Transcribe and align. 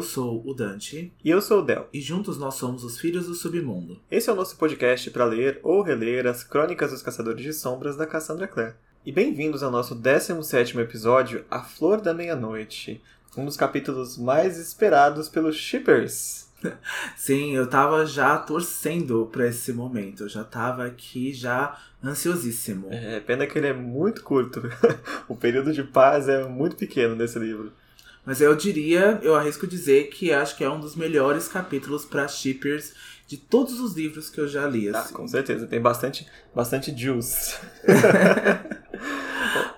Eu 0.00 0.04
sou 0.04 0.42
o 0.46 0.54
Dante. 0.54 1.12
E 1.22 1.28
eu 1.28 1.42
sou 1.42 1.60
o 1.60 1.62
Del. 1.62 1.86
E 1.92 2.00
juntos 2.00 2.38
nós 2.38 2.54
somos 2.54 2.84
os 2.84 2.98
Filhos 2.98 3.26
do 3.26 3.34
Submundo. 3.34 4.00
Esse 4.10 4.30
é 4.30 4.32
o 4.32 4.36
nosso 4.36 4.56
podcast 4.56 5.10
para 5.10 5.26
ler 5.26 5.60
ou 5.62 5.82
reler 5.82 6.26
as 6.26 6.42
Crônicas 6.42 6.90
dos 6.90 7.02
Caçadores 7.02 7.42
de 7.42 7.52
Sombras 7.52 7.98
da 7.98 8.06
Cassandra 8.06 8.48
Clare. 8.48 8.72
E 9.04 9.12
bem-vindos 9.12 9.62
ao 9.62 9.70
nosso 9.70 9.94
17 9.94 10.78
episódio, 10.78 11.44
A 11.50 11.62
Flor 11.62 12.00
da 12.00 12.14
Meia-Noite. 12.14 13.02
Um 13.36 13.44
dos 13.44 13.58
capítulos 13.58 14.16
mais 14.16 14.56
esperados 14.56 15.28
pelos 15.28 15.56
shippers. 15.56 16.48
Sim, 17.14 17.54
eu 17.54 17.66
tava 17.66 18.06
já 18.06 18.38
torcendo 18.38 19.28
para 19.30 19.48
esse 19.48 19.70
momento. 19.70 20.22
Eu 20.22 20.30
já 20.30 20.44
tava 20.44 20.86
aqui 20.86 21.34
já 21.34 21.78
ansiosíssimo. 22.02 22.86
É, 22.90 23.20
pena 23.20 23.46
que 23.46 23.58
ele 23.58 23.66
é 23.66 23.74
muito 23.74 24.22
curto. 24.22 24.62
o 25.28 25.36
período 25.36 25.74
de 25.74 25.84
paz 25.84 26.26
é 26.26 26.42
muito 26.48 26.74
pequeno 26.74 27.14
nesse 27.14 27.38
livro. 27.38 27.70
Mas 28.24 28.40
eu 28.40 28.54
diria, 28.54 29.18
eu 29.22 29.34
arrisco 29.34 29.66
dizer 29.66 30.08
que 30.10 30.32
acho 30.32 30.56
que 30.56 30.64
é 30.64 30.70
um 30.70 30.78
dos 30.78 30.94
melhores 30.94 31.48
capítulos 31.48 32.04
para 32.04 32.28
shippers 32.28 32.92
de 33.26 33.36
todos 33.36 33.80
os 33.80 33.94
livros 33.94 34.28
que 34.28 34.40
eu 34.40 34.48
já 34.48 34.66
li. 34.66 34.88
Ah, 34.88 34.98
assim. 34.98 35.14
Ah, 35.14 35.16
com 35.16 35.28
certeza, 35.28 35.66
tem 35.66 35.80
bastante, 35.80 36.26
bastante 36.54 36.96
juice. 36.96 37.56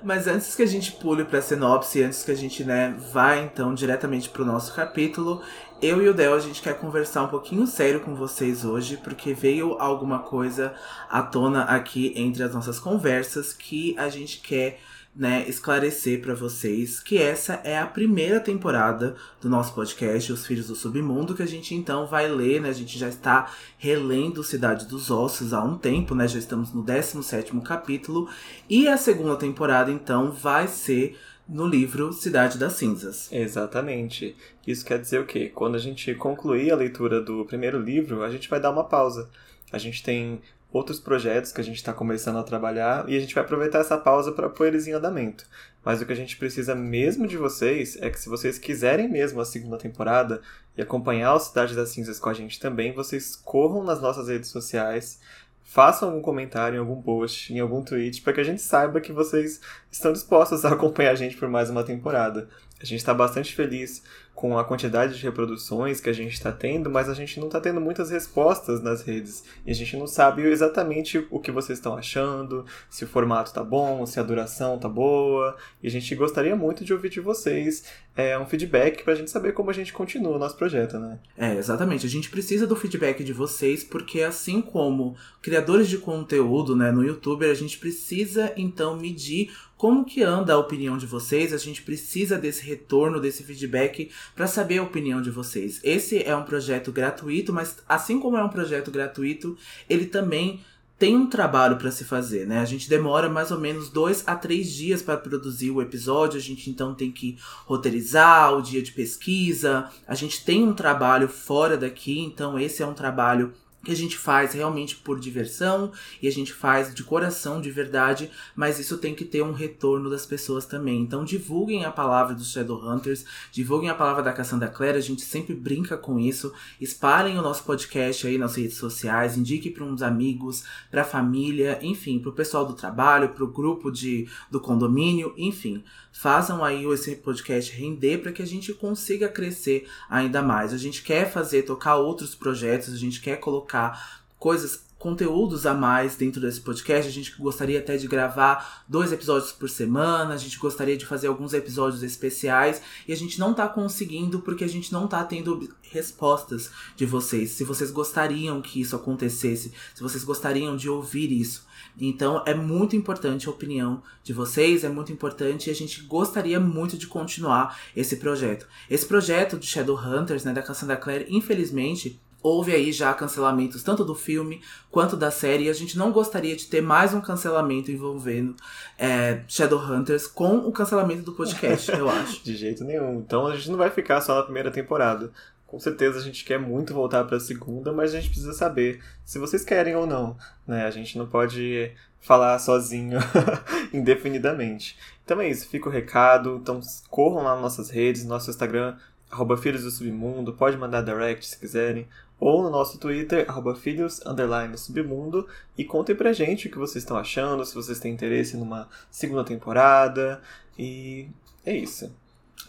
Mas 0.03 0.27
antes 0.27 0.57
que 0.57 0.63
a 0.63 0.67
gente 0.67 0.93
pule 0.93 1.25
para 1.25 1.39
a 1.39 1.43
sinopse, 1.43 2.03
antes 2.03 2.25
que 2.25 2.31
a 2.31 2.35
gente 2.35 2.65
né, 2.65 2.97
vá 3.13 3.37
então 3.37 3.73
diretamente 3.73 4.29
para 4.29 4.43
o 4.43 4.45
nosso 4.45 4.75
capítulo, 4.75 5.41
eu 5.81 6.03
e 6.03 6.09
o 6.09 6.15
Del 6.15 6.35
a 6.35 6.41
gente 6.41 6.61
quer 6.61 6.79
conversar 6.79 7.23
um 7.23 7.29
pouquinho 7.29 7.67
sério 7.67 8.01
com 8.01 8.15
vocês 8.15 8.65
hoje, 8.65 8.97
porque 8.97 9.33
veio 9.33 9.75
alguma 9.79 10.21
coisa 10.21 10.75
à 11.09 11.23
tona 11.23 11.65
aqui 11.65 12.13
entre 12.17 12.43
as 12.43 12.53
nossas 12.53 12.79
conversas 12.79 13.53
que 13.53 13.95
a 13.99 14.09
gente 14.09 14.41
quer 14.41 14.81
né, 15.15 15.45
esclarecer 15.47 16.23
para 16.23 16.35
vocês 16.35 16.99
que 16.99 17.19
essa 17.19 17.61
é 17.65 17.79
a 17.79 17.87
primeira 17.87 18.41
temporada 18.41 19.15
do 19.41 19.49
nosso 19.49 19.75
podcast 19.75 20.33
Os 20.33 20.47
Filhos 20.47 20.69
do 20.69 20.75
Submundo, 20.75 21.35
que 21.35 21.43
a 21.43 21.47
gente 21.47 21.75
então 21.75 22.07
vai 22.07 22.29
ler, 22.29 22.63
né? 22.63 22.71
A 22.71 22.75
gente 22.75 22.99
já 22.99 23.09
está 23.09 23.53
relendo 23.77 24.43
Cidade 24.43 24.87
dos 24.87 25.11
Ossos 25.11 25.53
há 25.53 25.63
um 25.63 25.77
tempo, 25.77 26.15
né? 26.15 26.27
Já 26.27 26.39
estamos 26.39 26.73
no 26.73 26.83
17º 26.83 27.63
capítulo 27.63 28.29
e 28.71 28.89
a 28.89 28.97
segunda 28.97 29.37
temporada 29.37 29.91
então 29.91 30.33
vai 30.33 30.67
ser 30.67 31.19
no 31.47 31.67
livro 31.67 32.13
Cidade 32.15 32.57
das 32.57 32.75
Cinzas. 32.75 33.31
Exatamente. 33.31 34.35
Isso 34.67 34.85
quer 34.85 34.99
dizer 34.99 35.21
o 35.21 35.27
quê? 35.27 35.51
Quando 35.55 35.75
a 35.75 35.79
gente 35.79 36.15
concluir 36.15 36.73
a 36.73 36.77
leitura 36.77 37.21
do 37.21 37.45
primeiro 37.45 37.79
livro, 37.79 38.23
a 38.23 38.31
gente 38.31 38.49
vai 38.49 38.59
dar 38.59 38.71
uma 38.71 38.85
pausa. 38.85 39.29
A 39.71 39.77
gente 39.77 40.03
tem 40.03 40.41
outros 40.73 40.99
projetos 40.99 41.53
que 41.53 41.61
a 41.61 41.65
gente 41.65 41.77
está 41.77 41.93
começando 41.93 42.39
a 42.39 42.43
trabalhar 42.43 43.09
e 43.09 43.17
a 43.17 43.21
gente 43.21 43.35
vai 43.35 43.45
aproveitar 43.45 43.81
essa 43.81 43.99
pausa 43.99 44.33
para 44.33 44.49
pôr 44.49 44.69
eles 44.69 44.87
em 44.87 44.93
andamento. 44.93 45.45
Mas 45.85 46.01
o 46.01 46.07
que 46.07 46.13
a 46.13 46.17
gente 46.17 46.37
precisa 46.37 46.75
mesmo 46.75 47.27
de 47.27 47.37
vocês 47.37 47.99
é 48.01 48.09
que 48.09 48.19
se 48.19 48.29
vocês 48.29 48.59
quiserem 48.59 49.09
mesmo 49.09 49.41
a 49.41 49.45
segunda 49.45 49.77
temporada 49.77 50.41
e 50.77 50.81
acompanhar 50.81 51.35
o 51.35 51.41
Cidade 51.41 51.75
das 51.75 51.91
Cinzas 51.91 52.19
com 52.19 52.31
a 52.31 52.35
gente 52.35 52.59
também, 52.59 52.93
vocês 52.93 53.37
corram 53.37 53.85
nas 53.85 54.01
nossas 54.01 54.29
redes 54.29 54.49
sociais, 54.49 55.21
façam 55.63 56.09
algum 56.09 56.23
comentário 56.23 56.77
em 56.77 56.81
algum 56.81 57.03
post, 57.03 57.53
em 57.53 57.59
algum 57.59 57.83
tweet, 57.83 58.23
para 58.23 58.33
que 58.33 58.41
a 58.41 58.45
gente 58.45 58.63
saiba 58.63 59.01
que 59.01 59.13
vocês 59.13 59.61
estão 59.91 60.13
dispostos 60.13 60.65
a 60.65 60.73
acompanhar 60.73 61.11
a 61.11 61.17
gente 61.17 61.37
por 61.37 61.49
mais 61.49 61.69
uma 61.69 61.85
temporada. 61.85 62.49
A 62.81 62.85
gente 62.85 62.99
está 62.99 63.13
bastante 63.13 63.55
feliz 63.55 64.03
com 64.35 64.59
a 64.59 64.65
quantidade 64.65 65.17
de 65.17 65.23
reproduções 65.23 66.01
que 66.01 66.09
a 66.11 66.13
gente 66.13 66.33
está 66.33 66.51
tendo, 66.51 66.91
mas 66.91 67.09
a 67.09 67.15
gente 67.15 67.39
não 67.39 67.47
está 67.47 67.61
tendo 67.61 67.81
muitas 67.81 68.11
respostas 68.11 68.83
nas 68.83 69.03
redes. 69.03 69.45
E 69.65 69.71
a 69.71 69.75
gente 69.75 69.97
não 69.97 70.07
sabe 70.07 70.43
exatamente 70.43 71.27
o 71.31 71.39
que 71.39 71.51
vocês 71.51 71.79
estão 71.79 71.97
achando, 71.97 72.65
se 72.89 73.05
o 73.05 73.09
formato 73.09 73.51
está 73.51 73.63
bom, 73.63 74.05
se 74.07 74.19
a 74.19 74.23
duração 74.23 74.77
está 74.77 74.89
boa. 74.89 75.57
E 75.83 75.87
a 75.87 75.91
gente 75.91 76.15
gostaria 76.15 76.57
muito 76.57 76.85
de 76.85 76.93
ouvir 76.93 77.11
de 77.11 77.21
vocês 77.21 77.85
é, 78.17 78.39
um 78.39 78.47
feedback 78.47 79.05
para 79.05 79.13
a 79.13 79.17
gente 79.17 79.31
saber 79.31 79.53
como 79.53 79.71
a 79.71 79.73
gente 79.73 79.93
continua 79.93 80.37
o 80.37 80.39
nosso 80.39 80.57
projeto, 80.57 80.99
né? 80.99 81.19
É, 81.37 81.55
exatamente. 81.55 82.07
A 82.07 82.11
gente 82.11 82.29
precisa 82.29 82.67
do 82.67 82.77
feedback 82.77 83.23
de 83.23 83.33
vocês, 83.33 83.85
porque 83.85 84.23
assim 84.23 84.61
como 84.61 85.17
criadores 85.41 85.89
de 85.89 85.99
conteúdo 85.99 86.75
né, 86.77 86.91
no 86.91 87.05
YouTube, 87.05 87.49
a 87.49 87.55
gente 87.55 87.79
precisa 87.79 88.53
então 88.57 88.97
medir 88.97 89.51
como 89.83 90.05
que 90.05 90.23
anda 90.23 90.53
a 90.53 90.59
opinião 90.59 90.97
de 90.97 91.07
vocês? 91.07 91.53
A 91.53 91.57
gente 91.57 91.83
precisa 91.83 92.39
desse 92.39 92.63
retorno, 92.63 93.21
desse 93.21 93.43
feedback 93.43 94.13
para 94.33 94.47
saber 94.47 94.79
a 94.79 94.83
opinião 94.85 95.21
de 95.21 95.29
vocês. 95.29 95.81
Esse 95.83 96.23
é 96.23 96.37
um 96.37 96.45
projeto 96.45 96.93
gratuito, 96.93 97.53
mas 97.53 97.79
assim 97.89 98.21
como 98.21 98.37
é 98.37 98.45
um 98.45 98.49
projeto 98.49 98.93
gratuito, 98.93 99.57
ele 99.91 100.07
também 100.07 100.61
tem 100.97 101.17
um 101.17 101.29
trabalho 101.29 101.79
para 101.79 101.91
se 101.91 102.05
fazer, 102.05 102.47
né? 102.47 102.61
A 102.61 102.65
gente 102.65 102.89
demora 102.89 103.29
mais 103.29 103.51
ou 103.51 103.59
menos 103.59 103.89
dois 103.89 104.23
a 104.25 104.37
três 104.37 104.73
dias 104.73 105.03
para 105.03 105.17
produzir 105.17 105.73
o 105.73 105.83
episódio. 105.83 106.39
A 106.39 106.41
gente 106.41 106.71
então 106.71 106.95
tem 106.95 107.11
que 107.11 107.37
roteirizar 107.67 108.57
o 108.57 108.63
dia 108.63 108.83
de 108.83 108.93
pesquisa. 108.93 109.91
A 110.07 110.15
gente 110.15 110.45
tem 110.45 110.63
um 110.63 110.75
trabalho 110.75 111.27
fora 111.27 111.77
daqui, 111.77 112.21
então 112.21 112.57
esse 112.57 112.85
é 112.85 112.87
um 112.87 112.95
trabalho 112.95 113.53
que 113.85 113.91
a 113.91 113.97
gente 113.97 114.17
faz 114.17 114.53
realmente 114.53 114.97
por 114.97 115.19
diversão 115.19 115.93
e 116.21 116.29
a 116.29 116.33
gente 116.33 116.53
faz 116.53 116.95
de 116.95 117.03
coração, 117.03 117.61
de 117.61 117.71
verdade, 117.71 118.31
mas 118.55 118.79
isso 118.79 118.99
tem 118.99 119.15
que 119.15 119.25
ter 119.25 119.43
um 119.43 119.53
retorno 119.53 120.09
das 120.09 120.25
pessoas 120.25 120.65
também. 120.65 121.01
Então 121.01 121.25
divulguem 121.25 121.85
a 121.85 121.91
palavra 121.91 122.35
dos 122.35 122.53
Shadowhunters, 122.53 123.25
divulguem 123.51 123.91
a 123.91 123.95
palavra 123.95 124.23
da 124.23 124.33
Cassandra 124.33 124.69
Clare, 124.69 124.99
a 124.99 125.03
gente 125.03 125.23
sempre 125.23 125.55
brinca 125.55 125.97
com 125.97 126.19
isso. 126.19 126.53
Espalhem 126.81 127.39
o 127.39 127.43
nosso 127.43 127.65
podcast 127.65 128.27
aí 128.27 128.39
nas 128.39 128.57
redes 128.57 128.77
sociais, 128.77 129.37
indique 129.37 129.71
para 129.71 129.85
uns 129.85 130.03
amigos, 130.03 130.65
para 130.91 131.05
família, 131.05 131.79
enfim, 131.83 132.19
para 132.19 132.31
o 132.31 132.35
pessoal 132.35 132.65
do 132.65 132.75
trabalho, 132.75 133.31
para 133.31 133.45
o 133.45 133.49
grupo 133.49 133.91
de, 133.91 134.29
do 134.51 134.61
condomínio, 134.61 135.35
enfim. 135.37 135.83
Façam 136.13 136.63
aí 136.63 136.85
esse 136.85 137.17
podcast 137.17 137.73
render 137.73 138.19
para 138.19 138.33
que 138.33 138.43
a 138.43 138.47
gente 138.47 138.73
consiga 138.75 139.29
crescer 139.29 139.89
ainda 140.09 140.43
mais. 140.43 140.73
A 140.73 140.77
gente 140.79 141.03
quer 141.03 141.31
fazer, 141.31 141.63
tocar 141.63 141.97
outros 141.97 142.35
projetos, 142.35 142.93
a 142.93 142.99
gente 142.99 143.21
quer 143.21 143.37
colocar 143.41 144.23
coisas 144.39 144.85
conteúdos 145.03 145.67
a 145.67 145.75
mais 145.75 146.15
dentro 146.15 146.41
desse 146.41 146.61
podcast. 146.61 147.09
A 147.09 147.13
gente 147.13 147.35
gostaria 147.37 147.81
até 147.81 147.97
de 147.97 148.07
gravar 148.07 148.85
dois 148.87 149.11
episódios 149.11 149.51
por 149.51 149.69
semana, 149.69 150.33
a 150.33 150.37
gente 150.37 150.57
gostaria 150.59 150.97
de 150.97 151.05
fazer 151.05 151.27
alguns 151.27 151.53
episódios 151.53 152.05
especiais 152.05 152.81
e 153.09 153.13
a 153.13 153.17
gente 153.17 153.41
não 153.41 153.53
tá 153.53 153.67
conseguindo 153.67 154.39
porque 154.41 154.63
a 154.63 154.69
gente 154.69 154.93
não 154.93 155.09
tá 155.09 155.25
tendo 155.25 155.69
respostas 155.83 156.71
de 156.95 157.05
vocês. 157.05 157.51
Se 157.51 157.65
vocês 157.65 157.91
gostariam 157.91 158.63
que 158.63 158.81
isso 158.81 158.95
acontecesse, 158.95 159.73
se 159.93 160.03
vocês 160.03 160.23
gostariam 160.23 160.77
de 160.77 160.89
ouvir 160.89 161.33
isso. 161.33 161.67
Então 162.01 162.43
é 162.47 162.55
muito 162.55 162.97
importante 162.97 163.49
a 163.49 163.51
opinião 163.51 164.03
de 164.23 164.33
vocês, 164.33 164.85
é 164.85 164.89
muito 164.89 165.13
importante 165.13 165.69
e 165.69 165.71
a 165.71 165.75
gente 165.75 166.03
gostaria 166.03 166.59
muito 166.59 166.97
de 166.97 167.07
continuar 167.07 167.79
esse 167.97 168.17
projeto. 168.17 168.67
Esse 168.91 169.07
projeto 169.07 169.59
de 169.59 169.67
Shadowhunters, 169.67 170.45
né, 170.45 170.53
da 170.53 170.63
Cassandra 170.63 170.97
Clare, 170.97 171.27
infelizmente, 171.29 172.21
houve 172.43 172.75
aí 172.75 172.93
já 172.93 173.15
cancelamentos 173.15 173.83
tanto 173.83 174.05
do 174.05 174.15
filme 174.15 174.61
quanto 174.91 175.17
da 175.17 175.31
série. 175.31 175.65
E 175.65 175.71
a 175.71 175.73
gente 175.73 175.97
não 175.97 176.11
gostaria 176.11 176.57
de 176.57 176.67
ter 176.67 176.81
mais 176.81 177.15
um 177.15 177.21
cancelamento 177.21 177.91
envolvendo 177.91 178.57
é, 178.99 179.43
Shadowhunters 179.47 180.27
com 180.27 180.57
o 180.57 180.73
cancelamento 180.73 181.23
do 181.23 181.33
podcast, 181.33 181.91
eu 181.93 182.09
acho. 182.11 182.43
De 182.43 182.57
jeito 182.57 182.85
nenhum. 182.85 183.21
Então 183.21 183.47
a 183.47 183.57
gente 183.57 183.71
não 183.71 183.79
vai 183.79 183.91
ficar 183.91 184.21
só 184.21 184.37
na 184.37 184.43
primeira 184.43 184.71
temporada. 184.71 185.31
Com 185.73 185.81
certeza 185.81 186.19
a 186.19 186.23
gente 186.23 186.45
quer 186.45 186.59
muito 186.59 186.93
voltar 186.93 187.25
para 187.25 187.39
a 187.39 187.41
segunda, 187.41 187.95
mas 187.95 188.13
a 188.13 188.21
gente 188.21 188.29
precisa 188.29 188.53
saber 188.53 189.03
se 189.25 189.39
vocês 189.39 189.65
querem 189.65 189.97
ou 189.97 190.07
não. 190.07 190.37
Né? 190.67 190.85
A 190.85 190.91
gente 190.91 191.17
não 191.17 191.27
pode 191.27 191.91
falar 192.21 192.59
sozinho 192.59 193.19
indefinidamente. 193.91 194.99
Então 195.25 195.41
é 195.41 195.49
isso, 195.49 195.67
fica 195.67 195.89
o 195.89 195.91
recado. 195.91 196.59
Então 196.61 196.79
corram 197.09 197.45
lá 197.45 197.55
nas 197.55 197.63
nossas 197.63 197.89
redes, 197.89 198.23
nosso 198.23 198.51
Instagram, 198.51 198.99
arroba 199.31 199.57
Filhos 199.57 199.83
do 199.83 199.91
Submundo, 199.91 200.53
pode 200.53 200.77
mandar 200.77 201.01
direct 201.01 201.47
se 201.47 201.59
quiserem, 201.59 202.07
ou 202.39 202.63
no 202.63 202.69
nosso 202.69 202.99
Twitter, 202.99 203.47
arroba 203.49 203.75
Filhos, 203.75 204.21
underline 204.27 204.77
Submundo, 204.77 205.49
e 205.79 205.87
contem 205.87 206.15
pra 206.15 206.35
gente 206.35 206.69
o 206.69 206.71
que 206.71 206.77
vocês 206.77 207.03
estão 207.03 207.17
achando, 207.17 207.65
se 207.65 207.75
vocês 207.75 207.99
têm 207.99 208.13
interesse 208.13 208.59
numa 208.59 208.91
segunda 209.11 209.43
temporada, 209.43 210.43
e 210.79 211.31
é 211.65 211.75
isso. 211.75 212.15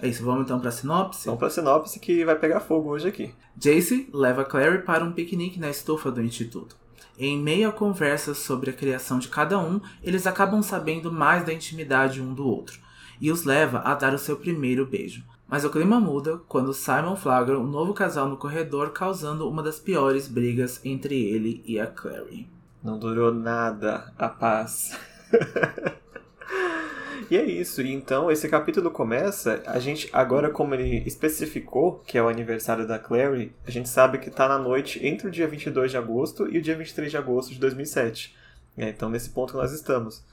É 0.03 0.07
isso, 0.09 0.21
vamos 0.21 0.43
então 0.43 0.59
pra 0.59 0.69
sinopse? 0.69 1.27
Vamos 1.27 1.39
pra 1.39 1.49
sinopse 1.49 1.97
que 1.97 2.25
vai 2.25 2.35
pegar 2.35 2.59
fogo 2.59 2.89
hoje 2.89 3.07
aqui. 3.07 3.33
Jace 3.55 4.09
leva 4.11 4.43
Clary 4.43 4.81
para 4.81 5.01
um 5.01 5.13
piquenique 5.13 5.57
na 5.57 5.69
estufa 5.69 6.11
do 6.11 6.21
instituto. 6.21 6.75
Em 7.17 7.41
meio 7.41 7.69
a 7.69 7.71
conversas 7.71 8.39
sobre 8.39 8.69
a 8.69 8.73
criação 8.73 9.17
de 9.17 9.29
cada 9.29 9.57
um, 9.57 9.79
eles 10.03 10.27
acabam 10.27 10.61
sabendo 10.61 11.09
mais 11.09 11.45
da 11.45 11.53
intimidade 11.53 12.21
um 12.21 12.33
do 12.33 12.45
outro, 12.45 12.81
e 13.21 13.31
os 13.31 13.45
leva 13.45 13.79
a 13.79 13.95
dar 13.95 14.13
o 14.13 14.19
seu 14.19 14.35
primeiro 14.35 14.85
beijo. 14.85 15.23
Mas 15.47 15.63
o 15.63 15.69
clima 15.69 16.01
muda 16.01 16.41
quando 16.49 16.73
Simon 16.73 17.15
flagra 17.15 17.57
um 17.57 17.65
novo 17.65 17.93
casal 17.93 18.27
no 18.27 18.35
corredor, 18.35 18.89
causando 18.89 19.47
uma 19.47 19.63
das 19.63 19.79
piores 19.79 20.27
brigas 20.27 20.81
entre 20.83 21.15
ele 21.15 21.63
e 21.65 21.79
a 21.79 21.87
Clary. 21.87 22.45
Não 22.83 22.99
durou 22.99 23.33
nada 23.33 24.11
a 24.19 24.27
paz. 24.27 24.99
E 27.33 27.35
é 27.35 27.43
isso. 27.43 27.81
E 27.81 27.91
então 27.91 28.29
esse 28.29 28.47
capítulo 28.47 28.91
começa, 28.91 29.63
a 29.65 29.79
gente 29.79 30.07
agora 30.13 30.51
como 30.51 30.75
ele 30.75 31.01
especificou 31.03 31.97
que 32.05 32.15
é 32.15 32.21
o 32.21 32.27
aniversário 32.27 32.87
da 32.87 32.99
Clary, 32.99 33.51
a 33.65 33.71
gente 33.71 33.89
sabe 33.89 34.19
que 34.19 34.29
tá 34.29 34.47
na 34.47 34.59
noite 34.59 35.03
entre 35.03 35.29
o 35.29 35.31
dia 35.31 35.47
22 35.47 35.89
de 35.89 35.97
agosto 35.97 36.47
e 36.47 36.59
o 36.59 36.61
dia 36.61 36.77
23 36.77 37.09
de 37.09 37.17
agosto 37.17 37.51
de 37.51 37.59
2007. 37.59 38.35
É, 38.77 38.89
então 38.89 39.09
nesse 39.09 39.31
ponto 39.31 39.57
nós 39.57 39.71
estamos. 39.71 40.23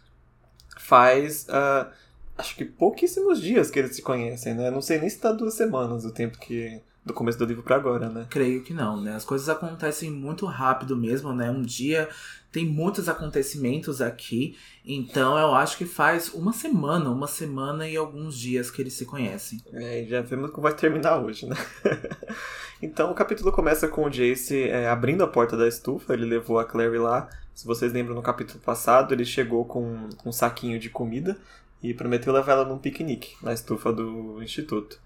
Faz 0.76 1.46
uh, 1.48 1.90
acho 2.36 2.54
que 2.54 2.66
pouquíssimos 2.66 3.40
dias 3.40 3.70
que 3.70 3.78
eles 3.78 3.96
se 3.96 4.02
conhecem, 4.02 4.52
né? 4.52 4.70
Não 4.70 4.82
sei 4.82 4.98
nem 4.98 5.08
se 5.08 5.18
tá 5.18 5.32
duas 5.32 5.54
semanas 5.54 6.04
o 6.04 6.12
tempo 6.12 6.38
que 6.38 6.82
do 7.02 7.14
começo 7.14 7.38
do 7.38 7.46
livro 7.46 7.62
para 7.62 7.76
agora, 7.76 8.10
né? 8.10 8.26
Creio 8.28 8.62
que 8.62 8.74
não, 8.74 9.00
né? 9.00 9.14
As 9.14 9.24
coisas 9.24 9.48
acontecem 9.48 10.10
muito 10.10 10.44
rápido 10.44 10.94
mesmo, 10.94 11.32
né? 11.32 11.50
Um 11.50 11.62
dia 11.62 12.10
tem 12.52 12.66
muitos 12.66 13.08
acontecimentos 13.08 14.00
aqui, 14.00 14.56
então 14.84 15.38
eu 15.38 15.54
acho 15.54 15.76
que 15.76 15.84
faz 15.84 16.34
uma 16.34 16.52
semana, 16.52 17.10
uma 17.10 17.28
semana 17.28 17.88
e 17.88 17.96
alguns 17.96 18.36
dias 18.36 18.70
que 18.70 18.82
eles 18.82 18.94
se 18.94 19.06
conhecem. 19.06 19.60
É, 19.72 20.04
já 20.08 20.20
vemos 20.20 20.50
como 20.50 20.62
vai 20.62 20.74
terminar 20.74 21.18
hoje, 21.18 21.46
né? 21.46 21.56
então 22.82 23.10
o 23.10 23.14
capítulo 23.14 23.52
começa 23.52 23.86
com 23.86 24.04
o 24.04 24.10
Jace 24.10 24.64
é, 24.64 24.88
abrindo 24.88 25.22
a 25.22 25.28
porta 25.28 25.56
da 25.56 25.68
estufa, 25.68 26.12
ele 26.12 26.24
levou 26.24 26.58
a 26.58 26.64
Clary 26.64 26.98
lá. 26.98 27.28
Se 27.54 27.66
vocês 27.66 27.92
lembram 27.92 28.14
no 28.14 28.22
capítulo 28.22 28.58
passado, 28.60 29.14
ele 29.14 29.24
chegou 29.24 29.64
com 29.64 30.08
um 30.24 30.32
saquinho 30.32 30.78
de 30.78 30.90
comida 30.90 31.36
e 31.82 31.94
prometeu 31.94 32.32
levar 32.32 32.52
ela 32.52 32.64
num 32.64 32.78
piquenique 32.78 33.36
na 33.42 33.52
estufa 33.52 33.92
do 33.92 34.42
instituto. 34.42 35.00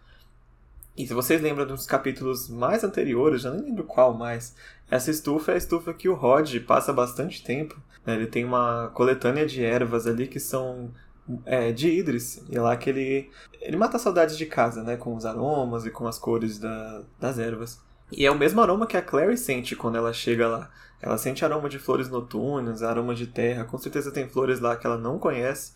E 0.97 1.06
se 1.06 1.12
vocês 1.12 1.43
lembram 1.43 1.67
dos 1.67 1.87
capítulos 1.87 2.49
mais 2.49 2.85
anteriores, 2.85 3.43
já 3.43 3.50
nem 3.50 3.62
lembro 3.62 3.82
qual 3.82 4.14
mais, 4.14 4.55
essa 4.94 5.11
estufa 5.11 5.50
é 5.50 5.55
a 5.56 5.58
estufa 5.58 5.93
que 5.93 6.08
o 6.08 6.14
Rod 6.14 6.56
passa 6.61 6.93
bastante 6.93 7.43
tempo. 7.43 7.76
Né? 8.06 8.14
Ele 8.14 8.29
tem 8.29 8.44
uma 8.44 8.93
coletânea 8.94 9.44
de 9.44 9.64
ervas 9.64 10.06
ali 10.06 10.29
que 10.29 10.38
são 10.38 10.93
é, 11.44 11.73
de 11.73 11.91
Idris. 11.91 12.44
E 12.49 12.56
é 12.56 12.61
lá 12.61 12.76
que 12.76 12.91
ele, 12.91 13.29
ele 13.61 13.76
mata 13.76 13.99
saudades 13.99 14.38
de 14.38 14.46
casa, 14.46 14.85
né? 14.85 14.96
Com 14.96 15.17
os 15.17 15.26
aromas 15.26 15.85
e 15.85 15.91
com 15.91 16.06
as 16.06 16.17
cores 16.17 16.61
da, 16.61 17.02
das 17.19 17.41
ervas. 17.41 17.81
E 18.12 18.25
é 18.25 18.31
o 18.31 18.38
mesmo 18.38 18.61
aroma 18.61 18.87
que 18.87 18.96
a 18.96 19.02
Clary 19.02 19.37
sente 19.37 19.75
quando 19.75 19.96
ela 19.96 20.12
chega 20.12 20.46
lá. 20.46 20.70
Ela 21.02 21.19
sente 21.19 21.44
aroma 21.44 21.69
de 21.69 21.81
flores 21.81 22.08
noturnas, 22.08 22.85
aroma 22.85 23.17
de 23.17 23.26
terra. 23.26 23.64
Com 23.64 23.79
certeza 23.79 24.12
tem 24.12 24.29
flores 24.29 24.61
lá 24.61 24.76
que 24.76 24.87
ela 24.87 24.97
não 24.97 25.19
conhece, 25.19 25.73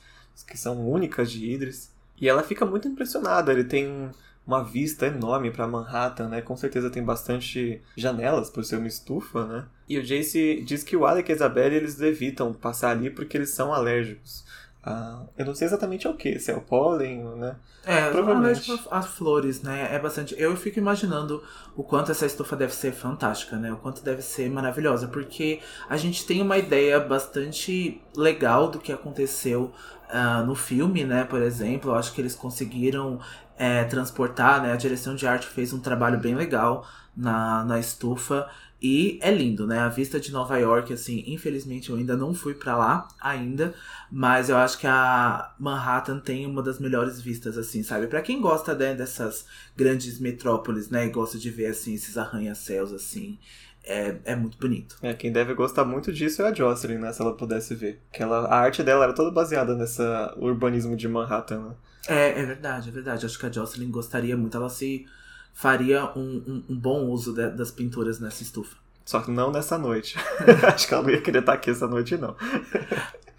que 0.46 0.56
são 0.56 0.88
únicas 0.88 1.28
de 1.28 1.44
Idris. 1.44 1.92
E 2.20 2.28
ela 2.28 2.44
fica 2.44 2.64
muito 2.64 2.86
impressionada. 2.86 3.50
Ele 3.50 3.64
tem 3.64 4.12
uma 4.48 4.64
vista 4.64 5.06
enorme 5.06 5.50
para 5.50 5.68
Manhattan, 5.68 6.28
né? 6.28 6.40
Com 6.40 6.56
certeza 6.56 6.88
tem 6.88 7.04
bastante 7.04 7.82
janelas 7.94 8.48
por 8.48 8.64
ser 8.64 8.76
uma 8.76 8.88
estufa, 8.88 9.44
né? 9.44 9.66
E 9.86 9.98
o 9.98 10.02
Jace 10.02 10.62
diz 10.66 10.82
que 10.82 10.96
o 10.96 11.04
Alec 11.04 11.30
e 11.30 11.32
a 11.32 11.36
Isabelle 11.36 11.76
eles 11.76 12.00
evitam 12.00 12.54
passar 12.54 12.92
ali 12.92 13.10
porque 13.10 13.36
eles 13.36 13.50
são 13.50 13.74
alérgicos. 13.74 14.46
Ah, 14.82 15.24
eu 15.36 15.44
não 15.44 15.54
sei 15.54 15.66
exatamente 15.66 16.06
ao 16.06 16.14
que, 16.14 16.38
se 16.38 16.50
é 16.50 16.56
o 16.56 16.62
pólen, 16.62 17.24
né? 17.36 17.56
É, 17.84 18.10
provavelmente 18.10 18.80
as 18.90 19.06
flores, 19.06 19.62
né? 19.62 19.94
É 19.94 19.98
bastante. 19.98 20.34
Eu 20.38 20.56
fico 20.56 20.78
imaginando 20.78 21.42
o 21.76 21.82
quanto 21.82 22.10
essa 22.10 22.24
estufa 22.24 22.56
deve 22.56 22.74
ser 22.74 22.92
fantástica, 22.92 23.56
né? 23.56 23.70
O 23.70 23.76
quanto 23.76 24.02
deve 24.02 24.22
ser 24.22 24.48
maravilhosa, 24.48 25.08
porque 25.08 25.60
a 25.90 25.96
gente 25.98 26.24
tem 26.24 26.40
uma 26.40 26.56
ideia 26.56 26.98
bastante 27.00 28.00
legal 28.16 28.68
do 28.68 28.78
que 28.78 28.92
aconteceu 28.92 29.72
uh, 30.08 30.44
no 30.46 30.54
filme, 30.54 31.04
né? 31.04 31.24
Por 31.24 31.42
exemplo, 31.42 31.90
eu 31.90 31.94
acho 31.94 32.12
que 32.12 32.20
eles 32.20 32.34
conseguiram 32.34 33.20
é, 33.58 33.84
transportar, 33.84 34.62
né? 34.62 34.72
A 34.72 34.76
direção 34.76 35.14
de 35.14 35.26
arte 35.26 35.46
fez 35.46 35.72
um 35.72 35.80
trabalho 35.80 36.18
bem 36.18 36.34
legal 36.34 36.86
na, 37.16 37.64
na 37.64 37.78
estufa. 37.78 38.48
E 38.80 39.18
é 39.20 39.32
lindo, 39.32 39.66
né? 39.66 39.80
A 39.80 39.88
vista 39.88 40.20
de 40.20 40.30
Nova 40.30 40.56
York, 40.56 40.92
assim, 40.92 41.24
infelizmente 41.26 41.90
eu 41.90 41.96
ainda 41.96 42.16
não 42.16 42.32
fui 42.32 42.54
para 42.54 42.76
lá 42.76 43.08
ainda, 43.20 43.74
mas 44.08 44.48
eu 44.48 44.56
acho 44.56 44.78
que 44.78 44.86
a 44.86 45.52
Manhattan 45.58 46.20
tem 46.20 46.46
uma 46.46 46.62
das 46.62 46.78
melhores 46.78 47.20
vistas, 47.20 47.58
assim, 47.58 47.82
sabe? 47.82 48.06
Para 48.06 48.22
quem 48.22 48.40
gosta 48.40 48.76
né, 48.76 48.94
dessas 48.94 49.46
grandes 49.76 50.20
metrópoles, 50.20 50.90
né, 50.90 51.06
e 51.06 51.10
gosta 51.10 51.36
de 51.38 51.50
ver, 51.50 51.66
assim, 51.66 51.94
esses 51.94 52.16
arranha-céus, 52.16 52.92
assim, 52.92 53.36
é, 53.82 54.16
é 54.24 54.36
muito 54.36 54.56
bonito. 54.58 54.96
É, 55.02 55.12
quem 55.12 55.32
deve 55.32 55.54
gostar 55.54 55.84
muito 55.84 56.12
disso 56.12 56.42
é 56.42 56.48
a 56.48 56.54
Jocelyn, 56.54 56.98
né? 56.98 57.12
Se 57.12 57.20
ela 57.20 57.34
pudesse 57.34 57.74
ver. 57.74 58.00
Que 58.12 58.22
ela, 58.22 58.46
a 58.46 58.60
arte 58.60 58.84
dela 58.84 59.04
era 59.04 59.14
toda 59.14 59.32
baseada 59.32 59.74
nessa 59.74 60.34
urbanismo 60.36 60.94
de 60.94 61.08
Manhattan, 61.08 61.60
né? 61.60 61.74
É, 62.06 62.40
é 62.40 62.44
verdade, 62.44 62.88
é 62.88 62.92
verdade. 62.92 63.26
Acho 63.26 63.38
que 63.38 63.46
a 63.46 63.50
Jocelyn 63.50 63.90
gostaria 63.90 64.36
muito. 64.36 64.56
Ela 64.56 64.68
se 64.68 65.06
faria 65.52 66.12
um, 66.16 66.42
um, 66.46 66.64
um 66.70 66.76
bom 66.76 67.06
uso 67.06 67.32
de, 67.32 67.50
das 67.50 67.70
pinturas 67.70 68.20
nessa 68.20 68.42
estufa. 68.42 68.76
Só 69.04 69.20
que 69.20 69.30
não 69.30 69.50
nessa 69.50 69.78
noite. 69.78 70.16
Acho 70.72 70.86
que 70.86 70.94
ela 70.94 71.02
não 71.02 71.10
ia 71.10 71.20
querer 71.20 71.40
estar 71.40 71.54
aqui 71.54 71.70
essa 71.70 71.88
noite, 71.88 72.16
não. 72.16 72.36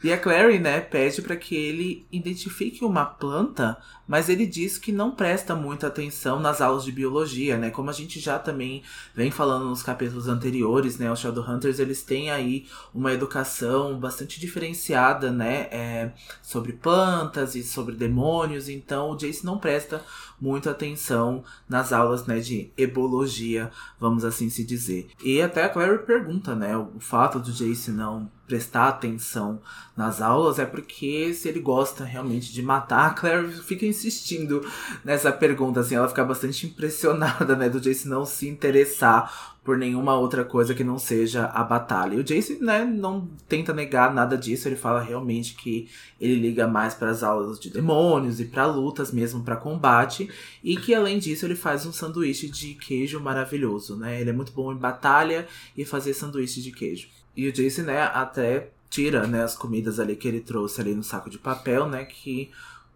E 0.03 0.11
a 0.11 0.17
Clary, 0.17 0.59
né, 0.59 0.79
pede 0.79 1.21
para 1.21 1.35
que 1.35 1.55
ele 1.55 2.07
identifique 2.11 2.83
uma 2.83 3.05
planta, 3.05 3.77
mas 4.09 4.27
ele 4.27 4.47
diz 4.47 4.79
que 4.79 4.91
não 4.91 5.11
presta 5.11 5.53
muita 5.53 5.85
atenção 5.85 6.39
nas 6.39 6.61
aulas 6.61 6.83
de 6.83 6.91
biologia, 6.91 7.59
né? 7.59 7.69
Como 7.69 7.91
a 7.91 7.93
gente 7.93 8.19
já 8.19 8.39
também 8.39 8.81
vem 9.13 9.29
falando 9.29 9.65
nos 9.65 9.83
capítulos 9.83 10.27
anteriores, 10.27 10.97
né? 10.97 11.11
Os 11.11 11.19
Shadowhunters, 11.19 11.77
eles 11.77 12.01
têm 12.01 12.31
aí 12.31 12.65
uma 12.91 13.13
educação 13.13 13.99
bastante 13.99 14.39
diferenciada, 14.39 15.31
né? 15.31 15.67
É, 15.69 16.11
sobre 16.41 16.73
plantas 16.73 17.53
e 17.53 17.61
sobre 17.61 17.95
demônios, 17.95 18.67
então 18.67 19.11
o 19.11 19.15
Jace 19.15 19.45
não 19.45 19.59
presta 19.59 20.03
muita 20.41 20.71
atenção 20.71 21.43
nas 21.67 21.93
aulas, 21.93 22.25
né, 22.25 22.39
de 22.39 22.71
ebologia, 22.77 23.69
vamos 23.99 24.23
assim 24.23 24.49
se 24.49 24.63
dizer. 24.63 25.09
E 25.23 25.41
até 25.41 25.63
a 25.63 25.69
Clary 25.69 25.99
pergunta, 25.99 26.55
né, 26.55 26.75
o 26.77 26.99
fato 26.99 27.39
do 27.39 27.51
Jace 27.51 27.91
não 27.91 28.31
prestar 28.49 28.87
atenção 28.87 29.61
nas 29.95 30.21
aulas 30.21 30.57
é 30.57 30.65
porque 30.65 31.33
se 31.35 31.47
ele 31.47 31.59
gosta 31.59 32.03
realmente 32.03 32.51
de 32.51 32.63
matar, 32.63 33.11
a 33.11 33.13
Claire 33.13 33.47
fica 33.47 33.85
insistindo 34.07 34.65
nessa 35.03 35.31
pergunta, 35.31 35.79
assim, 35.79 35.95
ela 35.95 36.07
fica 36.07 36.23
bastante 36.23 36.65
impressionada, 36.65 37.55
né, 37.55 37.69
do 37.69 37.79
Jace 37.79 38.07
não 38.07 38.25
se 38.25 38.47
interessar 38.47 39.57
por 39.63 39.77
nenhuma 39.77 40.17
outra 40.17 40.43
coisa 40.43 40.73
que 40.73 40.83
não 40.83 40.97
seja 40.97 41.45
a 41.45 41.63
batalha. 41.63 42.15
E 42.15 42.19
o 42.19 42.23
Jace, 42.23 42.57
né, 42.59 42.83
não 42.83 43.27
tenta 43.47 43.73
negar 43.73 44.13
nada 44.13 44.37
disso, 44.37 44.67
ele 44.67 44.75
fala 44.75 45.01
realmente 45.01 45.53
que 45.53 45.87
ele 46.19 46.35
liga 46.35 46.67
mais 46.67 46.93
para 46.93 47.11
as 47.11 47.21
aulas 47.21 47.59
de 47.59 47.69
demônios 47.69 48.39
e 48.39 48.45
para 48.45 48.65
lutas 48.65 49.11
mesmo, 49.11 49.43
para 49.43 49.55
combate, 49.55 50.29
e 50.63 50.75
que 50.75 50.95
além 50.95 51.19
disso 51.19 51.45
ele 51.45 51.55
faz 51.55 51.85
um 51.85 51.93
sanduíche 51.93 52.49
de 52.49 52.73
queijo 52.75 53.19
maravilhoso, 53.19 53.95
né? 53.95 54.19
Ele 54.19 54.31
é 54.31 54.33
muito 54.33 54.51
bom 54.53 54.73
em 54.73 54.77
batalha 54.77 55.47
e 55.77 55.85
fazer 55.85 56.13
sanduíche 56.13 56.61
de 56.61 56.71
queijo. 56.71 57.07
E 57.35 57.47
o 57.47 57.53
Jace, 57.53 57.83
né, 57.83 58.01
até 58.01 58.71
tira, 58.89 59.27
né, 59.27 59.43
as 59.43 59.55
comidas 59.55 59.99
ali 59.99 60.15
que 60.15 60.27
ele 60.27 60.39
trouxe 60.39 60.81
ali 60.81 60.95
no 60.95 61.03
saco 61.03 61.29
de 61.29 61.37
papel, 61.37 61.87
né, 61.87 62.05
que 62.05 62.49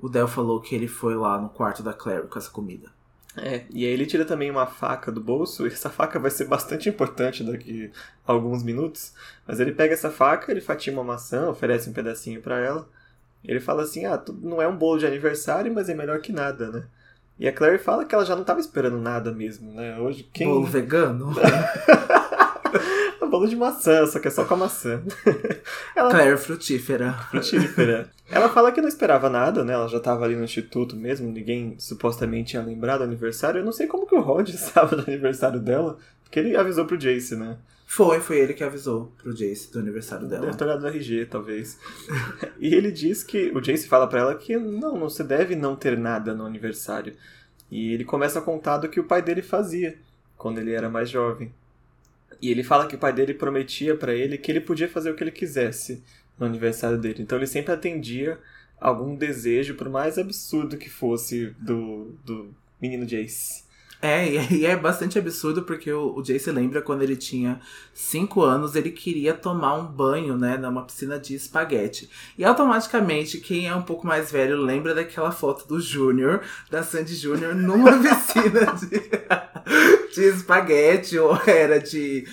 o 0.03 0.09
Del 0.09 0.27
falou 0.27 0.59
que 0.59 0.75
ele 0.75 0.89
foi 0.89 1.15
lá 1.15 1.39
no 1.39 1.47
quarto 1.47 1.81
da 1.81 1.93
Clary 1.93 2.27
com 2.27 2.37
essa 2.37 2.49
comida. 2.49 2.89
É, 3.37 3.63
e 3.69 3.85
aí 3.85 3.91
ele 3.93 4.05
tira 4.05 4.25
também 4.25 4.51
uma 4.51 4.67
faca 4.67 5.09
do 5.09 5.21
bolso, 5.21 5.65
e 5.65 5.69
essa 5.71 5.89
faca 5.89 6.19
vai 6.19 6.29
ser 6.29 6.43
bastante 6.43 6.89
importante 6.89 7.41
daqui 7.41 7.89
a 8.27 8.33
alguns 8.33 8.63
minutos. 8.63 9.13
Mas 9.47 9.61
ele 9.61 9.71
pega 9.71 9.93
essa 9.93 10.11
faca, 10.11 10.51
ele 10.51 10.59
fatia 10.59 10.91
uma 10.91 11.05
maçã, 11.05 11.47
oferece 11.47 11.89
um 11.89 11.93
pedacinho 11.93 12.41
para 12.41 12.59
ela. 12.59 12.85
Ele 13.45 13.61
fala 13.61 13.83
assim: 13.83 14.05
ah, 14.05 14.21
não 14.41 14.61
é 14.61 14.67
um 14.67 14.75
bolo 14.75 14.99
de 14.99 15.07
aniversário, 15.07 15.73
mas 15.73 15.87
é 15.87 15.93
melhor 15.93 16.19
que 16.19 16.33
nada, 16.33 16.69
né? 16.69 16.83
E 17.39 17.47
a 17.47 17.53
Clary 17.53 17.77
fala 17.77 18.03
que 18.03 18.13
ela 18.13 18.25
já 18.25 18.35
não 18.35 18.41
estava 18.41 18.59
esperando 18.59 18.99
nada 18.99 19.31
mesmo, 19.31 19.71
né? 19.71 19.97
Hoje 19.99 20.29
quem. 20.33 20.49
Bolo 20.49 20.65
vegano? 20.65 21.33
bolo 23.33 23.47
de 23.47 23.55
maçã, 23.55 24.05
só 24.05 24.19
que 24.19 24.27
é 24.27 24.31
só 24.31 24.45
com 24.45 24.53
a 24.53 24.57
maçã. 24.57 25.01
Ela... 25.95 26.11
Claire 26.11 26.37
frutífera. 26.37 27.13
Frutífera. 27.31 28.11
Ela 28.29 28.47
fala 28.47 28.71
que 28.71 28.79
não 28.79 28.87
esperava 28.87 29.27
nada, 29.27 29.63
né? 29.63 29.73
Ela 29.73 29.87
já 29.87 29.99
tava 29.99 30.23
ali 30.23 30.35
no 30.35 30.43
instituto 30.43 30.95
mesmo, 30.95 31.31
ninguém 31.31 31.75
supostamente 31.79 32.51
tinha 32.51 32.61
lembrado 32.61 32.99
do 32.99 33.05
aniversário. 33.05 33.59
Eu 33.59 33.65
não 33.65 33.71
sei 33.71 33.87
como 33.87 34.05
que 34.05 34.13
o 34.13 34.21
Rod 34.21 34.49
estava 34.53 34.95
do 34.95 35.01
aniversário 35.01 35.59
dela, 35.59 35.97
porque 36.23 36.39
ele 36.39 36.55
avisou 36.55 36.85
pro 36.85 36.95
Jace, 36.95 37.35
né? 37.35 37.57
Foi, 37.87 38.19
foi 38.19 38.37
ele 38.37 38.53
que 38.53 38.63
avisou 38.63 39.11
pro 39.17 39.33
Jace 39.33 39.71
do 39.71 39.79
aniversário 39.79 40.27
dela. 40.27 40.45
Deve 40.45 40.57
ter 40.57 40.63
olhado 40.65 40.81
no 40.81 40.87
RG, 40.87 41.25
talvez. 41.25 41.79
e 42.59 42.73
ele 42.73 42.91
diz 42.91 43.23
que. 43.23 43.51
O 43.55 43.61
Jace 43.61 43.87
fala 43.87 44.05
para 44.05 44.19
ela 44.19 44.35
que 44.35 44.55
não, 44.57 44.95
não 44.95 45.09
se 45.09 45.23
deve 45.23 45.55
não 45.55 45.75
ter 45.75 45.97
nada 45.97 46.35
no 46.35 46.45
aniversário. 46.45 47.15
E 47.71 47.93
ele 47.93 48.05
começa 48.05 48.37
a 48.37 48.41
contar 48.43 48.77
do 48.77 48.89
que 48.89 48.99
o 48.99 49.03
pai 49.03 49.23
dele 49.23 49.41
fazia 49.41 49.97
quando 50.37 50.59
ele 50.59 50.71
era 50.71 50.87
mais 50.87 51.09
jovem. 51.09 51.51
E 52.43 52.51
ele 52.51 52.61
fala 52.61 52.87
que 52.87 52.95
o 52.95 52.99
pai 52.99 53.13
dele 53.13 53.33
prometia 53.33 53.95
para 53.95 54.13
ele 54.13 54.37
que 54.37 54.51
ele 54.51 54.59
podia 54.59 54.89
fazer 54.89 55.09
o 55.09 55.15
que 55.15 55.23
ele 55.23 55.31
quisesse 55.31 56.03
no 56.37 56.45
aniversário 56.45 56.97
dele. 56.97 57.23
Então 57.23 57.37
ele 57.37 57.47
sempre 57.47 57.71
atendia 57.71 58.37
algum 58.81 59.15
desejo, 59.15 59.75
por 59.75 59.87
mais 59.87 60.17
absurdo 60.17 60.75
que 60.75 60.89
fosse, 60.89 61.55
do, 61.57 62.17
do 62.25 62.53
menino 62.81 63.05
Jace. 63.05 63.63
É, 64.01 64.27
e 64.51 64.65
é 64.65 64.75
bastante 64.75 65.17
absurdo 65.17 65.63
porque 65.63 65.89
o, 65.89 66.17
o 66.17 66.21
Jace 66.21 66.51
lembra 66.51 66.81
quando 66.81 67.03
ele 67.03 67.15
tinha 67.15 67.61
5 67.93 68.41
anos, 68.41 68.75
ele 68.75 68.91
queria 68.91 69.33
tomar 69.33 69.75
um 69.75 69.85
banho, 69.85 70.37
né, 70.37 70.57
numa 70.57 70.83
piscina 70.83 71.17
de 71.17 71.35
espaguete. 71.35 72.09
E 72.37 72.43
automaticamente, 72.43 73.37
quem 73.37 73.69
é 73.69 73.73
um 73.73 73.83
pouco 73.83 74.05
mais 74.05 74.29
velho 74.29 74.57
lembra 74.57 74.93
daquela 74.93 75.31
foto 75.31 75.65
do 75.65 75.79
Júnior, 75.79 76.41
da 76.69 76.83
Sandy 76.83 77.15
Júnior, 77.15 77.55
numa 77.55 77.93
piscina 78.03 78.73
de, 78.73 79.01
de 80.13 80.29
espaguete, 80.29 81.17
ou 81.17 81.37
era 81.45 81.79
de 81.79 82.27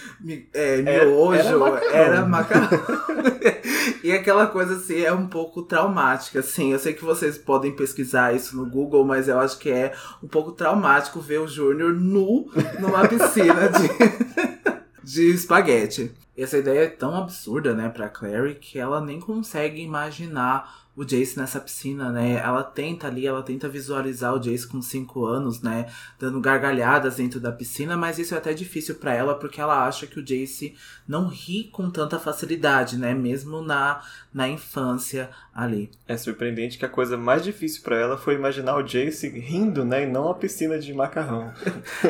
é, 0.53 0.83
miojo, 0.83 1.67
era, 1.67 1.97
era 1.97 2.27
macarrão. 2.27 2.69
Era 2.69 2.87
macarrão. 2.87 3.41
e 4.05 4.13
aquela 4.13 4.47
coisa 4.47 4.75
assim 4.75 5.03
é 5.03 5.13
um 5.13 5.27
pouco 5.27 5.63
traumática, 5.63 6.41
assim. 6.41 6.73
Eu 6.73 6.79
sei 6.79 6.93
que 6.93 7.05
vocês 7.05 7.39
podem 7.39 7.73
pesquisar 7.73 8.35
isso 8.35 8.57
no 8.57 8.67
Google, 8.67 9.05
mas 9.05 9.29
eu 9.29 9.39
acho 9.39 9.59
que 9.59 9.71
é 9.71 9.93
um 10.23 10.29
pouco 10.29 10.53
traumático 10.53 11.21
ver 11.21 11.41
o 11.41 11.49
Júnior 11.49 11.93
nu 11.93 12.51
numa 12.79 13.09
piscina 13.09 13.69
de, 13.69 15.03
de 15.03 15.31
espaguete. 15.31 16.13
Essa 16.37 16.59
ideia 16.59 16.85
é 16.85 16.89
tão 16.89 17.15
absurda, 17.15 17.75
né, 17.75 17.89
pra 17.89 18.09
Clary, 18.09 18.55
que 18.55 18.79
ela 18.79 19.01
nem 19.01 19.21
consegue 19.21 19.83
imaginar 19.83 20.89
o 21.01 21.05
Jace 21.05 21.39
nessa 21.39 21.59
piscina, 21.59 22.13
né? 22.13 22.35
Ela 22.35 22.63
tenta 22.63 23.07
ali, 23.07 23.27
ela 23.27 23.43
tenta 23.43 23.67
visualizar 23.71 24.35
o 24.35 24.39
Jace 24.39 24.69
com 24.69 24.83
5 24.83 25.25
anos, 25.25 25.63
né? 25.63 25.87
Dando 26.19 26.39
gargalhadas 26.41 27.17
dentro 27.17 27.41
da 27.41 27.51
piscina, 27.51 27.97
mas 27.97 28.19
isso 28.19 28.35
é 28.35 28.39
até 28.39 28.53
difícil 28.53 28.97
para 28.97 29.15
ela 29.15 29.35
porque 29.35 29.63
ela 29.63 29.87
acha 29.87 30.07
que 30.07 30.21
o 30.21 30.23
Jace 30.23 30.77
não 31.09 31.27
ri 31.27 31.71
com 31.73 31.89
tanta 31.89 32.19
facilidade, 32.19 32.99
né? 32.99 33.15
Mesmo 33.15 33.63
na, 33.63 34.03
na 34.33 34.47
infância 34.47 35.31
ali. 35.55 35.91
É 36.07 36.19
surpreendente 36.19 36.77
que 36.77 36.85
a 36.85 36.89
coisa 36.89 37.17
mais 37.17 37.43
difícil 37.43 37.83
para 37.83 37.97
ela 37.97 38.19
foi 38.19 38.35
imaginar 38.35 38.77
o 38.77 38.83
Jace 38.83 39.27
rindo, 39.31 39.87
né? 39.87 40.03
E 40.03 40.07
não 40.07 40.29
a 40.29 40.35
piscina 40.35 40.79
de 40.79 40.93
macarrão. 40.93 41.51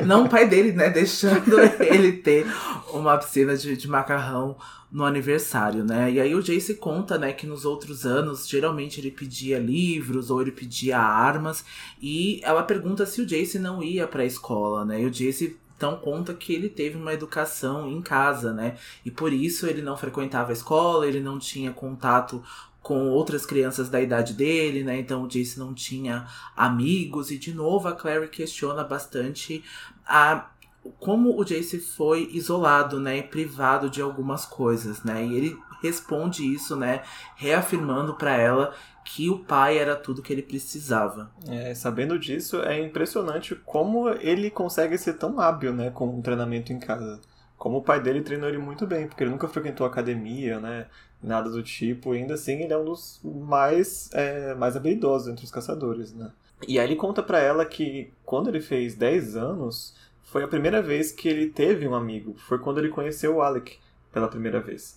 não 0.04 0.24
o 0.24 0.28
pai 0.28 0.48
dele, 0.48 0.72
né? 0.72 0.90
Deixando 0.90 1.60
ele 1.78 2.14
ter 2.14 2.44
uma 2.92 3.16
piscina 3.16 3.56
de, 3.56 3.76
de 3.76 3.86
macarrão 3.86 4.56
no 4.90 5.04
aniversário, 5.04 5.84
né? 5.84 6.10
E 6.10 6.20
aí 6.20 6.34
o 6.34 6.42
Jace 6.42 6.74
conta, 6.74 7.16
né, 7.16 7.32
que 7.32 7.46
nos 7.46 7.64
outros 7.64 8.04
anos, 8.04 8.48
geralmente 8.48 9.00
ele 9.00 9.10
pedia 9.10 9.58
livros 9.58 10.30
ou 10.30 10.42
ele 10.42 10.50
pedia 10.50 10.98
armas, 10.98 11.64
e 12.02 12.40
ela 12.42 12.62
pergunta 12.62 13.06
se 13.06 13.20
o 13.20 13.26
Jace 13.26 13.58
não 13.58 13.82
ia 13.82 14.06
para 14.06 14.22
a 14.22 14.26
escola, 14.26 14.84
né? 14.84 15.02
E 15.02 15.06
o 15.06 15.10
Jace 15.10 15.56
então 15.76 15.96
conta 15.96 16.34
que 16.34 16.52
ele 16.52 16.68
teve 16.68 16.98
uma 16.98 17.14
educação 17.14 17.90
em 17.90 18.02
casa, 18.02 18.52
né? 18.52 18.76
E 19.02 19.10
por 19.10 19.32
isso 19.32 19.66
ele 19.66 19.80
não 19.80 19.96
frequentava 19.96 20.50
a 20.50 20.52
escola, 20.52 21.06
ele 21.06 21.20
não 21.20 21.38
tinha 21.38 21.72
contato 21.72 22.42
com 22.82 23.08
outras 23.08 23.46
crianças 23.46 23.88
da 23.88 24.00
idade 24.00 24.34
dele, 24.34 24.82
né? 24.84 24.98
Então 24.98 25.22
o 25.22 25.28
Jace 25.28 25.58
não 25.58 25.72
tinha 25.72 26.26
amigos 26.56 27.30
e 27.30 27.38
de 27.38 27.54
novo 27.54 27.88
a 27.88 27.92
Clary 27.92 28.28
questiona 28.28 28.84
bastante 28.84 29.64
a 30.06 30.50
como 30.98 31.38
o 31.38 31.44
Jace 31.44 31.78
foi 31.78 32.30
isolado, 32.32 32.98
né, 32.98 33.22
privado 33.22 33.90
de 33.90 34.00
algumas 34.00 34.44
coisas, 34.46 35.02
né? 35.02 35.24
E 35.24 35.34
ele 35.34 35.58
responde 35.82 36.42
isso, 36.42 36.76
né, 36.76 37.02
reafirmando 37.36 38.14
para 38.14 38.36
ela 38.36 38.74
que 39.04 39.30
o 39.30 39.38
pai 39.38 39.78
era 39.78 39.96
tudo 39.96 40.22
que 40.22 40.32
ele 40.32 40.42
precisava. 40.42 41.30
É, 41.48 41.74
sabendo 41.74 42.18
disso, 42.18 42.62
é 42.62 42.78
impressionante 42.78 43.54
como 43.54 44.08
ele 44.08 44.50
consegue 44.50 44.96
ser 44.98 45.14
tão 45.14 45.40
hábil, 45.40 45.72
né, 45.72 45.90
com 45.90 46.06
um 46.06 46.22
treinamento 46.22 46.72
em 46.72 46.78
casa. 46.78 47.20
Como 47.56 47.78
o 47.78 47.82
pai 47.82 48.00
dele 48.00 48.22
treinou 48.22 48.48
ele 48.48 48.58
muito 48.58 48.86
bem, 48.86 49.06
porque 49.06 49.22
ele 49.22 49.30
nunca 49.30 49.48
frequentou 49.48 49.86
academia, 49.86 50.60
né, 50.60 50.86
nada 51.22 51.50
do 51.50 51.62
tipo, 51.62 52.14
e 52.14 52.18
ainda 52.18 52.34
assim 52.34 52.62
ele 52.62 52.72
é 52.72 52.78
um 52.78 52.84
dos 52.84 53.20
mais, 53.24 54.10
é, 54.12 54.54
mais 54.54 54.76
habilidosos 54.76 55.28
entre 55.28 55.44
os 55.44 55.50
caçadores, 55.50 56.14
né. 56.14 56.30
E 56.68 56.78
aí 56.78 56.86
ele 56.86 56.96
conta 56.96 57.22
para 57.22 57.40
ela 57.40 57.64
que 57.64 58.12
quando 58.24 58.48
ele 58.48 58.60
fez 58.60 58.94
10 58.94 59.36
anos, 59.36 59.94
foi 60.30 60.44
a 60.44 60.48
primeira 60.48 60.80
vez 60.80 61.10
que 61.10 61.28
ele 61.28 61.50
teve 61.50 61.88
um 61.88 61.94
amigo. 61.94 62.36
Foi 62.38 62.56
quando 62.56 62.78
ele 62.78 62.88
conheceu 62.88 63.36
o 63.36 63.42
Alec 63.42 63.78
pela 64.12 64.28
primeira 64.28 64.60
vez. 64.60 64.96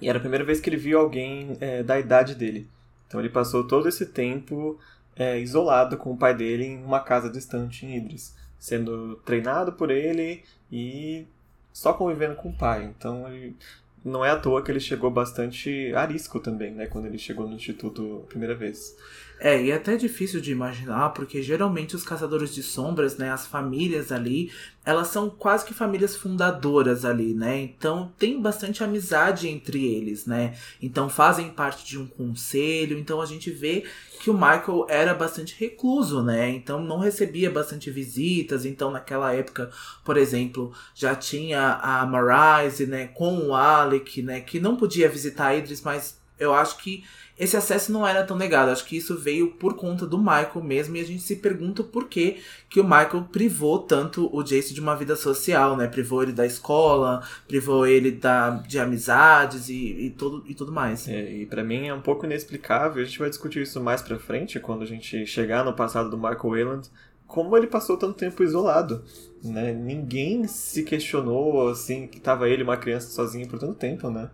E 0.00 0.08
era 0.08 0.18
a 0.18 0.20
primeira 0.20 0.44
vez 0.44 0.60
que 0.60 0.70
ele 0.70 0.76
viu 0.76 0.98
alguém 1.00 1.56
é, 1.60 1.82
da 1.82 1.98
idade 1.98 2.36
dele. 2.36 2.68
Então 3.06 3.18
ele 3.18 3.28
passou 3.28 3.66
todo 3.66 3.88
esse 3.88 4.06
tempo 4.06 4.78
é, 5.16 5.40
isolado 5.40 5.96
com 5.96 6.12
o 6.12 6.16
pai 6.16 6.36
dele 6.36 6.64
em 6.64 6.84
uma 6.84 7.00
casa 7.00 7.28
distante 7.28 7.84
em 7.84 7.96
Idris, 7.96 8.36
sendo 8.60 9.16
treinado 9.24 9.72
por 9.72 9.90
ele 9.90 10.44
e 10.70 11.26
só 11.72 11.92
convivendo 11.92 12.36
com 12.36 12.50
o 12.50 12.56
pai. 12.56 12.84
Então 12.84 13.28
ele, 13.28 13.56
não 14.04 14.24
é 14.24 14.30
à 14.30 14.38
toa 14.38 14.62
que 14.62 14.70
ele 14.70 14.78
chegou 14.78 15.10
bastante 15.10 15.92
arisco 15.96 16.38
também, 16.38 16.70
né, 16.70 16.86
quando 16.86 17.06
ele 17.06 17.18
chegou 17.18 17.48
no 17.48 17.56
instituto 17.56 18.22
a 18.24 18.28
primeira 18.28 18.54
vez. 18.54 18.96
É, 19.40 19.62
e 19.62 19.70
é 19.70 19.74
até 19.76 19.96
difícil 19.96 20.40
de 20.40 20.50
imaginar, 20.50 21.10
porque 21.10 21.40
geralmente 21.40 21.94
os 21.94 22.02
caçadores 22.02 22.52
de 22.52 22.60
sombras, 22.60 23.16
né, 23.16 23.30
as 23.30 23.46
famílias 23.46 24.10
ali, 24.10 24.50
elas 24.84 25.08
são 25.08 25.30
quase 25.30 25.64
que 25.64 25.72
famílias 25.72 26.16
fundadoras 26.16 27.04
ali, 27.04 27.34
né? 27.34 27.60
Então 27.60 28.12
tem 28.18 28.40
bastante 28.40 28.82
amizade 28.82 29.46
entre 29.46 29.84
eles, 29.84 30.26
né? 30.26 30.56
Então 30.82 31.08
fazem 31.08 31.50
parte 31.50 31.86
de 31.86 31.98
um 31.98 32.06
conselho, 32.06 32.98
então 32.98 33.20
a 33.20 33.26
gente 33.26 33.50
vê 33.50 33.84
que 34.20 34.30
o 34.30 34.34
Michael 34.34 34.86
era 34.88 35.14
bastante 35.14 35.54
recluso, 35.58 36.22
né? 36.22 36.50
Então 36.50 36.82
não 36.82 36.98
recebia 36.98 37.50
bastante 37.50 37.90
visitas, 37.90 38.64
então 38.64 38.90
naquela 38.90 39.32
época, 39.32 39.70
por 40.04 40.16
exemplo, 40.16 40.72
já 40.94 41.14
tinha 41.14 41.74
a 41.74 42.04
Marise, 42.06 42.86
né, 42.86 43.08
com 43.08 43.48
o 43.48 43.54
Alec, 43.54 44.22
né, 44.22 44.40
que 44.40 44.58
não 44.58 44.76
podia 44.76 45.08
visitar 45.08 45.54
Idris, 45.54 45.82
mas 45.82 46.18
eu 46.38 46.54
acho 46.54 46.78
que 46.78 47.04
esse 47.38 47.56
acesso 47.56 47.92
não 47.92 48.06
era 48.06 48.24
tão 48.24 48.36
negado. 48.36 48.70
Acho 48.70 48.84
que 48.84 48.96
isso 48.96 49.16
veio 49.16 49.52
por 49.52 49.74
conta 49.74 50.06
do 50.06 50.18
Michael 50.18 50.62
mesmo. 50.62 50.96
E 50.96 51.00
a 51.00 51.04
gente 51.04 51.22
se 51.22 51.36
pergunta 51.36 51.84
por 51.84 52.08
que, 52.08 52.38
que 52.68 52.80
o 52.80 52.84
Michael 52.84 53.28
privou 53.30 53.78
tanto 53.78 54.28
o 54.34 54.42
Jace 54.42 54.74
de 54.74 54.80
uma 54.80 54.96
vida 54.96 55.14
social, 55.14 55.76
né? 55.76 55.86
Privou 55.86 56.22
ele 56.22 56.32
da 56.32 56.44
escola, 56.44 57.22
privou 57.46 57.86
ele 57.86 58.10
da, 58.10 58.50
de 58.50 58.78
amizades 58.78 59.68
e, 59.68 60.06
e, 60.06 60.10
tudo, 60.10 60.42
e 60.46 60.54
tudo 60.54 60.72
mais. 60.72 61.06
É, 61.06 61.32
e 61.32 61.46
para 61.46 61.62
mim 61.62 61.86
é 61.86 61.94
um 61.94 62.00
pouco 62.00 62.26
inexplicável. 62.26 63.00
A 63.00 63.04
gente 63.04 63.18
vai 63.18 63.28
discutir 63.28 63.62
isso 63.62 63.80
mais 63.80 64.02
pra 64.02 64.18
frente, 64.18 64.58
quando 64.58 64.82
a 64.82 64.86
gente 64.86 65.24
chegar 65.24 65.64
no 65.64 65.72
passado 65.72 66.10
do 66.10 66.16
Michael 66.16 66.50
Wayland. 66.50 66.90
Como 67.26 67.54
ele 67.56 67.66
passou 67.66 67.98
tanto 67.98 68.14
tempo 68.14 68.42
isolado, 68.42 69.04
né? 69.44 69.72
Ninguém 69.72 70.46
se 70.48 70.82
questionou, 70.82 71.68
assim, 71.68 72.06
que 72.06 72.18
tava 72.18 72.48
ele, 72.48 72.62
uma 72.62 72.76
criança, 72.76 73.10
sozinho 73.10 73.46
por 73.46 73.58
tanto 73.58 73.74
tempo, 73.74 74.10
né? 74.10 74.30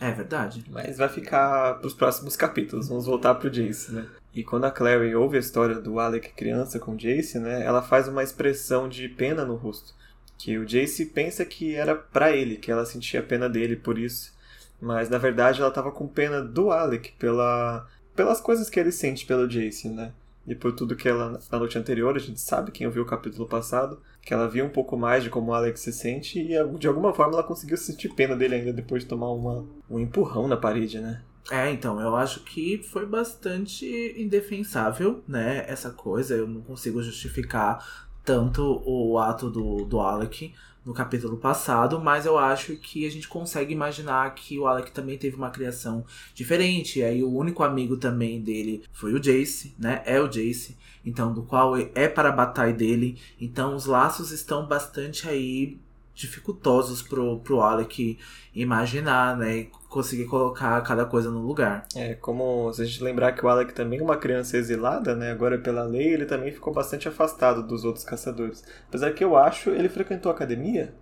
É 0.00 0.12
verdade. 0.12 0.64
Mas 0.70 0.98
vai 0.98 1.08
ficar 1.08 1.74
pros 1.80 1.94
próximos 1.94 2.36
capítulos. 2.36 2.88
Vamos 2.88 3.06
voltar 3.06 3.34
pro 3.34 3.50
Jace, 3.50 3.92
né? 3.92 4.06
E 4.32 4.44
quando 4.44 4.64
a 4.64 4.70
Clary 4.70 5.14
ouve 5.14 5.36
a 5.36 5.40
história 5.40 5.76
do 5.76 5.98
Alec 5.98 6.32
criança 6.34 6.78
com 6.78 6.96
Jace, 6.96 7.38
né? 7.38 7.64
Ela 7.64 7.82
faz 7.82 8.06
uma 8.06 8.22
expressão 8.22 8.88
de 8.88 9.08
pena 9.08 9.44
no 9.44 9.56
rosto. 9.56 9.94
Que 10.36 10.56
o 10.56 10.64
Jace 10.64 11.06
pensa 11.06 11.44
que 11.44 11.74
era 11.74 11.96
para 11.96 12.30
ele, 12.30 12.56
que 12.56 12.70
ela 12.70 12.86
sentia 12.86 13.22
pena 13.22 13.48
dele 13.48 13.74
por 13.74 13.98
isso. 13.98 14.32
Mas 14.80 15.08
na 15.08 15.18
verdade 15.18 15.60
ela 15.60 15.70
tava 15.70 15.90
com 15.90 16.06
pena 16.06 16.40
do 16.40 16.70
Alec 16.70 17.12
pela, 17.18 17.88
pelas 18.14 18.40
coisas 18.40 18.70
que 18.70 18.78
ele 18.78 18.92
sente 18.92 19.26
pelo 19.26 19.48
Jace, 19.48 19.88
né? 19.88 20.12
E 20.48 20.54
por 20.54 20.72
tudo 20.72 20.96
que 20.96 21.08
ela 21.08 21.38
na 21.50 21.58
noite 21.58 21.78
anterior, 21.78 22.16
a 22.16 22.18
gente 22.18 22.40
sabe, 22.40 22.72
quem 22.72 22.86
ouviu 22.86 23.02
o 23.02 23.06
capítulo 23.06 23.46
passado, 23.46 24.00
que 24.22 24.32
ela 24.32 24.48
viu 24.48 24.64
um 24.64 24.70
pouco 24.70 24.96
mais 24.96 25.22
de 25.22 25.30
como 25.30 25.50
o 25.50 25.54
Alex 25.54 25.80
se 25.80 25.92
sente 25.92 26.40
e 26.40 26.78
de 26.78 26.88
alguma 26.88 27.12
forma 27.12 27.34
ela 27.34 27.42
conseguiu 27.42 27.76
sentir 27.76 28.08
pena 28.14 28.34
dele 28.34 28.54
ainda 28.54 28.72
depois 28.72 29.02
de 29.02 29.08
tomar 29.08 29.30
uma, 29.30 29.66
um 29.88 29.98
empurrão 29.98 30.48
na 30.48 30.56
parede, 30.56 31.00
né? 31.00 31.22
É, 31.50 31.70
então, 31.70 32.00
eu 32.00 32.14
acho 32.14 32.40
que 32.40 32.82
foi 32.82 33.06
bastante 33.06 33.86
indefensável, 34.18 35.22
né, 35.26 35.64
essa 35.66 35.90
coisa, 35.90 36.34
eu 36.34 36.46
não 36.46 36.60
consigo 36.60 37.02
justificar 37.02 38.08
tanto 38.22 38.82
o 38.84 39.18
ato 39.18 39.48
do, 39.48 39.86
do 39.86 40.00
Alec 40.00 40.52
no 40.84 40.94
capítulo 40.94 41.36
passado, 41.36 42.00
mas 42.00 42.24
eu 42.24 42.38
acho 42.38 42.76
que 42.76 43.06
a 43.06 43.10
gente 43.10 43.28
consegue 43.28 43.72
imaginar 43.72 44.34
que 44.34 44.58
o 44.58 44.66
Alec 44.66 44.90
também 44.90 45.18
teve 45.18 45.36
uma 45.36 45.50
criação 45.50 46.04
diferente. 46.34 47.00
E 47.00 47.02
aí 47.02 47.22
o 47.22 47.32
único 47.32 47.62
amigo 47.62 47.96
também 47.96 48.40
dele 48.40 48.82
foi 48.92 49.12
o 49.12 49.20
Jace, 49.20 49.74
né? 49.78 50.02
É 50.06 50.20
o 50.20 50.28
Jace, 50.28 50.76
então 51.04 51.32
do 51.32 51.42
qual 51.42 51.76
é 51.76 52.08
para 52.08 52.30
a 52.30 52.32
batalha 52.32 52.72
dele. 52.72 53.20
Então 53.40 53.74
os 53.74 53.86
laços 53.86 54.30
estão 54.30 54.66
bastante 54.66 55.28
aí 55.28 55.78
dificultosos 56.18 57.00
pro, 57.00 57.38
pro 57.38 57.60
Alec 57.60 58.18
imaginar, 58.52 59.36
né? 59.36 59.56
E 59.56 59.70
conseguir 59.88 60.26
colocar 60.26 60.80
cada 60.82 61.04
coisa 61.04 61.30
no 61.30 61.46
lugar. 61.46 61.86
É, 61.94 62.14
como 62.14 62.72
se 62.72 62.82
a 62.82 62.84
gente 62.84 63.02
lembrar 63.02 63.32
que 63.32 63.46
o 63.46 63.48
Alec 63.48 63.72
também 63.72 64.00
é 64.00 64.02
uma 64.02 64.16
criança 64.16 64.56
exilada, 64.56 65.14
né? 65.14 65.30
Agora 65.30 65.56
pela 65.58 65.84
lei, 65.84 66.12
ele 66.12 66.26
também 66.26 66.50
ficou 66.50 66.72
bastante 66.72 67.08
afastado 67.08 67.62
dos 67.62 67.84
outros 67.84 68.04
caçadores. 68.04 68.64
Apesar 68.88 69.12
que 69.12 69.22
eu 69.22 69.36
acho, 69.36 69.70
ele 69.70 69.88
frequentou 69.88 70.30
a 70.30 70.34
academia? 70.34 70.92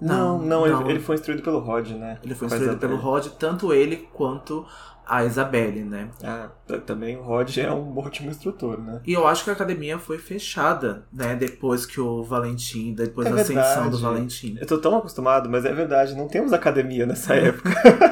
Não, 0.00 0.38
não, 0.38 0.66
não, 0.66 0.80
Ele, 0.82 0.92
ele, 0.92 1.00
foi 1.00 1.14
instruído 1.14 1.42
pelo 1.42 1.60
Rod, 1.60 1.90
né? 1.90 2.18
Ele 2.24 2.34
foi 2.34 2.46
instruído 2.46 2.76
pelo 2.76 2.96
Rod, 2.96 3.26
tanto 3.38 3.72
ele 3.72 4.08
quanto 4.12 4.66
a 5.12 5.26
Isabelle, 5.26 5.84
né? 5.84 6.08
Ah, 6.24 6.48
também 6.86 7.18
o 7.18 7.20
Rod 7.20 7.58
é 7.58 7.70
um 7.70 7.98
ótimo 7.98 8.30
instrutor, 8.30 8.80
né? 8.80 9.02
E 9.06 9.12
eu 9.12 9.26
acho 9.26 9.44
que 9.44 9.50
a 9.50 9.52
academia 9.52 9.98
foi 9.98 10.16
fechada, 10.16 11.04
né? 11.12 11.36
Depois 11.36 11.84
que 11.84 12.00
o 12.00 12.22
Valentim, 12.22 12.94
depois 12.94 13.26
é 13.26 13.30
da 13.30 13.36
verdade. 13.36 13.58
ascensão 13.58 13.90
do 13.90 13.98
Valentim. 13.98 14.56
Eu 14.58 14.66
tô 14.66 14.78
tão 14.78 14.96
acostumado, 14.96 15.50
mas 15.50 15.66
é 15.66 15.72
verdade, 15.74 16.14
não 16.14 16.28
temos 16.28 16.54
academia 16.54 17.04
nessa 17.04 17.34
época. 17.34 17.68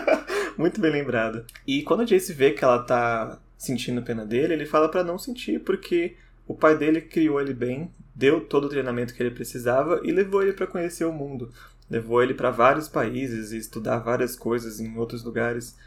Muito 0.58 0.78
bem 0.78 0.92
lembrado. 0.92 1.46
E 1.66 1.82
quando 1.82 2.00
o 2.00 2.04
Jace 2.04 2.34
vê 2.34 2.50
que 2.50 2.62
ela 2.62 2.80
tá 2.80 3.38
sentindo 3.56 4.02
pena 4.02 4.26
dele, 4.26 4.52
ele 4.52 4.66
fala 4.66 4.86
para 4.86 5.02
não 5.02 5.16
sentir, 5.16 5.58
porque 5.60 6.18
o 6.46 6.54
pai 6.54 6.76
dele 6.76 7.00
criou 7.00 7.40
ele 7.40 7.54
bem, 7.54 7.90
deu 8.14 8.42
todo 8.42 8.64
o 8.66 8.68
treinamento 8.68 9.14
que 9.14 9.22
ele 9.22 9.30
precisava 9.30 10.02
e 10.04 10.12
levou 10.12 10.42
ele 10.42 10.52
para 10.52 10.66
conhecer 10.66 11.06
o 11.06 11.12
mundo. 11.12 11.50
Levou 11.88 12.22
ele 12.22 12.34
para 12.34 12.50
vários 12.50 12.90
países 12.90 13.52
e 13.52 13.56
estudar 13.56 14.00
várias 14.00 14.36
coisas 14.36 14.80
em 14.80 14.98
outros 14.98 15.24
lugares. 15.24 15.78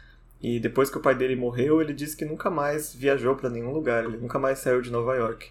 E 0.44 0.60
depois 0.60 0.90
que 0.90 0.98
o 0.98 1.00
pai 1.00 1.14
dele 1.14 1.34
morreu, 1.34 1.80
ele 1.80 1.94
disse 1.94 2.14
que 2.14 2.22
nunca 2.26 2.50
mais 2.50 2.94
viajou 2.94 3.34
para 3.34 3.48
nenhum 3.48 3.72
lugar, 3.72 4.04
ele 4.04 4.18
nunca 4.18 4.38
mais 4.38 4.58
saiu 4.58 4.82
de 4.82 4.90
Nova 4.90 5.14
York. 5.14 5.48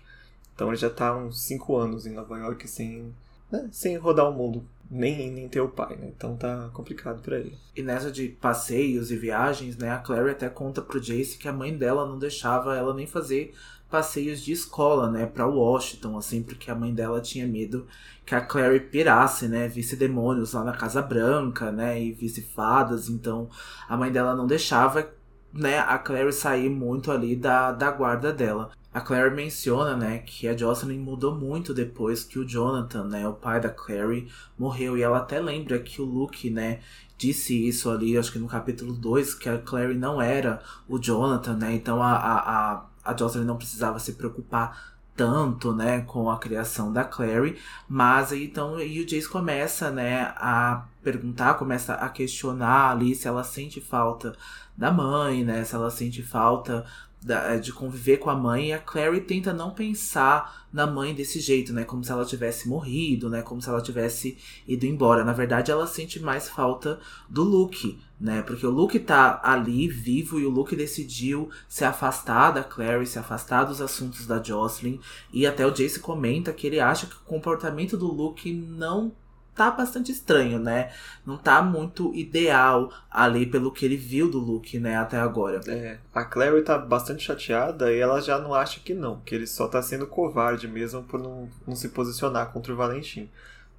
Então 0.53 0.67
ele 0.67 0.77
já 0.77 0.91
há 0.95 1.17
uns 1.17 1.41
5 1.41 1.75
anos 1.75 2.05
em 2.05 2.11
Nova 2.11 2.37
York 2.37 2.67
sem, 2.67 3.11
né, 3.51 3.67
sem 3.71 3.97
rodar 3.97 4.29
o 4.29 4.31
mundo, 4.31 4.63
nem, 4.91 5.31
nem 5.31 5.49
ter 5.49 5.61
o 5.61 5.67
pai, 5.67 5.95
né? 5.95 6.11
Então 6.15 6.37
tá 6.37 6.69
complicado 6.73 7.23
para 7.23 7.39
ele. 7.39 7.57
E 7.75 7.81
nessa 7.81 8.11
de 8.11 8.27
passeios 8.27 9.09
e 9.09 9.17
viagens, 9.17 9.75
né, 9.77 9.89
a 9.89 9.97
Clary 9.97 10.29
até 10.29 10.47
conta 10.47 10.79
pro 10.79 11.01
Jace 11.01 11.39
que 11.39 11.47
a 11.47 11.53
mãe 11.53 11.75
dela 11.75 12.05
não 12.05 12.19
deixava 12.19 12.77
ela 12.77 12.93
nem 12.93 13.07
fazer 13.07 13.51
passeios 13.93 14.41
de 14.41 14.51
escola, 14.51 15.07
né, 15.11 15.27
para 15.27 15.45
Washington, 15.45 16.17
assim, 16.17 16.41
porque 16.41 16.71
a 16.71 16.73
mãe 16.73 16.91
dela 16.91 17.21
tinha 17.21 17.45
medo 17.45 17.85
que 18.25 18.33
a 18.33 18.41
Clary 18.41 18.79
pirasse, 18.79 19.47
né, 19.47 19.67
visse 19.67 19.95
demônios 19.95 20.53
lá 20.53 20.63
na 20.63 20.71
Casa 20.71 20.99
Branca, 20.99 21.71
né, 21.71 22.01
e 22.01 22.11
visse 22.11 22.41
fadas, 22.41 23.07
então 23.07 23.47
a 23.87 23.95
mãe 23.95 24.11
dela 24.11 24.35
não 24.35 24.47
deixava 24.47 25.07
né, 25.53 25.77
a 25.77 25.99
Clary 25.99 26.33
sair 26.33 26.71
muito 26.71 27.11
ali 27.11 27.35
da, 27.35 27.71
da 27.71 27.91
guarda 27.91 28.33
dela. 28.33 28.71
A 28.91 28.99
Clary 28.99 29.35
menciona, 29.35 29.95
né, 29.95 30.17
que 30.25 30.47
a 30.47 30.57
Jocelyn 30.57 30.97
mudou 30.97 31.35
muito 31.35 31.71
depois 31.71 32.23
que 32.23 32.39
o 32.39 32.47
Jonathan, 32.47 33.03
né, 33.03 33.27
o 33.27 33.33
pai 33.33 33.61
da 33.61 33.69
Clary, 33.69 34.27
morreu. 34.57 34.97
E 34.97 35.03
ela 35.03 35.19
até 35.19 35.39
lembra 35.39 35.77
que 35.77 36.01
o 36.01 36.05
Luke, 36.05 36.49
né, 36.49 36.79
disse 37.15 37.67
isso 37.67 37.91
ali, 37.91 38.17
acho 38.17 38.31
que 38.31 38.39
no 38.39 38.47
capítulo 38.47 38.93
2, 38.93 39.35
que 39.35 39.49
a 39.49 39.59
Clary 39.59 39.93
não 39.93 40.19
era 40.19 40.63
o 40.87 40.97
Jonathan, 40.97 41.55
né, 41.55 41.73
então 41.73 42.01
a, 42.01 42.13
a, 42.13 42.71
a, 42.71 42.85
a 43.03 43.15
Jocelyn 43.15 43.45
não 43.45 43.57
precisava 43.57 43.99
se 43.99 44.13
preocupar 44.13 44.93
tanto, 45.15 45.71
né, 45.73 46.01
com 46.01 46.29
a 46.29 46.39
criação 46.39 46.91
da 46.91 47.03
Clary, 47.03 47.59
mas 47.87 48.31
aí 48.31 48.45
então 48.45 48.79
e 48.79 48.99
o 48.99 49.05
Jace 49.05 49.29
começa, 49.29 49.91
né, 49.91 50.33
a 50.37 50.85
perguntar, 51.03 51.53
começa 51.55 51.93
a 51.93 52.09
questionar 52.09 52.91
ali 52.91 53.13
se 53.13 53.27
ela 53.27 53.43
sente 53.43 53.79
falta 53.79 54.35
da 54.75 54.91
mãe, 54.91 55.43
né, 55.43 55.63
se 55.63 55.75
ela 55.75 55.91
sente 55.91 56.23
falta 56.23 56.83
da, 57.23 57.55
de 57.55 57.71
conviver 57.71 58.17
com 58.17 58.29
a 58.29 58.35
mãe, 58.35 58.69
e 58.69 58.73
a 58.73 58.79
Clary 58.79 59.21
tenta 59.21 59.53
não 59.53 59.71
pensar 59.71 60.67
na 60.73 60.87
mãe 60.87 61.13
desse 61.13 61.39
jeito, 61.39 61.71
né? 61.71 61.83
Como 61.83 62.03
se 62.03 62.11
ela 62.11 62.25
tivesse 62.25 62.67
morrido, 62.67 63.29
né? 63.29 63.41
Como 63.41 63.61
se 63.61 63.69
ela 63.69 63.81
tivesse 63.81 64.37
ido 64.67 64.85
embora. 64.85 65.23
Na 65.23 65.33
verdade, 65.33 65.71
ela 65.71 65.85
sente 65.87 66.19
mais 66.19 66.49
falta 66.49 66.99
do 67.29 67.43
Luke, 67.43 67.99
né? 68.19 68.41
Porque 68.41 68.65
o 68.65 68.71
Luke 68.71 68.99
tá 68.99 69.39
ali, 69.43 69.87
vivo, 69.87 70.39
e 70.39 70.45
o 70.45 70.49
Luke 70.49 70.75
decidiu 70.75 71.49
se 71.67 71.85
afastar 71.85 72.51
da 72.51 72.63
Clary, 72.63 73.05
se 73.05 73.19
afastar 73.19 73.65
dos 73.65 73.81
assuntos 73.81 74.25
da 74.25 74.41
Jocelyn. 74.41 74.99
E 75.31 75.45
até 75.45 75.65
o 75.65 75.71
Jace 75.71 75.99
comenta 75.99 76.51
que 76.51 76.67
ele 76.67 76.79
acha 76.79 77.07
que 77.07 77.15
o 77.15 77.25
comportamento 77.25 77.95
do 77.95 78.07
Luke 78.07 78.51
não 78.51 79.11
tá 79.55 79.69
bastante 79.71 80.11
estranho, 80.11 80.59
né? 80.59 80.91
Não 81.25 81.37
tá 81.37 81.61
muito 81.61 82.13
ideal 82.15 82.91
ali 83.09 83.45
pelo 83.45 83.71
que 83.71 83.85
ele 83.85 83.95
viu 83.97 84.29
do 84.29 84.39
Luke, 84.39 84.79
né, 84.79 84.97
até 84.97 85.17
agora. 85.17 85.61
É, 85.67 85.97
a 86.13 86.23
Clary 86.23 86.63
tá 86.63 86.77
bastante 86.77 87.23
chateada 87.23 87.91
e 87.91 87.99
ela 87.99 88.19
já 88.19 88.39
não 88.39 88.53
acha 88.53 88.79
que 88.79 88.93
não, 88.93 89.19
que 89.21 89.35
ele 89.35 89.47
só 89.47 89.67
tá 89.67 89.81
sendo 89.81 90.07
covarde 90.07 90.67
mesmo 90.67 91.03
por 91.03 91.19
não, 91.19 91.49
não 91.67 91.75
se 91.75 91.89
posicionar 91.89 92.51
contra 92.51 92.73
o 92.73 92.75
Valentim. 92.75 93.29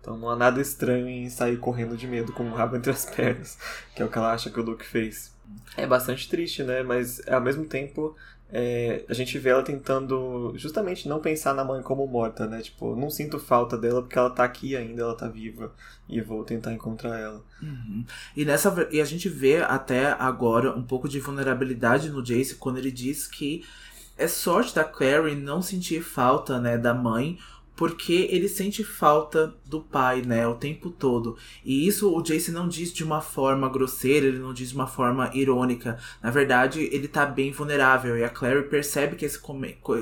Então 0.00 0.16
não 0.18 0.28
há 0.28 0.36
nada 0.36 0.60
estranho 0.60 1.08
em 1.08 1.30
sair 1.30 1.56
correndo 1.56 1.96
de 1.96 2.06
medo 2.06 2.32
com 2.32 2.44
o 2.44 2.54
rabo 2.54 2.76
entre 2.76 2.92
as 2.92 3.04
pernas, 3.08 3.58
que 3.94 4.02
é 4.02 4.04
o 4.04 4.08
que 4.08 4.18
ela 4.18 4.32
acha 4.32 4.50
que 4.50 4.60
o 4.60 4.62
Luke 4.62 4.84
fez. 4.84 5.34
É 5.76 5.86
bastante 5.86 6.28
triste, 6.28 6.62
né? 6.62 6.82
Mas 6.82 7.26
ao 7.26 7.40
mesmo 7.40 7.64
tempo 7.64 8.14
é, 8.56 9.04
a 9.08 9.12
gente 9.12 9.36
vê 9.36 9.50
ela 9.50 9.64
tentando 9.64 10.52
justamente 10.54 11.08
não 11.08 11.18
pensar 11.18 11.52
na 11.52 11.64
mãe 11.64 11.82
como 11.82 12.06
morta, 12.06 12.46
né? 12.46 12.62
Tipo, 12.62 12.94
não 12.94 13.10
sinto 13.10 13.36
falta 13.36 13.76
dela 13.76 14.00
porque 14.00 14.16
ela 14.16 14.30
tá 14.30 14.44
aqui 14.44 14.76
ainda, 14.76 15.02
ela 15.02 15.16
tá 15.16 15.26
viva 15.26 15.74
e 16.08 16.20
vou 16.20 16.44
tentar 16.44 16.72
encontrar 16.72 17.18
ela. 17.18 17.42
Uhum. 17.60 18.04
E 18.36 18.44
nessa 18.44 18.88
e 18.92 19.00
a 19.00 19.04
gente 19.04 19.28
vê 19.28 19.56
até 19.56 20.12
agora 20.12 20.70
um 20.70 20.84
pouco 20.84 21.08
de 21.08 21.18
vulnerabilidade 21.18 22.10
no 22.10 22.22
Jace 22.24 22.54
quando 22.54 22.78
ele 22.78 22.92
diz 22.92 23.26
que 23.26 23.64
é 24.16 24.28
sorte 24.28 24.72
da 24.72 24.84
Clary 24.84 25.34
não 25.34 25.60
sentir 25.60 26.00
falta, 26.00 26.60
né, 26.60 26.78
da 26.78 26.94
mãe, 26.94 27.36
porque 27.76 28.28
ele 28.30 28.48
sente 28.48 28.84
falta 28.84 29.54
do 29.66 29.80
pai, 29.80 30.22
né, 30.22 30.46
o 30.46 30.54
tempo 30.54 30.90
todo. 30.90 31.36
E 31.64 31.86
isso 31.86 32.14
o 32.14 32.22
Jace 32.22 32.52
não 32.52 32.68
diz 32.68 32.92
de 32.92 33.02
uma 33.02 33.20
forma 33.20 33.68
grosseira, 33.68 34.26
ele 34.26 34.38
não 34.38 34.52
diz 34.52 34.70
de 34.70 34.74
uma 34.74 34.86
forma 34.86 35.30
irônica. 35.34 35.98
Na 36.22 36.30
verdade, 36.30 36.88
ele 36.92 37.08
tá 37.08 37.26
bem 37.26 37.50
vulnerável 37.50 38.16
e 38.16 38.24
a 38.24 38.28
Clary 38.28 38.68
percebe 38.68 39.16
que 39.16 39.24
esse, 39.24 39.40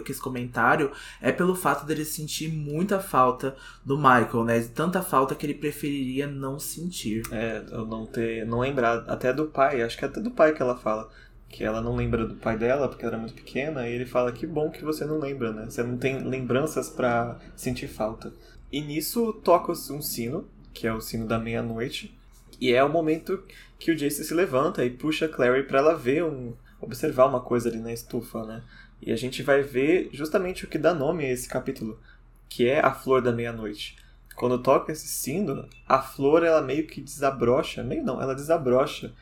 que 0.05 0.13
esse 0.13 0.21
comentário 0.21 0.91
é 1.21 1.33
pelo 1.33 1.55
fato 1.55 1.87
dele 1.87 2.05
sentir 2.05 2.49
muita 2.49 3.01
falta 3.01 3.57
do 3.85 3.97
Michael, 3.97 4.45
né? 4.45 4.61
Tanta 4.75 5.03
falta 5.03 5.35
que 5.35 5.47
ele 5.47 5.55
preferiria 5.55 6.27
não 6.27 6.59
sentir. 6.59 7.23
É, 7.31 7.65
eu 7.71 7.87
não 7.87 8.07
ter, 8.07 8.47
não 8.47 8.61
lembrar 8.61 9.05
até 9.09 9.33
do 9.33 9.47
pai, 9.47 9.83
acho 9.83 9.97
que 9.97 10.05
é 10.05 10.09
até 10.09 10.21
do 10.21 10.31
pai 10.31 10.53
que 10.53 10.63
ela 10.63 10.77
fala 10.77 11.09
que 11.53 11.63
ela 11.63 11.83
não 11.83 11.95
lembra 11.95 12.27
do 12.27 12.35
pai 12.35 12.57
dela 12.57 12.89
porque 12.89 13.05
ela 13.05 13.15
era 13.15 13.21
muito 13.21 13.35
pequena, 13.35 13.87
e 13.87 13.93
ele 13.93 14.07
fala 14.07 14.33
que 14.33 14.47
bom 14.47 14.71
que 14.71 14.83
você 14.83 15.05
não 15.05 15.19
lembra, 15.19 15.53
né? 15.53 15.67
Você 15.69 15.83
não 15.83 15.99
tem 15.99 16.25
lembranças 16.25 16.89
para 16.89 17.39
sentir 17.55 17.89
falta. 17.89 18.33
E 18.73 18.81
nisso 18.81 19.35
toca 19.45 19.71
um 19.71 20.03
sino, 20.03 20.49
que 20.73 20.87
é 20.87 20.93
o 20.93 21.01
sino 21.01 21.27
da 21.27 21.39
meia-noite, 21.39 22.19
e 22.59 22.73
é 22.73 22.83
o 22.83 22.89
momento 22.89 23.45
que 23.79 23.91
o 23.91 23.95
Jace 23.95 24.25
se 24.25 24.33
levanta 24.33 24.85
e 24.85 24.91
puxa 24.91 25.27
a 25.27 25.29
Clary 25.29 25.65
para 25.65 25.79
ela 25.79 25.95
ver 25.95 26.25
um 26.25 26.55
observar 26.81 27.27
uma 27.27 27.41
coisa 27.41 27.69
ali 27.69 27.79
na 27.79 27.93
estufa, 27.93 28.45
né? 28.45 28.63
E 29.01 29.13
a 29.13 29.17
gente 29.17 29.43
vai 29.43 29.63
ver 29.63 30.09
justamente 30.13 30.65
o 30.65 30.69
que 30.69 30.79
dá 30.79 30.95
nome 30.95 31.25
a 31.25 31.31
esse 31.31 31.49
capítulo, 31.49 32.01
que 32.49 32.69
é 32.69 32.81
a 32.81 32.93
flor 32.93 33.21
da 33.21 33.31
meia-noite. 33.31 33.97
Quando 34.35 34.59
toca 34.59 34.91
esse 34.91 35.07
sino, 35.07 35.69
a 35.87 36.01
flor 36.01 36.43
ela 36.43 36.63
meio 36.63 36.87
que 36.87 37.01
desabrocha, 37.01 37.83
meio 37.83 38.03
não, 38.03 38.21
ela 38.21 38.35
desabrocha 38.35 39.13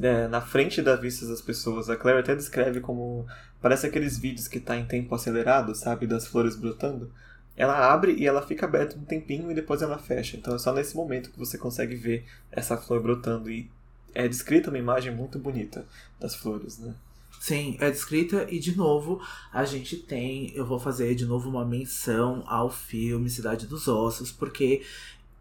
é, 0.00 0.28
na 0.28 0.40
frente 0.40 0.82
da 0.82 0.96
vista 0.96 1.26
das 1.26 1.40
pessoas. 1.40 1.88
A 1.88 1.96
Claire 1.96 2.20
até 2.20 2.34
descreve 2.34 2.80
como. 2.80 3.26
Parece 3.60 3.86
aqueles 3.86 4.18
vídeos 4.18 4.46
que 4.46 4.60
tá 4.60 4.76
em 4.76 4.84
tempo 4.84 5.14
acelerado, 5.14 5.74
sabe? 5.74 6.06
Das 6.06 6.26
flores 6.26 6.56
brotando. 6.56 7.12
Ela 7.56 7.92
abre 7.92 8.12
e 8.12 8.26
ela 8.26 8.40
fica 8.40 8.66
aberta 8.66 8.96
um 8.96 9.04
tempinho 9.04 9.50
e 9.50 9.54
depois 9.54 9.82
ela 9.82 9.98
fecha. 9.98 10.36
Então 10.36 10.54
é 10.54 10.58
só 10.58 10.72
nesse 10.72 10.96
momento 10.96 11.30
que 11.30 11.38
você 11.38 11.58
consegue 11.58 11.96
ver 11.96 12.24
essa 12.52 12.76
flor 12.76 13.02
brotando. 13.02 13.50
E 13.50 13.68
é 14.14 14.28
descrita 14.28 14.70
uma 14.70 14.78
imagem 14.78 15.14
muito 15.14 15.38
bonita 15.38 15.84
das 16.20 16.34
flores, 16.34 16.78
né? 16.78 16.94
Sim, 17.40 17.76
é 17.80 17.90
descrita 17.90 18.46
e 18.50 18.58
de 18.58 18.76
novo 18.76 19.20
a 19.52 19.64
gente 19.64 19.96
tem, 19.96 20.52
eu 20.56 20.66
vou 20.66 20.78
fazer 20.78 21.14
de 21.14 21.24
novo 21.24 21.48
uma 21.48 21.64
menção 21.64 22.42
ao 22.46 22.68
filme 22.68 23.30
Cidade 23.30 23.66
dos 23.66 23.86
Ossos, 23.86 24.32
porque 24.32 24.82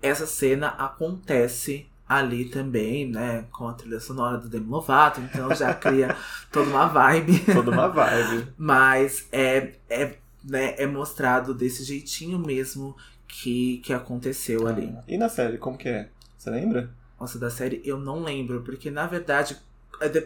essa 0.02 0.28
cena 0.28 0.68
acontece 0.68 1.88
ali 2.08 2.46
também, 2.46 3.10
né, 3.10 3.46
com 3.52 3.68
a 3.68 3.74
trilha 3.74 4.00
sonora 4.00 4.38
do 4.38 4.48
Demi 4.48 4.68
Lovato, 4.68 5.20
então 5.22 5.54
já 5.54 5.74
cria 5.74 6.16
toda 6.52 6.70
uma 6.70 6.88
vibe. 6.88 7.40
Toda 7.54 7.72
uma 7.72 7.88
vibe. 7.88 8.48
Mas 8.58 9.28
é, 9.32 9.74
é, 9.90 10.16
né, 10.44 10.76
é 10.78 10.88
mostrado 10.88 11.54
desse 11.54 11.84
jeitinho 11.84 12.40
mesmo 12.40 12.96
que, 13.28 13.80
que 13.80 13.94
aconteceu 13.94 14.68
ali. 14.68 14.96
E 15.08 15.18
na 15.18 15.28
série, 15.28 15.58
como 15.58 15.78
que 15.78 15.90
é? 15.90 16.10
Você 16.38 16.50
lembra? 16.50 16.90
Nossa, 17.20 17.38
da 17.40 17.50
série 17.50 17.82
eu 17.84 18.00
não 18.00 18.24
lembro, 18.24 18.62
porque 18.62 18.92
na 18.92 19.08
verdade 19.08 19.58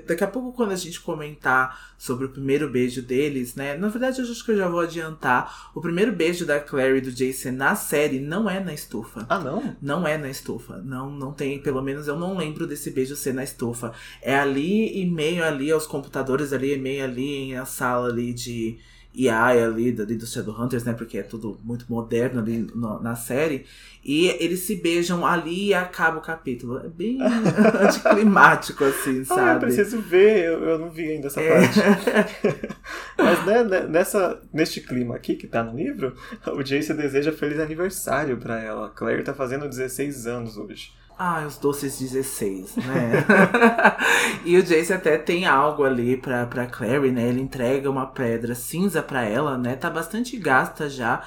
daqui 0.08 0.24
a 0.24 0.28
pouco, 0.28 0.54
quando 0.54 0.72
a 0.72 0.76
gente 0.76 1.00
comentar 1.00 1.94
sobre 1.98 2.26
o 2.26 2.30
primeiro 2.30 2.70
beijo 2.70 3.02
deles, 3.02 3.56
né? 3.56 3.78
Na 3.78 3.88
verdade, 3.88 4.20
eu 4.20 4.26
acho 4.30 4.44
que 4.44 4.52
eu 4.52 4.58
já 4.58 4.68
vou 4.68 4.80
adiantar. 4.80 5.72
O 5.74 5.82
primeiro 5.82 6.12
beijo 6.12 6.46
da 6.46 6.60
Clary 6.60 6.98
e 6.98 7.02
do 7.02 7.12
Jason 7.12 7.52
na 7.52 7.76
série 7.76 8.20
não 8.20 8.50
é 8.50 8.60
na 8.60 8.74
estufa. 8.74 9.26
Ah, 9.30 9.40
não? 9.40 9.76
Não 9.82 10.08
é 10.08 10.18
na 10.18 10.30
estufa. 10.30 10.78
Não, 10.78 11.10
não 11.10 11.32
tem, 11.32 11.62
pelo 11.62 11.82
menos 11.82 12.08
eu 12.08 12.18
não 12.18 12.36
lembro 12.36 12.68
desse 12.68 12.92
beijo 12.92 13.16
ser 13.16 13.34
na 13.34 13.44
estufa. 13.44 13.94
É 14.22 14.36
ali 14.36 15.02
e 15.02 15.06
meio 15.06 15.44
ali 15.44 15.72
aos 15.72 15.88
computadores, 15.88 16.54
ali 16.54 16.74
e 16.74 16.78
meio 16.78 17.04
ali 17.04 17.54
na 17.54 17.66
sala 17.66 18.10
ali 18.10 18.34
de 18.34 18.80
AI 19.14 19.64
ali, 19.64 19.96
ali 20.00 20.16
dos 20.16 20.32
Shadowhunters, 20.32 20.84
né? 20.84 20.94
Porque 20.94 21.18
é 21.18 21.24
tudo 21.24 21.60
muito 21.64 21.86
moderno 21.90 22.40
ali 22.40 22.60
no, 22.74 23.02
na 23.02 23.16
série. 23.16 23.66
E 24.04 24.28
eles 24.40 24.62
se 24.62 24.76
beijam 24.76 25.26
ali 25.26 25.68
e 25.68 25.74
acaba 25.74 26.18
o 26.18 26.22
capítulo. 26.22 26.80
É 26.80 26.88
bem 26.88 27.20
anticlimático, 27.22 28.84
assim, 28.84 29.24
sabe? 29.24 29.42
Ah, 29.42 29.54
eu 29.54 29.60
preciso 29.60 30.00
ver, 30.00 30.46
eu, 30.46 30.64
eu 30.64 30.80
não 30.80 30.90
vi 30.90 31.12
ainda 31.12 31.28
essa 31.28 31.42
é. 31.42 31.50
parte. 31.50 31.80
Mas 33.18 33.46
né, 33.46 33.64
né, 33.64 33.88
nessa, 33.88 34.42
neste 34.52 34.82
clima 34.82 35.16
aqui 35.16 35.36
que 35.36 35.46
tá 35.46 35.64
no 35.64 35.76
livro, 35.78 36.16
o 36.48 36.64
Jace 36.64 36.94
deseja 36.94 37.32
feliz 37.32 37.60
aniversário 37.60 38.38
para 38.38 38.60
ela. 38.62 38.88
A 38.88 38.90
Claire 38.90 39.24
tá 39.24 39.34
fazendo 39.34 39.68
16 39.68 40.26
anos 40.26 40.58
hoje. 40.58 40.94
Ah, 41.24 41.46
os 41.46 41.56
doces 41.56 42.00
16, 42.00 42.78
né? 42.78 43.24
e 44.44 44.58
o 44.58 44.64
Jace 44.64 44.92
até 44.92 45.20
tem 45.20 45.46
algo 45.46 45.84
ali 45.84 46.18
pra, 46.18 46.48
pra 46.48 46.66
Clary, 46.66 47.12
né? 47.12 47.30
Ele 47.30 47.40
entrega 47.40 47.92
uma 47.92 48.08
pedra 48.08 48.56
cinza 48.56 49.04
pra 49.04 49.24
ela, 49.24 49.56
né? 49.56 49.76
Tá 49.76 49.88
bastante 49.88 50.36
gasta 50.36 50.90
já. 50.90 51.22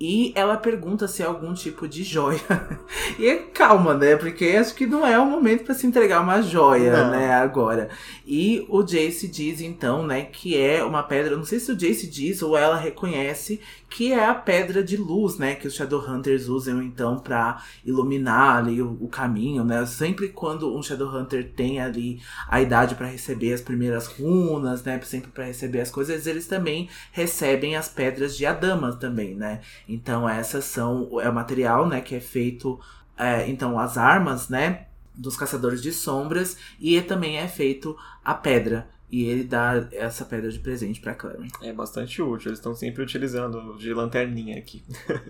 E 0.00 0.32
ela 0.34 0.56
pergunta 0.56 1.06
se 1.06 1.22
é 1.22 1.26
algum 1.26 1.52
tipo 1.52 1.86
de 1.86 2.02
joia. 2.02 2.40
e 3.18 3.28
é 3.28 3.36
calma, 3.36 3.92
né? 3.92 4.16
Porque 4.16 4.46
acho 4.46 4.74
que 4.74 4.86
não 4.86 5.06
é 5.06 5.18
o 5.18 5.26
momento 5.26 5.64
para 5.64 5.74
se 5.74 5.86
entregar 5.86 6.22
uma 6.22 6.40
joia, 6.40 7.04
não. 7.04 7.10
né? 7.10 7.34
Agora. 7.34 7.90
E 8.26 8.64
o 8.70 8.82
Jace 8.82 9.28
diz 9.28 9.60
então, 9.60 10.06
né, 10.06 10.22
que 10.22 10.56
é 10.56 10.82
uma 10.82 11.02
pedra. 11.02 11.36
Não 11.36 11.44
sei 11.44 11.60
se 11.60 11.70
o 11.70 11.76
Jace 11.76 12.06
diz 12.06 12.40
ou 12.40 12.56
ela 12.56 12.78
reconhece 12.78 13.60
que 13.90 14.12
é 14.12 14.24
a 14.24 14.32
pedra 14.32 14.84
de 14.84 14.96
luz, 14.96 15.36
né? 15.36 15.56
Que 15.56 15.66
os 15.66 15.74
Shadowhunters 15.74 16.48
usam 16.48 16.80
então 16.80 17.18
para 17.18 17.60
iluminar 17.84 18.58
ali 18.58 18.80
o, 18.80 18.96
o, 19.00 19.08
caminho, 19.08 19.64
né? 19.64 19.84
Sempre 19.84 20.28
quando 20.28 20.74
um 20.74 20.80
Shadowhunter 20.80 21.52
tem 21.54 21.80
ali 21.80 22.22
a 22.48 22.62
idade 22.62 22.94
para 22.94 23.08
receber 23.08 23.52
as 23.52 23.60
primeiras 23.60 24.06
runas, 24.06 24.84
né? 24.84 24.98
Sempre 25.02 25.32
para 25.32 25.44
receber 25.44 25.80
as 25.80 25.90
coisas, 25.90 26.26
eles 26.26 26.46
também 26.46 26.88
recebem 27.10 27.74
as 27.74 27.88
pedras 27.88 28.36
de 28.36 28.46
Adama 28.46 28.94
também, 28.94 29.34
né? 29.34 29.60
Então 29.92 30.28
essas 30.28 30.64
são 30.64 31.20
é 31.20 31.28
o 31.28 31.34
material, 31.34 31.88
né, 31.88 32.00
que 32.00 32.14
é 32.14 32.20
feito 32.20 32.78
é, 33.18 33.48
então 33.48 33.78
as 33.78 33.98
armas, 33.98 34.48
né, 34.48 34.86
dos 35.14 35.36
caçadores 35.36 35.82
de 35.82 35.92
sombras 35.92 36.56
e 36.80 37.00
também 37.02 37.38
é 37.38 37.48
feito 37.48 37.96
a 38.24 38.34
pedra. 38.34 38.88
E 39.12 39.24
ele 39.24 39.42
dá 39.42 39.88
essa 39.90 40.24
pedra 40.24 40.50
de 40.52 40.60
presente 40.60 41.00
para 41.00 41.14
Clary. 41.14 41.48
É 41.60 41.72
bastante 41.72 42.22
útil, 42.22 42.48
eles 42.48 42.60
estão 42.60 42.74
sempre 42.76 43.02
utilizando 43.02 43.76
de 43.76 43.92
lanterninha 43.92 44.56
aqui. 44.56 44.84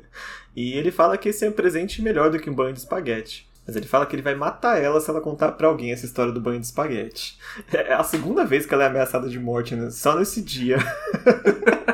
e 0.54 0.74
ele 0.74 0.90
fala 0.90 1.16
que 1.16 1.30
esse 1.30 1.46
é 1.46 1.48
um 1.48 1.52
presente 1.52 2.02
melhor 2.02 2.30
do 2.30 2.38
que 2.38 2.50
um 2.50 2.54
banho 2.54 2.74
de 2.74 2.80
espaguete. 2.80 3.48
Mas 3.66 3.76
ele 3.76 3.86
fala 3.86 4.04
que 4.04 4.14
ele 4.14 4.22
vai 4.22 4.34
matar 4.34 4.82
ela 4.82 5.00
se 5.00 5.08
ela 5.08 5.20
contar 5.20 5.52
para 5.52 5.66
alguém 5.66 5.92
essa 5.92 6.04
história 6.04 6.32
do 6.32 6.40
banho 6.40 6.60
de 6.60 6.66
espaguete. 6.66 7.38
É 7.72 7.94
a 7.94 8.04
segunda 8.04 8.44
vez 8.44 8.66
que 8.66 8.74
ela 8.74 8.84
é 8.84 8.86
ameaçada 8.86 9.28
de 9.28 9.38
morte, 9.38 9.74
né? 9.74 9.90
Só 9.90 10.18
nesse 10.18 10.42
dia. 10.42 10.76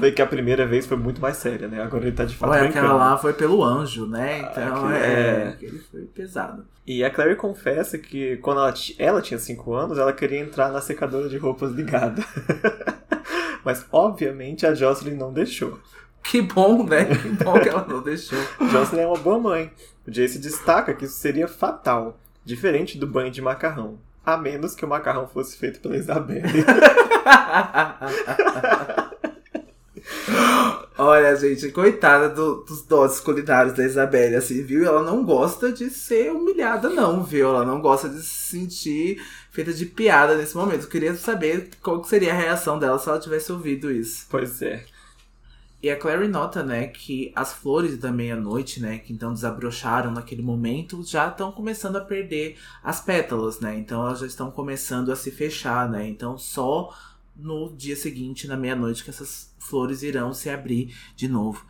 Vê 0.00 0.12
que 0.12 0.22
a 0.22 0.26
primeira 0.26 0.66
vez 0.66 0.86
foi 0.86 0.96
muito 0.96 1.20
mais 1.20 1.36
séria, 1.36 1.68
né? 1.68 1.82
Agora 1.82 2.04
ele 2.04 2.12
tá 2.16 2.24
de 2.24 2.36
fato 2.36 2.50
Ué, 2.50 2.60
brincando. 2.60 2.86
aquela 2.86 2.98
lá 2.98 3.18
foi 3.18 3.32
pelo 3.32 3.62
anjo, 3.62 4.06
né? 4.06 4.40
Então 4.40 4.86
aquele- 4.86 5.04
é. 5.04 5.44
é. 5.44 5.48
Aquele 5.48 5.78
foi 5.78 6.00
pesado. 6.02 6.64
E 6.86 7.04
a 7.04 7.10
Clary 7.10 7.36
confessa 7.36 7.98
que 7.98 8.36
quando 8.38 8.58
ela, 8.60 8.74
ela 8.98 9.22
tinha 9.22 9.38
5 9.38 9.72
anos, 9.74 9.98
ela 9.98 10.12
queria 10.12 10.40
entrar 10.40 10.70
na 10.72 10.80
secadora 10.80 11.28
de 11.28 11.36
roupas 11.38 11.70
ligada. 11.72 12.22
Mas, 13.64 13.86
obviamente, 13.92 14.66
a 14.66 14.74
Jocelyn 14.74 15.16
não 15.16 15.32
deixou. 15.32 15.78
Que 16.22 16.42
bom, 16.42 16.82
né? 16.84 17.04
Que 17.04 17.28
bom 17.44 17.58
que 17.60 17.68
ela 17.68 17.86
não 17.88 18.02
deixou. 18.02 18.38
Jocelyn 18.72 19.02
é 19.02 19.06
uma 19.06 19.18
boa 19.18 19.38
mãe. 19.38 19.70
O 20.06 20.10
Jace 20.10 20.38
destaca 20.38 20.94
que 20.94 21.04
isso 21.04 21.16
seria 21.18 21.46
fatal, 21.46 22.18
diferente 22.44 22.98
do 22.98 23.06
banho 23.06 23.30
de 23.30 23.40
macarrão. 23.42 23.98
A 24.24 24.36
menos 24.36 24.74
que 24.74 24.84
o 24.84 24.88
macarrão 24.88 25.26
fosse 25.28 25.56
feito 25.56 25.80
pela 25.80 25.96
Isabelle. 25.96 26.42
Olha, 30.98 31.34
gente, 31.34 31.70
coitada 31.72 32.28
do- 32.28 32.62
dos 32.64 32.82
doces 32.82 33.20
culinários 33.20 33.74
da 33.74 33.84
Isabelle, 33.84 34.36
assim, 34.36 34.62
viu? 34.62 34.84
Ela 34.84 35.02
não 35.02 35.24
gosta 35.24 35.72
de 35.72 35.88
ser 35.90 36.30
humilhada, 36.30 36.88
não, 36.90 37.22
viu? 37.24 37.48
Ela 37.48 37.64
não 37.64 37.80
gosta 37.80 38.08
de 38.08 38.22
se 38.22 38.50
sentir 38.50 39.22
feita 39.50 39.72
de 39.72 39.86
piada 39.86 40.36
nesse 40.36 40.56
momento. 40.56 40.82
Eu 40.84 40.88
queria 40.90 41.14
saber 41.16 41.70
qual 41.82 42.00
que 42.02 42.08
seria 42.08 42.32
a 42.32 42.36
reação 42.36 42.78
dela 42.78 42.98
se 42.98 43.08
ela 43.08 43.18
tivesse 43.18 43.50
ouvido 43.50 43.90
isso. 43.90 44.26
pois 44.30 44.60
é. 44.62 44.84
E 45.82 45.88
a 45.90 45.96
Clary 45.96 46.28
nota, 46.28 46.62
né, 46.62 46.88
que 46.88 47.32
as 47.34 47.54
flores 47.54 47.96
da 47.96 48.12
meia-noite, 48.12 48.80
né, 48.82 48.98
que 48.98 49.14
então 49.14 49.32
desabrocharam 49.32 50.10
naquele 50.10 50.42
momento, 50.42 51.02
já 51.02 51.28
estão 51.28 51.50
começando 51.50 51.96
a 51.96 52.02
perder 52.02 52.58
as 52.84 53.00
pétalas, 53.00 53.60
né? 53.60 53.78
Então 53.78 54.02
elas 54.06 54.18
já 54.20 54.26
estão 54.26 54.50
começando 54.50 55.10
a 55.10 55.16
se 55.16 55.30
fechar, 55.30 55.88
né? 55.88 56.06
Então 56.06 56.36
só 56.36 56.94
no 57.42 57.74
dia 57.76 57.96
seguinte, 57.96 58.46
na 58.46 58.56
meia-noite, 58.56 59.04
que 59.04 59.10
essas 59.10 59.54
flores 59.58 60.02
irão 60.02 60.32
se 60.32 60.50
abrir 60.50 60.94
de 61.16 61.28
novo. 61.28 61.64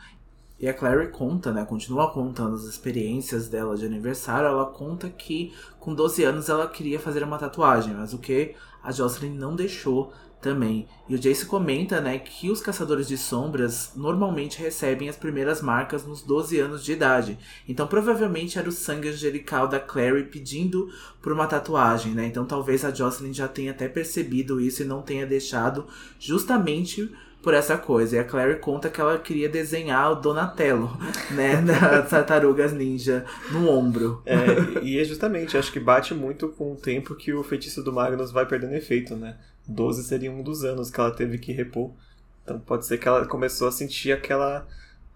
E 0.58 0.68
a 0.68 0.74
Clary 0.74 1.10
conta, 1.10 1.52
né, 1.52 1.64
continua 1.64 2.12
contando 2.12 2.54
as 2.54 2.64
experiências 2.64 3.48
dela 3.48 3.76
de 3.76 3.86
aniversário. 3.86 4.46
Ela 4.46 4.66
conta 4.66 5.08
que 5.08 5.54
com 5.78 5.94
12 5.94 6.22
anos 6.22 6.48
ela 6.50 6.68
queria 6.68 7.00
fazer 7.00 7.22
uma 7.22 7.38
tatuagem, 7.38 7.94
mas 7.94 8.12
o 8.12 8.18
que 8.18 8.54
a 8.82 8.92
Jocelyn 8.92 9.32
não 9.32 9.56
deixou 9.56 10.12
também. 10.40 10.88
E 11.08 11.14
o 11.14 11.18
Jace 11.18 11.44
comenta, 11.44 12.00
né, 12.00 12.18
que 12.18 12.50
os 12.50 12.60
caçadores 12.60 13.06
de 13.06 13.18
sombras 13.18 13.92
normalmente 13.94 14.60
recebem 14.60 15.08
as 15.08 15.16
primeiras 15.16 15.60
marcas 15.60 16.04
nos 16.04 16.22
12 16.22 16.58
anos 16.58 16.84
de 16.84 16.92
idade. 16.92 17.38
Então 17.68 17.86
provavelmente 17.86 18.58
era 18.58 18.68
o 18.68 18.72
sangue 18.72 19.08
angelical 19.08 19.68
da 19.68 19.78
Clary 19.78 20.24
pedindo 20.24 20.90
por 21.20 21.32
uma 21.32 21.46
tatuagem, 21.46 22.12
né? 22.12 22.26
Então 22.26 22.44
talvez 22.44 22.84
a 22.84 22.90
Jocelyn 22.90 23.32
já 23.32 23.48
tenha 23.48 23.72
até 23.72 23.88
percebido 23.88 24.60
isso 24.60 24.82
e 24.82 24.86
não 24.86 25.02
tenha 25.02 25.26
deixado 25.26 25.86
justamente 26.18 27.10
por 27.42 27.54
essa 27.54 27.76
coisa. 27.76 28.16
E 28.16 28.18
a 28.18 28.24
Clary 28.24 28.56
conta 28.56 28.88
que 28.88 29.00
ela 29.00 29.18
queria 29.18 29.48
desenhar 29.48 30.12
o 30.12 30.14
Donatello, 30.16 30.96
né, 31.32 31.56
das 31.62 32.08
tartarugas 32.08 32.72
ninja 32.72 33.24
no 33.50 33.68
ombro. 33.68 34.22
É, 34.24 34.82
e 34.82 34.98
é 34.98 35.04
justamente, 35.04 35.56
acho 35.56 35.72
que 35.72 35.80
bate 35.80 36.14
muito 36.14 36.48
com 36.48 36.72
o 36.72 36.76
tempo 36.76 37.14
que 37.14 37.32
o 37.32 37.42
feitiço 37.42 37.82
do 37.82 37.92
Magnus 37.92 38.30
vai 38.30 38.46
perdendo 38.46 38.74
efeito, 38.74 39.16
né? 39.16 39.36
12 39.70 40.04
seria 40.04 40.30
um 40.30 40.42
dos 40.42 40.64
anos 40.64 40.90
que 40.90 41.00
ela 41.00 41.10
teve 41.10 41.38
que 41.38 41.52
repor. 41.52 41.92
Então 42.42 42.58
pode 42.58 42.86
ser 42.86 42.98
que 42.98 43.06
ela 43.06 43.26
começou 43.26 43.68
a 43.68 43.72
sentir 43.72 44.12
aquela 44.12 44.66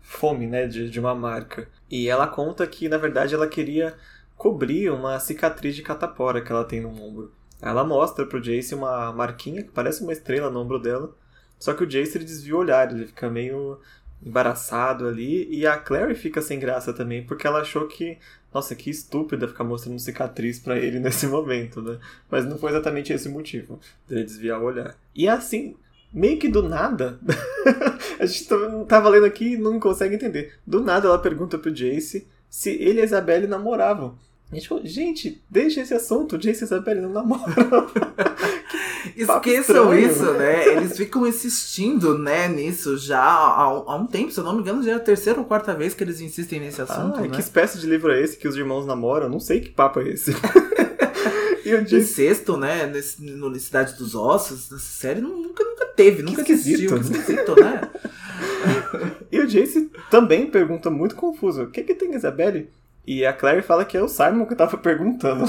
fome, 0.00 0.46
né, 0.46 0.66
de, 0.66 0.88
de 0.88 1.00
uma 1.00 1.14
marca. 1.14 1.68
E 1.90 2.08
ela 2.08 2.26
conta 2.26 2.66
que, 2.66 2.88
na 2.88 2.98
verdade, 2.98 3.34
ela 3.34 3.46
queria 3.46 3.94
cobrir 4.36 4.90
uma 4.90 5.18
cicatriz 5.18 5.74
de 5.74 5.82
catapora 5.82 6.42
que 6.42 6.52
ela 6.52 6.64
tem 6.64 6.80
no 6.80 6.90
ombro. 6.90 7.32
Ela 7.60 7.84
mostra 7.84 8.26
pro 8.26 8.40
Jace 8.40 8.74
uma 8.74 9.12
marquinha 9.12 9.62
que 9.62 9.70
parece 9.70 10.02
uma 10.02 10.12
estrela 10.12 10.50
no 10.50 10.60
ombro 10.60 10.78
dela. 10.78 11.14
Só 11.58 11.72
que 11.72 11.82
o 11.82 11.86
Jace 11.86 12.18
ele 12.18 12.24
desvia 12.24 12.54
o 12.54 12.58
olhar, 12.58 12.90
ele 12.90 13.06
fica 13.06 13.30
meio 13.30 13.80
embaraçado 14.22 15.06
ali. 15.06 15.48
E 15.50 15.66
a 15.66 15.78
Clary 15.78 16.14
fica 16.14 16.42
sem 16.42 16.58
graça 16.58 16.92
também, 16.92 17.24
porque 17.24 17.46
ela 17.46 17.60
achou 17.60 17.86
que, 17.86 18.18
nossa, 18.54 18.74
que 18.76 18.88
estúpida 18.88 19.48
ficar 19.48 19.64
mostrando 19.64 19.98
cicatriz 19.98 20.60
pra 20.60 20.78
ele 20.78 20.98
nesse 21.00 21.26
momento, 21.26 21.82
né? 21.82 21.98
Mas 22.30 22.46
não 22.46 22.56
foi 22.56 22.70
exatamente 22.70 23.12
esse 23.12 23.28
o 23.28 23.32
motivo 23.32 23.80
dele 24.08 24.24
desviar 24.24 24.60
o 24.60 24.64
olhar. 24.64 24.96
E 25.14 25.28
assim, 25.28 25.74
meio 26.12 26.38
que 26.38 26.48
do 26.48 26.62
nada, 26.62 27.18
a 28.18 28.24
gente 28.24 28.46
tá- 28.46 28.84
tava 28.88 29.08
lendo 29.08 29.26
aqui 29.26 29.54
e 29.54 29.58
não 29.58 29.80
consegue 29.80 30.14
entender. 30.14 30.54
Do 30.66 30.80
nada 30.80 31.08
ela 31.08 31.18
pergunta 31.18 31.58
pro 31.58 31.74
Jace 31.74 32.26
se 32.48 32.70
ele 32.70 33.00
e 33.00 33.02
a 33.02 33.04
Isabelle 33.04 33.48
namoravam. 33.48 34.16
A 34.58 34.86
gente 34.86 35.42
deixa 35.50 35.80
esse 35.80 35.92
assunto, 35.94 36.38
Jace 36.38 36.62
e 36.62 36.64
Isabelle 36.64 37.00
não 37.00 37.10
namoram. 37.10 37.44
Esqueçam 39.16 39.92
estranho. 39.94 40.10
isso, 40.10 40.32
né? 40.32 40.68
Eles 40.68 40.96
ficam 40.96 41.26
insistindo, 41.26 42.18
né, 42.18 42.48
nisso 42.48 42.96
já 42.96 43.20
há, 43.20 43.62
há 43.62 43.96
um 43.96 44.06
tempo. 44.06 44.32
Se 44.32 44.40
eu 44.40 44.44
não 44.44 44.54
me 44.54 44.60
engano, 44.60 44.82
já 44.82 44.92
é 44.92 44.94
a 44.94 45.00
terceira 45.00 45.38
ou 45.38 45.44
quarta 45.44 45.74
vez 45.74 45.94
que 45.94 46.02
eles 46.02 46.20
insistem 46.20 46.58
nesse 46.60 46.80
assunto, 46.80 47.18
Ah, 47.18 47.20
né? 47.22 47.28
que 47.28 47.40
espécie 47.40 47.78
de 47.78 47.86
livro 47.86 48.10
é 48.10 48.20
esse 48.22 48.36
que 48.36 48.48
os 48.48 48.56
irmãos 48.56 48.86
namoram? 48.86 49.28
Não 49.28 49.40
sei 49.40 49.60
que 49.60 49.70
papo 49.70 50.00
é 50.00 50.08
esse. 50.08 50.32
e 51.64 51.74
o 51.74 51.82
Jace 51.84 51.96
Incesto, 51.96 52.56
né? 52.56 52.86
Nesse, 52.86 53.22
no 53.22 53.54
Cidade 53.58 53.94
dos 53.96 54.14
Ossos, 54.14 54.70
nessa 54.70 54.84
série 54.84 55.20
nu- 55.20 55.36
nunca, 55.36 55.62
nunca 55.64 55.86
teve, 55.86 56.22
nunca 56.22 56.40
existiu. 56.50 56.92
Né? 56.92 57.00
esquisito, 57.00 57.54
né? 57.60 57.80
E 59.30 59.40
o 59.40 59.46
Jace 59.46 59.90
também 60.10 60.46
pergunta 60.46 60.88
muito 60.88 61.14
confuso: 61.16 61.64
o 61.64 61.70
que, 61.70 61.82
que 61.82 61.94
tem 61.94 62.14
Isabelle? 62.14 62.70
E 63.06 63.24
a 63.24 63.32
Claire 63.32 63.62
fala 63.62 63.84
que 63.84 63.96
é 63.96 64.02
o 64.02 64.08
Simon 64.08 64.46
que 64.46 64.54
tava 64.54 64.76
perguntando. 64.78 65.44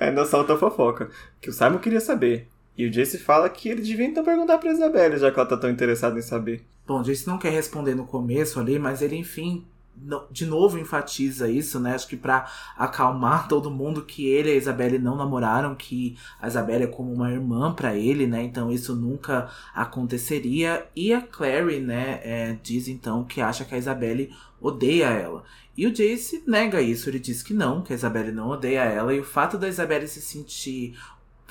Ainda 0.00 0.24
solta 0.24 0.54
a 0.54 0.58
fofoca. 0.58 1.10
Que 1.40 1.50
o 1.50 1.52
Simon 1.52 1.78
queria 1.78 2.00
saber. 2.00 2.48
E 2.76 2.86
o 2.86 2.90
Jace 2.90 3.18
fala 3.18 3.48
que 3.48 3.68
ele 3.68 3.82
devia 3.82 4.06
então 4.06 4.24
perguntar 4.24 4.56
pra 4.56 4.72
Isabelle, 4.72 5.18
já 5.18 5.30
que 5.30 5.38
ela 5.38 5.48
tá 5.48 5.56
tão 5.56 5.68
interessada 5.68 6.18
em 6.18 6.22
saber. 6.22 6.64
Bom, 6.86 7.02
Jace 7.02 7.26
não 7.26 7.38
quer 7.38 7.50
responder 7.50 7.94
no 7.94 8.06
começo 8.06 8.58
ali, 8.58 8.78
mas 8.78 9.02
ele, 9.02 9.16
enfim, 9.16 9.66
de 10.30 10.46
novo 10.46 10.78
enfatiza 10.78 11.48
isso, 11.48 11.78
né? 11.78 11.94
Acho 11.94 12.08
que 12.08 12.16
pra 12.16 12.50
acalmar 12.76 13.46
todo 13.48 13.70
mundo 13.70 14.02
que 14.02 14.26
ele 14.26 14.50
e 14.50 14.52
a 14.52 14.56
Isabelle 14.56 14.98
não 14.98 15.16
namoraram, 15.16 15.74
que 15.74 16.16
a 16.40 16.48
Isabelle 16.48 16.84
é 16.84 16.86
como 16.86 17.12
uma 17.12 17.30
irmã 17.30 17.72
pra 17.72 17.94
ele, 17.94 18.26
né? 18.26 18.42
Então 18.42 18.70
isso 18.70 18.94
nunca 18.94 19.50
aconteceria. 19.74 20.86
E 20.94 21.12
a 21.12 21.20
Clary, 21.20 21.80
né, 21.80 22.20
é, 22.22 22.58
diz 22.62 22.88
então 22.88 23.24
que 23.24 23.40
acha 23.40 23.64
que 23.64 23.74
a 23.74 23.78
Isabelle 23.78 24.32
odeia 24.60 25.06
ela. 25.06 25.42
E 25.76 25.86
o 25.86 25.92
Jace 25.92 26.42
nega 26.46 26.82
isso, 26.82 27.08
ele 27.08 27.18
diz 27.18 27.42
que 27.42 27.54
não, 27.54 27.80
que 27.82 27.92
a 27.92 27.96
Isabelle 27.96 28.32
não 28.32 28.50
odeia 28.50 28.82
ela. 28.82 29.14
E 29.14 29.20
o 29.20 29.24
fato 29.24 29.56
da 29.56 29.68
Isabelle 29.68 30.06
se 30.06 30.20
sentir 30.20 30.60
se 30.60 30.94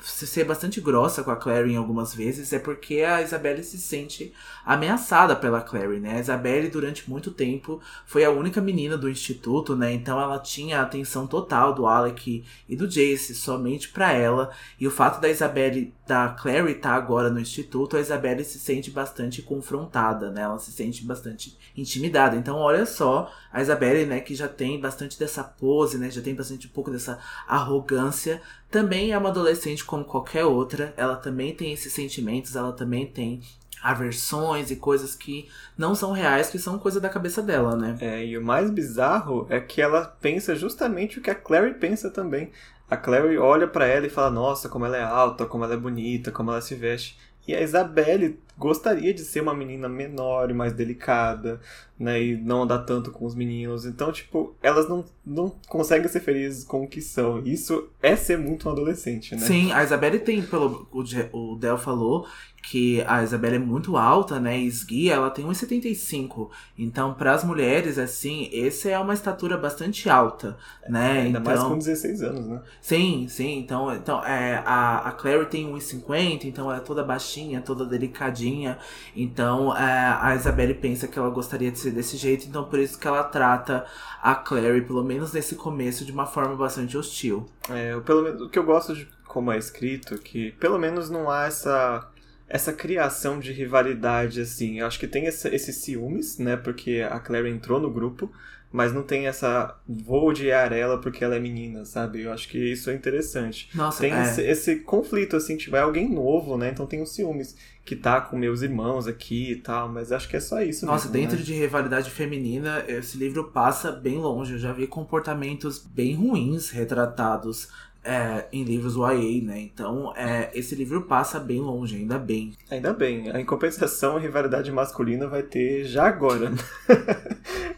ser 0.02 0.44
bastante 0.44 0.80
grossa 0.80 1.22
com 1.22 1.30
a 1.30 1.36
Clary 1.36 1.72
em 1.72 1.76
algumas 1.76 2.14
vezes 2.14 2.52
é 2.52 2.58
porque 2.58 3.00
a 3.00 3.22
Isabelle 3.22 3.62
se 3.62 3.78
sente 3.78 4.32
ameaçada 4.64 5.34
pela 5.36 5.60
Clary, 5.60 6.00
né? 6.00 6.16
A 6.16 6.20
Isabelle 6.20 6.68
durante 6.68 7.08
muito 7.08 7.30
tempo 7.30 7.80
foi 8.06 8.24
a 8.24 8.30
única 8.30 8.60
menina 8.60 8.96
do 8.96 9.08
instituto, 9.08 9.76
né? 9.76 9.92
Então 9.92 10.20
ela 10.20 10.38
tinha 10.38 10.80
a 10.80 10.82
atenção 10.82 11.26
total 11.26 11.74
do 11.74 11.86
Alec 11.86 12.44
e 12.68 12.76
do 12.76 12.88
Jace 12.88 13.34
somente 13.34 13.88
pra 13.88 14.12
ela. 14.12 14.50
E 14.78 14.86
o 14.86 14.90
fato 14.90 15.20
da 15.20 15.28
Isabelle, 15.28 15.92
da 16.10 16.28
Clary 16.30 16.72
estar 16.72 16.94
agora 16.94 17.30
no 17.30 17.38
instituto, 17.38 17.96
a 17.96 18.00
Isabelle 18.00 18.42
se 18.44 18.58
sente 18.58 18.90
bastante 18.90 19.42
confrontada, 19.42 20.28
né? 20.28 20.42
Ela 20.42 20.58
se 20.58 20.72
sente 20.72 21.04
bastante 21.04 21.56
intimidada. 21.76 22.34
Então 22.34 22.56
olha 22.56 22.84
só, 22.84 23.32
a 23.52 23.62
Isabelle, 23.62 24.04
né, 24.06 24.18
que 24.18 24.34
já 24.34 24.48
tem 24.48 24.80
bastante 24.80 25.16
dessa 25.16 25.44
pose, 25.44 25.98
né? 25.98 26.10
Já 26.10 26.20
tem 26.20 26.34
bastante 26.34 26.66
um 26.66 26.70
pouco 26.70 26.90
dessa 26.90 27.20
arrogância, 27.46 28.42
também 28.68 29.12
é 29.12 29.18
uma 29.18 29.28
adolescente 29.28 29.84
como 29.84 30.04
qualquer 30.04 30.44
outra. 30.44 30.92
Ela 30.96 31.14
também 31.14 31.54
tem 31.54 31.72
esses 31.72 31.92
sentimentos, 31.92 32.56
ela 32.56 32.72
também 32.72 33.06
tem 33.06 33.40
aversões 33.80 34.70
e 34.72 34.76
coisas 34.76 35.14
que 35.14 35.48
não 35.78 35.94
são 35.94 36.10
reais, 36.10 36.50
que 36.50 36.58
são 36.58 36.76
coisa 36.76 37.00
da 37.00 37.08
cabeça 37.08 37.40
dela, 37.40 37.76
né? 37.76 37.96
É, 38.00 38.26
e 38.26 38.36
o 38.36 38.44
mais 38.44 38.68
bizarro 38.68 39.46
é 39.48 39.60
que 39.60 39.80
ela 39.80 40.04
pensa 40.20 40.56
justamente 40.56 41.20
o 41.20 41.22
que 41.22 41.30
a 41.30 41.34
Clary 41.36 41.74
pensa 41.74 42.10
também. 42.10 42.50
A 42.90 42.96
Clary 42.96 43.38
olha 43.38 43.68
pra 43.68 43.86
ela 43.86 44.06
e 44.06 44.10
fala: 44.10 44.30
Nossa, 44.30 44.68
como 44.68 44.84
ela 44.84 44.96
é 44.96 45.02
alta, 45.02 45.46
como 45.46 45.64
ela 45.64 45.74
é 45.74 45.76
bonita, 45.76 46.32
como 46.32 46.50
ela 46.50 46.60
se 46.60 46.74
veste. 46.74 47.16
E 47.50 47.54
a 47.54 47.60
Isabelle 47.60 48.38
gostaria 48.60 49.12
de 49.14 49.22
ser 49.22 49.40
uma 49.40 49.54
menina 49.54 49.88
menor 49.88 50.50
e 50.50 50.54
mais 50.54 50.74
delicada, 50.74 51.58
né? 51.98 52.22
E 52.22 52.36
não 52.36 52.62
andar 52.62 52.80
tanto 52.80 53.10
com 53.10 53.24
os 53.24 53.34
meninos. 53.34 53.86
Então, 53.86 54.12
tipo, 54.12 54.54
elas 54.62 54.86
não, 54.86 55.04
não 55.24 55.48
conseguem 55.66 56.08
ser 56.08 56.20
felizes 56.20 56.62
com 56.62 56.84
o 56.84 56.86
que 56.86 57.00
são. 57.00 57.42
Isso 57.42 57.88
é 58.02 58.14
ser 58.14 58.38
muito 58.38 58.68
um 58.68 58.72
adolescente, 58.72 59.34
né? 59.34 59.40
Sim, 59.40 59.72
a 59.72 59.82
Isabelle 59.82 60.18
tem, 60.18 60.42
pelo 60.42 60.86
o, 60.92 61.56
Del 61.56 61.78
falou, 61.78 62.26
que 62.62 63.02
a 63.06 63.22
Isabelle 63.22 63.56
é 63.56 63.58
muito 63.58 63.96
alta, 63.96 64.38
né? 64.38 64.58
E 64.58 64.66
esguia, 64.66 65.14
ela 65.14 65.30
tem 65.30 65.46
1,75. 65.46 66.50
Então, 66.78 67.14
para 67.14 67.32
as 67.32 67.42
mulheres, 67.42 67.98
assim, 67.98 68.50
essa 68.52 68.90
é 68.90 68.98
uma 68.98 69.14
estatura 69.14 69.56
bastante 69.56 70.08
alta, 70.08 70.58
né? 70.88 71.22
Ainda 71.22 71.38
então, 71.38 71.54
mais 71.54 71.62
com 71.62 71.78
16 71.78 72.22
anos, 72.22 72.46
né? 72.46 72.60
Sim, 72.80 73.26
sim. 73.28 73.58
Então, 73.58 73.94
então 73.94 74.24
é, 74.24 74.62
a, 74.66 75.08
a 75.08 75.12
Clary 75.12 75.46
tem 75.46 75.72
1,50, 75.72 76.44
então 76.44 76.66
ela 76.66 76.76
é 76.76 76.80
toda 76.80 77.02
baixinha, 77.02 77.39
toda 77.60 77.86
delicadinha. 77.86 78.78
Então 79.14 79.76
é, 79.76 80.18
a 80.20 80.34
Isabelle 80.34 80.74
pensa 80.74 81.06
que 81.06 81.18
ela 81.18 81.30
gostaria 81.30 81.70
de 81.70 81.78
ser 81.78 81.92
desse 81.92 82.16
jeito, 82.16 82.46
então 82.46 82.64
por 82.64 82.78
isso 82.78 82.98
que 82.98 83.06
ela 83.06 83.24
trata 83.24 83.86
a 84.22 84.34
Clary, 84.34 84.82
pelo 84.82 85.02
menos 85.04 85.32
nesse 85.32 85.54
começo, 85.54 86.04
de 86.04 86.12
uma 86.12 86.26
forma 86.26 86.56
bastante 86.56 86.98
hostil. 86.98 87.46
É, 87.68 87.98
pelo 88.00 88.22
menos, 88.22 88.42
o 88.42 88.48
que 88.48 88.58
eu 88.58 88.64
gosto 88.64 88.94
de 88.94 89.08
como 89.26 89.52
é 89.52 89.58
escrito, 89.58 90.18
que 90.18 90.52
pelo 90.52 90.78
menos 90.78 91.08
não 91.08 91.30
há 91.30 91.44
essa 91.44 92.10
essa 92.50 92.72
criação 92.72 93.38
de 93.38 93.52
rivalidade, 93.52 94.40
assim. 94.40 94.80
Eu 94.80 94.86
acho 94.88 94.98
que 94.98 95.06
tem 95.06 95.26
esse, 95.26 95.48
esses 95.54 95.76
ciúmes, 95.76 96.36
né? 96.36 96.56
Porque 96.56 97.00
a 97.08 97.20
Clary 97.20 97.48
entrou 97.48 97.78
no 97.78 97.88
grupo, 97.88 98.30
mas 98.72 98.92
não 98.92 99.02
tem 99.02 99.26
essa 99.26 99.76
vou 99.88 100.28
odiar 100.28 100.72
ela 100.72 100.98
porque 100.98 101.24
ela 101.24 101.34
é 101.34 101.40
menina, 101.40 101.84
sabe? 101.84 102.22
Eu 102.22 102.32
acho 102.32 102.48
que 102.48 102.58
isso 102.58 102.88
é 102.88 102.94
interessante. 102.94 103.68
Nossa, 103.74 104.00
tem 104.00 104.12
é. 104.12 104.22
esse, 104.22 104.42
esse 104.42 104.76
conflito, 104.76 105.36
assim, 105.36 105.56
tiver 105.56 105.80
alguém 105.80 106.08
novo, 106.08 106.56
né? 106.56 106.70
Então 106.70 106.86
tem 106.86 107.02
os 107.02 107.12
ciúmes 107.12 107.56
que 107.84 107.96
tá 107.96 108.20
com 108.20 108.36
meus 108.36 108.62
irmãos 108.62 109.08
aqui 109.08 109.50
e 109.52 109.56
tal, 109.56 109.88
mas 109.88 110.12
acho 110.12 110.28
que 110.28 110.36
é 110.36 110.40
só 110.40 110.62
isso. 110.62 110.86
Nossa, 110.86 111.08
mesmo, 111.08 111.20
dentro 111.20 111.38
né? 111.38 111.42
de 111.42 111.54
rivalidade 111.54 112.10
feminina, 112.10 112.84
esse 112.86 113.18
livro 113.18 113.50
passa 113.50 113.90
bem 113.90 114.18
longe. 114.18 114.52
Eu 114.52 114.58
já 114.58 114.72
vi 114.72 114.86
comportamentos 114.86 115.78
bem 115.78 116.14
ruins 116.14 116.70
retratados 116.70 117.68
é, 118.02 118.46
em 118.52 118.64
livros 118.64 118.94
YA, 118.96 119.42
né? 119.44 119.60
Então, 119.60 120.14
é, 120.16 120.50
esse 120.54 120.74
livro 120.74 121.02
passa 121.02 121.38
bem 121.38 121.60
longe, 121.60 121.96
ainda 121.96 122.18
bem. 122.18 122.52
Ainda 122.70 122.92
bem. 122.92 123.28
Em 123.28 123.44
compensação, 123.44 124.16
a 124.16 124.20
rivalidade 124.20 124.72
masculina 124.72 125.26
vai 125.26 125.42
ter 125.42 125.84
já 125.84 126.06
agora. 126.06 126.52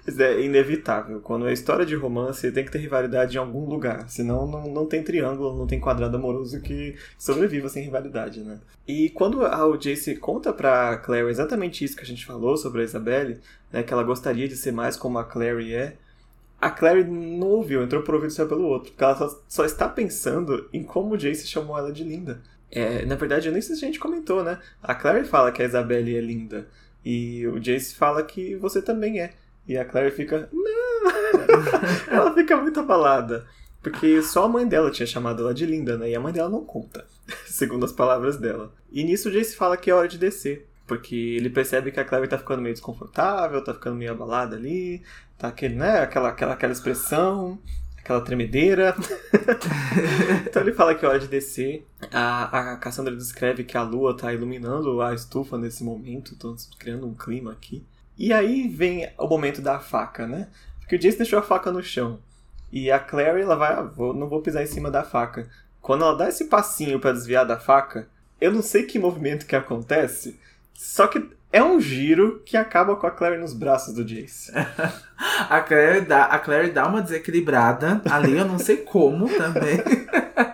Mas 0.06 0.18
é 0.18 0.40
inevitável. 0.40 1.20
Quando 1.20 1.46
é 1.46 1.52
história 1.52 1.86
de 1.86 1.94
romance, 1.94 2.50
tem 2.52 2.64
que 2.64 2.70
ter 2.70 2.78
rivalidade 2.78 3.36
em 3.36 3.40
algum 3.40 3.64
lugar. 3.66 4.08
Senão 4.08 4.46
não, 4.46 4.68
não 4.68 4.86
tem 4.86 5.02
triângulo, 5.02 5.56
não 5.56 5.66
tem 5.66 5.80
quadrado 5.80 6.16
amoroso 6.16 6.60
que 6.60 6.96
sobreviva 7.18 7.68
sem 7.68 7.84
rivalidade, 7.84 8.40
né? 8.40 8.58
E 8.86 9.10
quando 9.10 9.44
a 9.44 9.66
o 9.66 9.76
Jace 9.76 10.16
conta 10.16 10.52
pra 10.52 10.96
Clary 10.98 11.28
exatamente 11.28 11.84
isso 11.84 11.96
que 11.96 12.02
a 12.02 12.06
gente 12.06 12.26
falou 12.26 12.56
sobre 12.56 12.82
a 12.82 12.84
Isabelle, 12.84 13.38
né? 13.72 13.82
Que 13.82 13.92
ela 13.92 14.02
gostaria 14.02 14.48
de 14.48 14.56
ser 14.56 14.72
mais 14.72 14.96
como 14.96 15.18
a 15.18 15.24
Clary 15.24 15.74
é. 15.74 15.96
A 16.62 16.70
Clary 16.70 17.02
não 17.02 17.48
ouviu, 17.48 17.82
entrou 17.82 18.04
por 18.04 18.14
ouvido 18.14 18.32
só 18.32 18.46
pelo 18.46 18.62
outro. 18.62 18.92
Porque 18.92 19.02
ela 19.02 19.16
só, 19.16 19.42
só 19.48 19.64
está 19.64 19.88
pensando 19.88 20.68
em 20.72 20.84
como 20.84 21.14
o 21.14 21.18
Jace 21.18 21.44
chamou 21.48 21.76
ela 21.76 21.92
de 21.92 22.04
linda. 22.04 22.40
É, 22.70 23.04
na 23.04 23.16
verdade, 23.16 23.48
eu 23.48 23.52
nem 23.52 23.60
sei 23.60 23.74
se 23.74 23.84
a 23.84 23.88
gente 23.88 23.98
comentou, 23.98 24.44
né? 24.44 24.60
A 24.80 24.94
Clary 24.94 25.24
fala 25.24 25.50
que 25.50 25.60
a 25.60 25.64
Isabelle 25.64 26.16
é 26.16 26.20
linda. 26.20 26.68
E 27.04 27.44
o 27.48 27.58
Jace 27.58 27.96
fala 27.96 28.22
que 28.22 28.54
você 28.54 28.80
também 28.80 29.20
é. 29.20 29.32
E 29.66 29.76
a 29.76 29.84
Clary 29.84 30.12
fica. 30.12 30.48
Não! 30.52 31.10
ela 32.08 32.32
fica 32.32 32.56
muito 32.56 32.78
abalada. 32.78 33.44
Porque 33.82 34.22
só 34.22 34.44
a 34.44 34.48
mãe 34.48 34.64
dela 34.64 34.92
tinha 34.92 35.06
chamado 35.06 35.42
ela 35.42 35.52
de 35.52 35.66
linda, 35.66 35.98
né? 35.98 36.10
E 36.10 36.14
a 36.14 36.20
mãe 36.20 36.32
dela 36.32 36.48
não 36.48 36.64
conta, 36.64 37.04
segundo 37.44 37.84
as 37.84 37.90
palavras 37.90 38.36
dela. 38.36 38.72
E 38.92 39.02
nisso 39.02 39.28
o 39.28 39.32
Jace 39.32 39.56
fala 39.56 39.76
que 39.76 39.90
é 39.90 39.94
hora 39.94 40.06
de 40.06 40.16
descer. 40.16 40.68
Porque 40.86 41.14
ele 41.14 41.48
percebe 41.48 41.90
que 41.90 42.00
a 42.00 42.04
Clary 42.04 42.28
tá 42.28 42.38
ficando 42.38 42.62
meio 42.62 42.74
desconfortável, 42.74 43.62
tá 43.62 43.72
ficando 43.72 43.96
meio 43.96 44.12
abalada 44.12 44.56
ali, 44.56 45.02
tá 45.38 45.48
aquele, 45.48 45.74
né? 45.74 46.00
Aquela, 46.00 46.30
aquela, 46.30 46.52
aquela 46.52 46.72
expressão, 46.72 47.58
aquela 47.98 48.20
tremedeira. 48.20 48.94
então 50.46 50.62
ele 50.62 50.72
fala 50.72 50.94
que 50.94 51.04
é 51.04 51.08
hora 51.08 51.18
de 51.18 51.28
descer. 51.28 51.86
A, 52.12 52.72
a 52.72 52.76
Cassandra 52.76 53.14
descreve 53.14 53.64
que 53.64 53.76
a 53.76 53.82
lua 53.82 54.16
tá 54.16 54.32
iluminando 54.32 55.00
a 55.00 55.14
estufa 55.14 55.56
nesse 55.56 55.84
momento, 55.84 56.34
então 56.34 56.54
criando 56.78 57.06
um 57.06 57.14
clima 57.14 57.52
aqui. 57.52 57.84
E 58.18 58.32
aí 58.32 58.68
vem 58.68 59.08
o 59.18 59.26
momento 59.26 59.62
da 59.62 59.78
faca, 59.78 60.26
né? 60.26 60.48
Porque 60.80 60.96
o 60.96 60.98
Jace 60.98 61.16
deixou 61.16 61.38
a 61.38 61.42
faca 61.42 61.70
no 61.72 61.82
chão. 61.82 62.18
E 62.70 62.90
a 62.90 62.98
Clary, 62.98 63.42
ela 63.42 63.54
vai, 63.54 63.72
ah, 63.72 63.82
vou, 63.82 64.14
não 64.14 64.28
vou 64.28 64.42
pisar 64.42 64.62
em 64.62 64.66
cima 64.66 64.90
da 64.90 65.02
faca. 65.02 65.48
Quando 65.80 66.04
ela 66.04 66.16
dá 66.16 66.28
esse 66.28 66.46
passinho 66.46 67.00
para 67.00 67.12
desviar 67.12 67.44
da 67.44 67.58
faca, 67.58 68.08
eu 68.40 68.52
não 68.52 68.62
sei 68.62 68.84
que 68.84 68.98
movimento 68.98 69.46
que 69.46 69.54
acontece, 69.54 70.38
só 70.74 71.06
que 71.06 71.30
é 71.52 71.62
um 71.62 71.78
giro 71.80 72.42
que 72.46 72.56
acaba 72.56 72.96
com 72.96 73.06
a 73.06 73.10
Clary 73.10 73.38
nos 73.38 73.52
braços 73.52 73.94
do 73.94 74.04
Jace. 74.04 74.50
A 75.48 75.60
Clary 75.60 76.00
dá, 76.00 76.24
a 76.24 76.38
Clary 76.38 76.70
dá 76.70 76.86
uma 76.86 77.00
desequilibrada 77.00 78.00
ali, 78.10 78.36
eu 78.36 78.44
não 78.44 78.58
sei 78.58 78.78
como 78.78 79.28
também. 79.28 79.78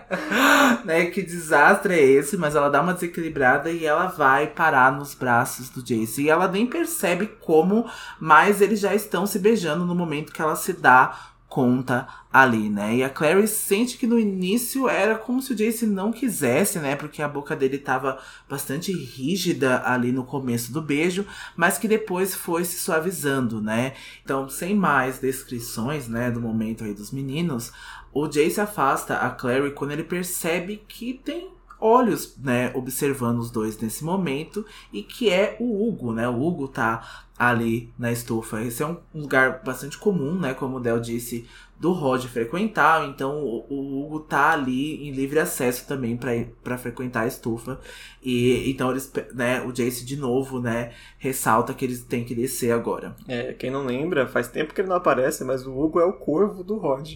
né, 0.85 1.05
que 1.05 1.21
desastre 1.21 1.93
é 1.93 2.01
esse, 2.01 2.37
mas 2.37 2.55
ela 2.55 2.69
dá 2.69 2.81
uma 2.81 2.93
desequilibrada 2.93 3.71
e 3.71 3.85
ela 3.85 4.07
vai 4.07 4.47
parar 4.47 4.91
nos 4.91 5.13
braços 5.13 5.69
do 5.69 5.81
Jace. 5.81 6.23
E 6.23 6.29
ela 6.29 6.47
nem 6.47 6.67
percebe 6.67 7.27
como, 7.39 7.89
mas 8.19 8.61
eles 8.61 8.79
já 8.79 8.93
estão 8.93 9.25
se 9.25 9.39
beijando 9.39 9.85
no 9.85 9.95
momento 9.95 10.33
que 10.33 10.41
ela 10.41 10.55
se 10.55 10.73
dá 10.73 11.17
conta 11.49 12.07
ali, 12.31 12.69
né? 12.69 12.95
E 12.97 13.03
a 13.03 13.09
Clary 13.09 13.47
sente 13.47 13.97
que 13.97 14.05
no 14.05 14.19
início 14.19 14.87
era 14.87 15.17
como 15.17 15.41
se 15.41 15.51
o 15.51 15.55
Jace 15.55 15.87
não 15.87 16.11
quisesse, 16.11 16.77
né? 16.77 16.95
Porque 16.95 17.23
a 17.23 17.27
boca 17.27 17.55
dele 17.55 17.79
tava 17.79 18.19
bastante 18.47 18.93
rígida 18.93 19.81
ali 19.83 20.11
no 20.11 20.23
começo 20.23 20.71
do 20.71 20.81
beijo, 20.81 21.25
mas 21.57 21.79
que 21.79 21.87
depois 21.87 22.35
foi 22.35 22.63
se 22.63 22.79
suavizando, 22.79 23.59
né? 23.59 23.93
Então, 24.23 24.47
sem 24.47 24.75
mais 24.75 25.17
descrições, 25.17 26.07
né, 26.07 26.29
do 26.29 26.39
momento 26.39 26.83
aí 26.83 26.93
dos 26.93 27.11
meninos, 27.11 27.71
o 28.13 28.27
Jace 28.27 28.61
afasta 28.61 29.17
a 29.17 29.31
Clary 29.31 29.71
quando 29.71 29.91
ele 29.91 30.03
percebe 30.03 30.83
que 30.87 31.15
tem 31.15 31.49
olhos, 31.79 32.37
né, 32.37 32.71
observando 32.75 33.39
os 33.39 33.51
dois 33.51 33.77
nesse 33.79 34.03
momento 34.03 34.65
e 34.91 35.01
que 35.01 35.29
é 35.29 35.55
o 35.59 35.87
Hugo, 35.87 36.11
né? 36.11 36.27
O 36.27 36.41
Hugo 36.41 36.67
tá 36.67 37.25
ali 37.37 37.91
na 37.97 38.11
estufa. 38.11 38.61
Esse 38.61 38.83
é 38.83 38.85
um 38.85 38.97
lugar 39.13 39.63
bastante 39.63 39.97
comum, 39.97 40.37
né, 40.37 40.53
como 40.53 40.77
o 40.77 40.79
Del 40.79 40.99
disse, 40.99 41.47
do 41.79 41.93
Rod 41.93 42.25
frequentar, 42.25 43.07
então 43.07 43.41
o, 43.41 44.03
Hugo 44.03 44.19
tá 44.19 44.51
ali 44.51 45.07
em 45.07 45.11
livre 45.11 45.39
acesso 45.39 45.87
também 45.87 46.19
para 46.61 46.77
frequentar 46.77 47.21
a 47.21 47.27
estufa. 47.27 47.79
E 48.21 48.69
então 48.69 48.91
eles, 48.91 49.09
né, 49.33 49.61
o 49.61 49.71
Jace 49.71 50.03
de 50.03 50.17
novo, 50.17 50.59
né, 50.59 50.91
ressalta 51.17 51.73
que 51.73 51.85
eles 51.85 52.03
têm 52.03 52.25
que 52.25 52.35
descer 52.35 52.73
agora. 52.73 53.15
É, 53.29 53.53
quem 53.53 53.71
não 53.71 53.85
lembra, 53.85 54.27
faz 54.27 54.49
tempo 54.49 54.73
que 54.73 54.81
ele 54.81 54.89
não 54.89 54.97
aparece, 54.97 55.45
mas 55.45 55.65
o 55.65 55.71
Hugo 55.71 56.01
é 56.01 56.05
o 56.05 56.11
corvo 56.11 56.65
do 56.65 56.75
Rod. 56.77 57.13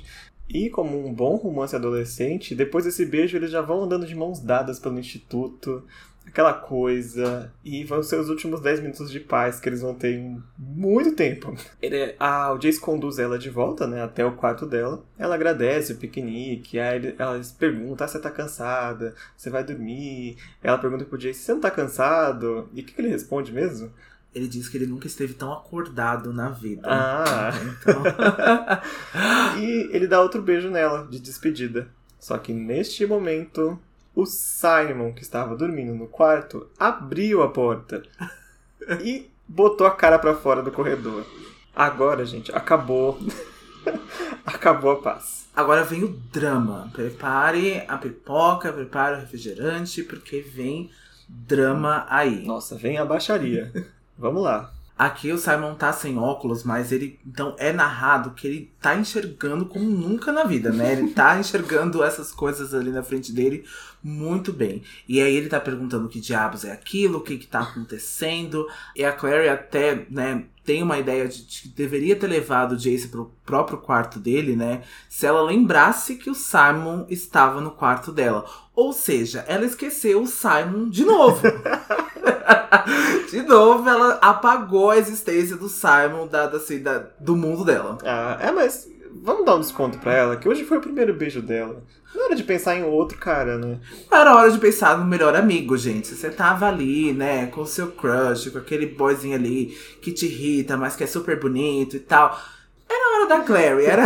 E 0.54 0.70
como 0.70 1.06
um 1.06 1.12
bom 1.12 1.36
romance 1.36 1.76
adolescente, 1.76 2.54
depois 2.54 2.86
desse 2.86 3.06
beijo 3.06 3.36
eles 3.36 3.50
já 3.50 3.62
vão 3.62 3.84
andando 3.84 4.06
de 4.06 4.14
mãos 4.14 4.40
dadas 4.40 4.80
pelo 4.80 5.00
instituto, 5.00 5.84
aquela 6.28 6.54
coisa, 6.54 7.52
e 7.64 7.84
vão 7.84 8.02
ser 8.02 8.20
os 8.20 8.30
últimos 8.30 8.62
10 8.62 8.82
minutos 8.82 9.12
de 9.12 9.20
paz 9.20 9.60
que 9.60 9.68
eles 9.68 9.82
vão 9.82 9.94
ter 9.94 10.14
em 10.14 10.42
muito 10.58 11.16
tempo. 11.16 11.56
Ele, 11.82 12.16
a, 12.20 12.54
o 12.54 12.58
Jace 12.58 12.80
conduz 12.80 13.20
ela 13.20 13.38
de 13.38 13.50
volta, 13.50 13.88
né, 13.88 14.04
até 14.04 14.24
o 14.24 14.36
quarto 14.36 14.66
dela. 14.66 15.04
Ela 15.18 15.36
agradece 15.36 15.94
o 15.94 15.98
piquenique, 15.98 16.80
aí 16.80 16.98
ele, 16.98 17.16
ela 17.18 17.42
pergunta, 17.58 18.06
ah, 18.06 18.08
você 18.08 18.20
tá 18.20 18.30
cansada? 18.30 19.16
Você 19.36 19.50
vai 19.50 19.64
dormir? 19.64 20.38
Ela 20.62 20.78
pergunta 20.78 21.06
pro 21.06 21.18
Jace, 21.18 21.40
você 21.40 21.54
não 21.54 21.62
tá 21.62 21.72
cansado? 21.72 22.70
E 22.74 22.82
o 22.82 22.86
que, 22.86 22.94
que 22.94 23.02
ele 23.02 23.10
responde 23.10 23.52
mesmo? 23.52 23.92
Ele 24.34 24.48
diz 24.48 24.68
que 24.68 24.78
ele 24.78 24.88
nunca 24.88 25.08
esteve 25.08 25.34
tão 25.34 25.54
acordado 25.54 26.34
na 26.34 26.50
vida. 26.50 26.88
Ah! 26.90 27.52
Então, 27.54 28.04
e 29.62 29.90
ele 29.92 30.08
dá 30.08 30.22
outro 30.22 30.42
beijo 30.42 30.70
nela, 30.70 31.08
de 31.08 31.20
despedida. 31.20 31.88
Só 32.20 32.38
que 32.38 32.54
neste 32.54 33.06
momento, 33.06 33.80
o 34.16 34.26
Simon, 34.26 35.14
que 35.14 35.22
estava 35.22 35.56
dormindo 35.56 35.94
no 35.94 36.08
quarto, 36.08 36.68
abriu 36.80 37.44
a 37.44 37.50
porta 37.50 38.02
e 39.02 39.30
botou 39.48 39.86
a 39.86 39.92
cara 39.92 40.18
para 40.18 40.36
fora 40.36 40.62
do 40.62 40.72
corredor. 40.72 41.26
Agora, 41.76 42.26
gente, 42.26 42.52
acabou. 42.52 43.20
acabou 44.46 44.92
a 44.92 45.02
paz. 45.02 45.46
agora 45.56 45.84
vem 45.84 46.04
o 46.04 46.10
drama. 46.32 46.90
Prepare 46.94 47.84
a 47.88 47.98
pipoca, 47.98 48.72
prepare 48.72 49.18
o 49.18 49.20
refrigerante, 49.20 50.04
porque 50.04 50.40
vem 50.40 50.90
drama 51.28 52.06
aí. 52.10 52.46
Nossa, 52.46 52.76
vem 52.76 52.98
a 52.98 53.06
baixaria. 53.06 53.72
Vamos 54.24 54.42
lá. 54.42 54.72
Aqui 54.98 55.34
o 55.34 55.38
Simon 55.38 55.76
tá 55.76 55.92
sem 55.92 56.18
óculos, 56.18 56.64
mas 56.64 56.94
ele 56.94 57.20
então 57.28 57.58
é 57.60 57.74
narrado 57.74 58.32
que 58.32 58.48
ele 58.48 58.72
tá 58.80 58.96
enxergando 58.96 59.66
como 59.66 59.84
nunca 59.84 60.32
na 60.32 60.46
vida, 60.46 60.72
né? 60.72 60.94
Ele 60.94 61.10
tá 61.10 61.36
enxergando 61.42 62.02
essas 62.02 62.32
coisas 62.32 62.74
ali 62.74 62.90
na 62.90 63.04
frente 63.04 63.34
dele 63.34 63.66
muito 64.02 64.54
bem. 64.54 64.82
E 65.10 65.20
aí 65.22 65.36
ele 65.36 65.50
tá 65.50 65.60
perguntando 65.60 66.08
que 66.08 66.22
diabos 66.22 66.64
é 66.64 66.72
aquilo, 66.72 67.18
o 67.18 67.22
que 67.22 67.38
que 67.38 67.48
tá 67.48 67.64
acontecendo. 67.64 68.66
E 68.96 69.04
a 69.04 69.12
Clary 69.12 69.50
até, 69.50 70.08
né, 70.10 70.46
tem 70.64 70.82
uma 70.82 70.98
ideia 70.98 71.28
de 71.28 71.42
que 71.42 71.68
deveria 71.68 72.16
ter 72.16 72.28
levado 72.28 72.74
o 72.74 72.78
Jace 72.78 73.10
pro 73.10 73.34
próprio 73.46 73.80
quarto 73.80 74.20
dele, 74.20 74.56
né? 74.56 74.84
Se 75.10 75.26
ela 75.26 75.42
lembrasse 75.42 76.16
que 76.16 76.30
o 76.30 76.36
Simon 76.36 77.06
estava 77.10 77.60
no 77.60 77.72
quarto 77.72 78.10
dela. 78.10 78.46
Ou 78.74 78.94
seja, 78.94 79.44
ela 79.50 79.66
esqueceu 79.66 80.22
o 80.22 80.28
Simon 80.28 80.88
de 80.90 81.04
novo. 81.04 81.42
de 83.30 83.42
novo, 83.44 83.88
ela 83.88 84.20
apagou 84.22 84.92
a 84.92 84.98
existência 84.98 85.56
do 85.56 85.70
Simon 85.70 86.28
da, 86.28 86.46
assim, 86.46 86.82
da, 86.82 87.06
do 87.20 87.36
mundo 87.36 87.64
dela. 87.64 87.98
Ah, 88.04 88.38
é, 88.40 88.52
mas 88.52 88.88
vamos 89.22 89.46
dar 89.46 89.56
um 89.56 89.62
desconto 89.62 89.98
pra 90.00 90.14
ela, 90.14 90.38
que 90.38 90.48
hoje 90.48 90.64
foi 90.64 90.78
o 90.78 90.82
primeiro 90.82 91.14
beijo 91.14 91.42
dela. 91.42 91.84
Não 92.14 92.26
era 92.26 92.36
de 92.36 92.44
pensar 92.44 92.76
em 92.76 92.84
outro 92.84 93.18
cara, 93.18 93.58
né? 93.58 93.80
Era 94.12 94.36
hora 94.36 94.52
de 94.52 94.60
pensar 94.60 94.98
no 94.98 95.06
melhor 95.06 95.36
amigo, 95.36 95.76
gente. 95.78 96.10
Você 96.10 96.30
tava 96.30 96.68
ali, 96.68 97.12
né, 97.12 97.48
com 97.48 97.62
o 97.62 97.66
seu 97.66 97.88
crush, 97.88 98.52
com 98.52 98.60
aquele 98.60 98.86
boyzinho 98.86 99.36
ali 99.36 99.78
que 100.02 100.12
te 100.12 100.26
irrita, 100.26 100.78
mas 100.78 100.96
que 100.96 101.04
é 101.04 101.08
super 101.08 101.40
bonito 101.40 101.96
e 101.96 102.00
tal. 102.00 102.40
Era 102.94 103.06
a 103.06 103.16
hora 103.16 103.28
da 103.28 103.40
Clary, 103.44 103.86
era. 103.86 104.04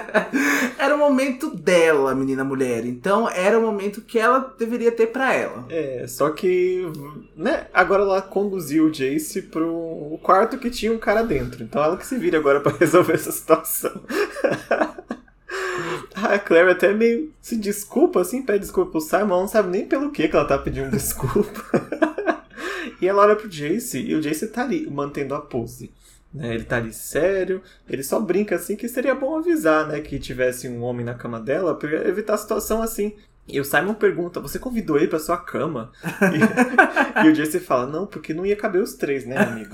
era 0.76 0.94
o 0.96 0.98
momento 0.98 1.54
dela, 1.54 2.12
menina 2.12 2.42
mulher. 2.42 2.84
Então 2.84 3.30
era 3.30 3.56
o 3.56 3.62
momento 3.62 4.00
que 4.00 4.18
ela 4.18 4.52
deveria 4.58 4.90
ter 4.90 5.06
para 5.06 5.32
ela. 5.32 5.64
É, 5.68 6.04
só 6.08 6.30
que, 6.30 6.90
né, 7.36 7.68
agora 7.72 8.02
ela 8.02 8.20
conduziu 8.20 8.86
o 8.86 8.90
Jace 8.90 9.42
pro 9.42 10.18
quarto 10.24 10.58
que 10.58 10.70
tinha 10.70 10.92
um 10.92 10.98
cara 10.98 11.22
dentro. 11.22 11.62
Então 11.62 11.82
ela 11.82 11.96
que 11.96 12.04
se 12.06 12.18
vira 12.18 12.38
agora 12.38 12.58
para 12.60 12.74
resolver 12.78 13.14
essa 13.14 13.30
situação. 13.30 13.92
A 16.14 16.38
Claire 16.38 16.70
até 16.70 16.92
meio 16.92 17.32
se 17.40 17.56
desculpa, 17.56 18.20
assim, 18.20 18.42
pede 18.42 18.60
desculpa 18.60 18.90
pro 18.90 19.00
Simon, 19.00 19.40
não 19.40 19.48
sabe 19.48 19.70
nem 19.70 19.86
pelo 19.86 20.10
que 20.10 20.28
que 20.28 20.36
ela 20.36 20.44
tá 20.44 20.58
pedindo 20.58 20.90
desculpa. 20.90 21.64
e 23.00 23.06
ela 23.06 23.22
olha 23.22 23.36
pro 23.36 23.48
Jace 23.48 24.00
e 24.00 24.14
o 24.14 24.20
Jace 24.20 24.48
tá 24.48 24.62
ali, 24.62 24.88
mantendo 24.90 25.34
a 25.34 25.40
pose. 25.40 25.90
Né? 26.32 26.54
Ele 26.54 26.64
tá 26.64 26.76
ali 26.76 26.92
sério, 26.92 27.62
ele 27.88 28.02
só 28.02 28.20
brinca 28.20 28.54
assim 28.54 28.76
que 28.76 28.88
seria 28.88 29.14
bom 29.14 29.36
avisar, 29.36 29.88
né, 29.88 30.00
que 30.00 30.18
tivesse 30.18 30.68
um 30.68 30.82
homem 30.82 31.04
na 31.04 31.14
cama 31.14 31.40
dela 31.40 31.74
pra 31.74 32.08
evitar 32.08 32.34
a 32.34 32.38
situação 32.38 32.82
assim. 32.82 33.14
E 33.48 33.58
o 33.60 33.64
Simon 33.64 33.94
pergunta: 33.94 34.40
Você 34.40 34.58
convidou 34.58 34.96
ele 34.96 35.08
pra 35.08 35.18
sua 35.18 35.36
cama? 35.36 35.90
E, 36.04 37.26
e 37.26 37.28
o 37.30 37.32
Jace 37.32 37.58
fala: 37.58 37.86
Não, 37.86 38.06
porque 38.06 38.32
não 38.32 38.46
ia 38.46 38.56
caber 38.56 38.80
os 38.82 38.94
três, 38.94 39.26
né, 39.26 39.36
amigo? 39.36 39.70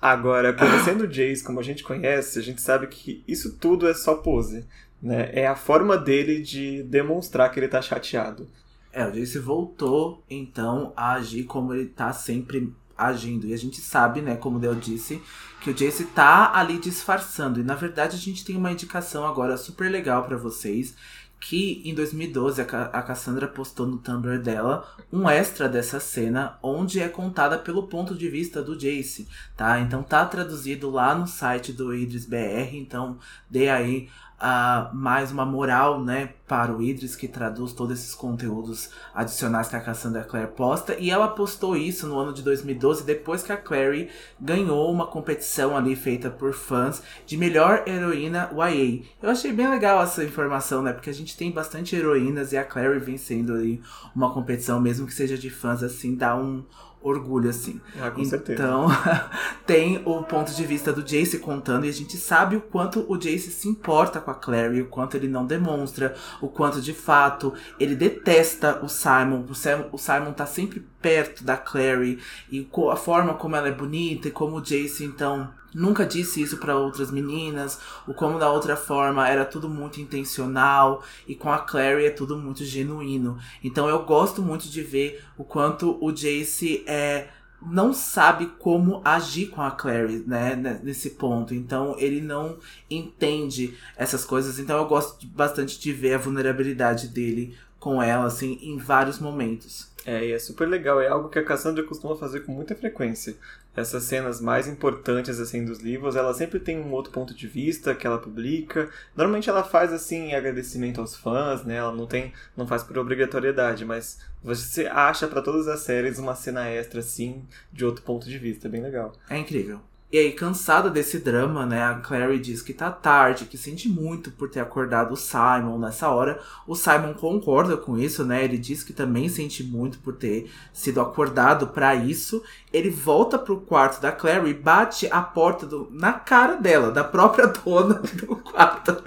Agora, 0.00 0.52
conhecendo 0.52 1.04
o 1.04 1.08
Jace 1.08 1.42
como 1.42 1.58
a 1.58 1.62
gente 1.62 1.82
conhece, 1.82 2.38
a 2.38 2.42
gente 2.42 2.60
sabe 2.60 2.86
que 2.86 3.24
isso 3.26 3.56
tudo 3.56 3.88
é 3.88 3.94
só 3.94 4.14
pose. 4.14 4.64
Né? 5.02 5.30
É 5.32 5.46
a 5.46 5.56
forma 5.56 5.96
dele 5.96 6.40
de 6.40 6.82
demonstrar 6.84 7.50
que 7.50 7.58
ele 7.58 7.68
tá 7.68 7.80
chateado. 7.80 8.48
É, 8.92 9.06
o 9.06 9.10
Jace 9.10 9.38
voltou, 9.38 10.22
então, 10.30 10.92
a 10.96 11.14
agir 11.14 11.44
como 11.44 11.74
ele 11.74 11.86
tá 11.86 12.12
sempre 12.12 12.72
agindo. 12.98 13.46
E 13.46 13.54
a 13.54 13.56
gente 13.56 13.80
sabe, 13.80 14.20
né, 14.20 14.36
como 14.36 14.56
o 14.56 14.60
Del 14.60 14.74
disse, 14.74 15.22
que 15.60 15.70
o 15.70 15.74
Jace 15.74 16.04
tá 16.06 16.52
ali 16.54 16.78
disfarçando. 16.78 17.60
E 17.60 17.64
na 17.64 17.74
verdade 17.74 18.16
a 18.16 18.18
gente 18.18 18.44
tem 18.44 18.56
uma 18.56 18.72
indicação 18.72 19.26
agora 19.26 19.56
super 19.56 19.90
legal 19.90 20.24
para 20.24 20.36
vocês. 20.36 20.94
Que 21.40 21.82
em 21.84 21.94
2012 21.94 22.60
a, 22.60 22.64
a 22.64 23.00
Cassandra 23.00 23.46
postou 23.46 23.86
no 23.86 23.98
Tumblr 23.98 24.42
dela 24.42 24.92
um 25.12 25.30
extra 25.30 25.68
dessa 25.68 26.00
cena, 26.00 26.58
onde 26.60 26.98
é 26.98 27.08
contada 27.08 27.56
pelo 27.56 27.86
ponto 27.86 28.12
de 28.16 28.28
vista 28.28 28.60
do 28.60 28.76
Jace, 28.76 29.28
tá? 29.56 29.78
Então 29.78 30.02
tá 30.02 30.26
traduzido 30.26 30.90
lá 30.90 31.14
no 31.14 31.28
site 31.28 31.72
do 31.72 31.94
Idris 31.94 32.26
BR, 32.26 32.74
então 32.74 33.20
dê 33.48 33.68
aí 33.68 34.08
uh, 34.38 34.94
mais 34.94 35.30
uma 35.30 35.44
moral, 35.44 36.02
né, 36.02 36.30
para 36.46 36.72
o 36.72 36.82
Idris, 36.82 37.14
que 37.14 37.28
traduz 37.28 37.72
todos 37.72 37.98
esses 37.98 38.14
conteúdos 38.14 38.90
adicionais 39.14 39.68
que 39.68 39.76
a 39.76 39.80
Cassandra 39.80 40.24
Clare 40.24 40.46
posta. 40.48 40.96
E 40.98 41.10
ela 41.10 41.28
postou 41.28 41.76
isso 41.76 42.06
no 42.06 42.18
ano 42.18 42.32
de 42.32 42.42
2012, 42.42 43.04
depois 43.04 43.42
que 43.42 43.52
a 43.52 43.56
Clary 43.56 44.08
ganhou 44.40 44.90
uma 44.90 45.06
competição 45.06 45.76
ali 45.76 45.94
feita 45.94 46.30
por 46.30 46.54
fãs 46.54 47.02
de 47.26 47.36
melhor 47.36 47.82
heroína 47.86 48.50
YA. 48.52 49.02
Eu 49.22 49.30
achei 49.30 49.52
bem 49.52 49.68
legal 49.68 50.02
essa 50.02 50.24
informação, 50.24 50.82
né, 50.82 50.92
porque 50.92 51.10
a 51.10 51.14
gente 51.14 51.36
tem 51.36 51.50
bastante 51.50 51.94
heroínas 51.94 52.52
e 52.52 52.56
a 52.56 52.64
Clary 52.64 52.98
vencendo 52.98 53.52
ali 53.52 53.82
uma 54.14 54.32
competição, 54.32 54.80
mesmo 54.80 55.06
que 55.06 55.14
seja 55.14 55.36
de 55.36 55.50
fãs, 55.50 55.82
assim, 55.82 56.14
dá 56.14 56.34
um 56.34 56.64
orgulho, 57.00 57.50
assim. 57.50 57.80
Ah, 58.00 58.10
com 58.10 58.20
então, 58.20 58.88
certeza. 58.88 59.30
tem 59.66 60.02
o 60.04 60.22
ponto 60.22 60.52
de 60.52 60.64
vista 60.64 60.92
do 60.92 61.02
Jace 61.02 61.38
contando 61.38 61.86
e 61.86 61.88
a 61.88 61.92
gente 61.92 62.16
sabe 62.16 62.56
o 62.56 62.60
quanto 62.60 63.04
o 63.08 63.16
Jace 63.16 63.50
se 63.50 63.68
importa 63.68 64.20
com 64.20 64.30
a 64.30 64.34
Clary, 64.34 64.82
o 64.82 64.86
quanto 64.86 65.16
ele 65.16 65.28
não 65.28 65.46
demonstra, 65.46 66.14
o 66.40 66.48
quanto 66.48 66.80
de 66.80 66.92
fato 66.92 67.52
ele 67.78 67.94
detesta 67.94 68.80
o 68.82 68.88
Simon. 68.88 69.44
O 69.92 69.98
Simon 69.98 70.32
tá 70.32 70.46
sempre 70.46 70.86
perto 71.00 71.44
da 71.44 71.56
Clary 71.56 72.18
e 72.50 72.68
a 72.90 72.96
forma 72.96 73.34
como 73.34 73.56
ela 73.56 73.68
é 73.68 73.72
bonita 73.72 74.28
e 74.28 74.32
como 74.32 74.56
o 74.56 74.60
Jace 74.60 75.04
então 75.04 75.48
nunca 75.74 76.06
disse 76.06 76.40
isso 76.42 76.56
para 76.58 76.76
outras 76.76 77.10
meninas, 77.10 77.78
o 78.06 78.14
como 78.14 78.38
da 78.38 78.50
outra 78.50 78.76
forma 78.76 79.28
era 79.28 79.44
tudo 79.44 79.68
muito 79.68 80.00
intencional 80.00 81.02
e 81.26 81.34
com 81.34 81.52
a 81.52 81.58
Clary 81.58 82.06
é 82.06 82.10
tudo 82.10 82.36
muito 82.36 82.64
genuíno. 82.64 83.38
Então 83.62 83.88
eu 83.88 84.04
gosto 84.04 84.42
muito 84.42 84.68
de 84.68 84.82
ver 84.82 85.22
o 85.36 85.44
quanto 85.44 85.98
o 86.00 86.10
Jace 86.10 86.84
é 86.86 87.28
não 87.60 87.92
sabe 87.92 88.46
como 88.60 89.02
agir 89.04 89.46
com 89.46 89.60
a 89.60 89.70
Clary, 89.72 90.22
né, 90.26 90.80
nesse 90.82 91.10
ponto. 91.10 91.52
Então 91.52 91.96
ele 91.98 92.20
não 92.20 92.56
entende 92.88 93.76
essas 93.96 94.24
coisas. 94.24 94.58
Então 94.60 94.78
eu 94.78 94.86
gosto 94.86 95.26
bastante 95.26 95.78
de 95.78 95.92
ver 95.92 96.14
a 96.14 96.18
vulnerabilidade 96.18 97.08
dele 97.08 97.56
com 97.88 98.02
ela, 98.02 98.26
assim, 98.26 98.58
em 98.60 98.76
vários 98.76 99.18
momentos. 99.18 99.90
É, 100.04 100.22
e 100.22 100.32
é 100.32 100.38
super 100.38 100.68
legal. 100.68 101.00
É 101.00 101.08
algo 101.08 101.30
que 101.30 101.38
a 101.38 101.42
Cassandra 101.42 101.82
costuma 101.82 102.14
fazer 102.14 102.40
com 102.40 102.52
muita 102.52 102.74
frequência. 102.74 103.34
Essas 103.74 104.02
cenas 104.02 104.42
mais 104.42 104.68
importantes, 104.68 105.40
assim, 105.40 105.64
dos 105.64 105.78
livros, 105.78 106.14
ela 106.14 106.34
sempre 106.34 106.60
tem 106.60 106.78
um 106.78 106.92
outro 106.92 107.10
ponto 107.10 107.32
de 107.32 107.46
vista 107.46 107.94
que 107.94 108.06
ela 108.06 108.18
publica. 108.18 108.90
Normalmente 109.16 109.48
ela 109.48 109.64
faz, 109.64 109.90
assim, 109.90 110.34
agradecimento 110.34 111.00
aos 111.00 111.16
fãs, 111.16 111.64
né? 111.64 111.76
Ela 111.76 111.92
não 111.92 112.06
tem, 112.06 112.34
não 112.54 112.66
faz 112.66 112.82
por 112.82 112.98
obrigatoriedade, 112.98 113.86
mas 113.86 114.18
você 114.44 114.86
acha 114.86 115.26
para 115.26 115.40
todas 115.40 115.66
as 115.66 115.80
séries 115.80 116.18
uma 116.18 116.34
cena 116.34 116.68
extra, 116.68 117.00
assim, 117.00 117.42
de 117.72 117.86
outro 117.86 118.02
ponto 118.02 118.28
de 118.28 118.36
vista. 118.36 118.68
É 118.68 118.70
bem 118.70 118.82
legal. 118.82 119.14
É 119.30 119.38
incrível. 119.38 119.80
E 120.10 120.16
aí, 120.16 120.32
cansada 120.32 120.88
desse 120.88 121.18
drama, 121.18 121.66
né, 121.66 121.82
a 121.82 121.96
Clary 121.96 122.38
diz 122.38 122.62
que 122.62 122.72
tá 122.72 122.90
tarde, 122.90 123.44
que 123.44 123.58
sente 123.58 123.90
muito 123.90 124.30
por 124.30 124.48
ter 124.48 124.60
acordado 124.60 125.12
o 125.12 125.16
Simon 125.18 125.78
nessa 125.78 126.08
hora. 126.08 126.40
O 126.66 126.74
Simon 126.74 127.12
concorda 127.12 127.76
com 127.76 127.98
isso, 127.98 128.24
né? 128.24 128.42
Ele 128.42 128.56
diz 128.56 128.82
que 128.82 128.94
também 128.94 129.28
sente 129.28 129.62
muito 129.62 129.98
por 129.98 130.14
ter 130.14 130.50
sido 130.72 130.98
acordado 131.02 131.66
para 131.66 131.94
isso. 131.94 132.42
Ele 132.72 132.88
volta 132.88 133.38
pro 133.38 133.60
quarto 133.60 134.00
da 134.00 134.10
Clary 134.10 134.48
e 134.48 134.54
bate 134.54 135.06
a 135.10 135.20
porta 135.20 135.66
do, 135.66 135.88
na 135.92 136.14
cara 136.14 136.56
dela, 136.56 136.90
da 136.90 137.04
própria 137.04 137.46
dona 137.62 138.00
do 138.14 138.36
quarto. 138.36 139.02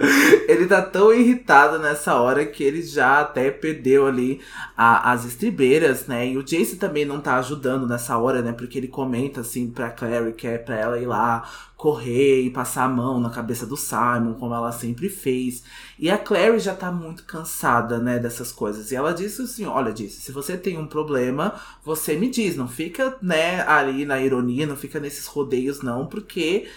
Ele 0.46 0.66
tá 0.66 0.82
tão 0.82 1.12
irritado 1.12 1.80
nessa 1.80 2.14
hora 2.14 2.46
que 2.46 2.62
ele 2.62 2.80
já 2.80 3.22
até 3.22 3.50
perdeu 3.50 4.06
ali 4.06 4.40
a, 4.76 5.10
as 5.10 5.24
estribeiras, 5.24 6.06
né? 6.06 6.28
E 6.28 6.38
o 6.38 6.44
Jace 6.44 6.76
também 6.76 7.04
não 7.04 7.20
tá 7.20 7.38
ajudando 7.38 7.88
nessa 7.88 8.16
hora, 8.16 8.40
né? 8.40 8.52
Porque 8.52 8.78
ele 8.78 8.86
comenta 8.86 9.40
assim 9.40 9.68
pra 9.68 9.90
Clary 9.90 10.32
que 10.32 10.46
é 10.46 10.58
pra 10.58 10.76
ela 10.76 10.91
ela 10.92 11.02
ir 11.02 11.06
lá 11.06 11.48
correr 11.76 12.42
e 12.42 12.50
passar 12.50 12.84
a 12.84 12.88
mão 12.88 13.18
na 13.18 13.30
cabeça 13.30 13.66
do 13.66 13.76
Simon, 13.76 14.34
como 14.34 14.54
ela 14.54 14.70
sempre 14.70 15.08
fez. 15.08 15.64
E 15.98 16.10
a 16.10 16.18
Clary 16.18 16.58
já 16.58 16.74
tá 16.74 16.92
muito 16.92 17.24
cansada, 17.24 17.98
né, 17.98 18.18
dessas 18.18 18.52
coisas. 18.52 18.92
E 18.92 18.96
ela 18.96 19.12
disse 19.12 19.42
assim: 19.42 19.64
olha, 19.64 19.92
disse, 19.92 20.20
se 20.20 20.32
você 20.32 20.56
tem 20.56 20.78
um 20.78 20.86
problema, 20.86 21.54
você 21.84 22.16
me 22.16 22.30
diz, 22.30 22.56
não 22.56 22.68
fica, 22.68 23.16
né, 23.20 23.62
ali 23.66 24.04
na 24.04 24.20
ironia, 24.20 24.66
não 24.66 24.76
fica 24.76 25.00
nesses 25.00 25.26
rodeios, 25.26 25.82
não, 25.82 26.06
porque 26.06 26.68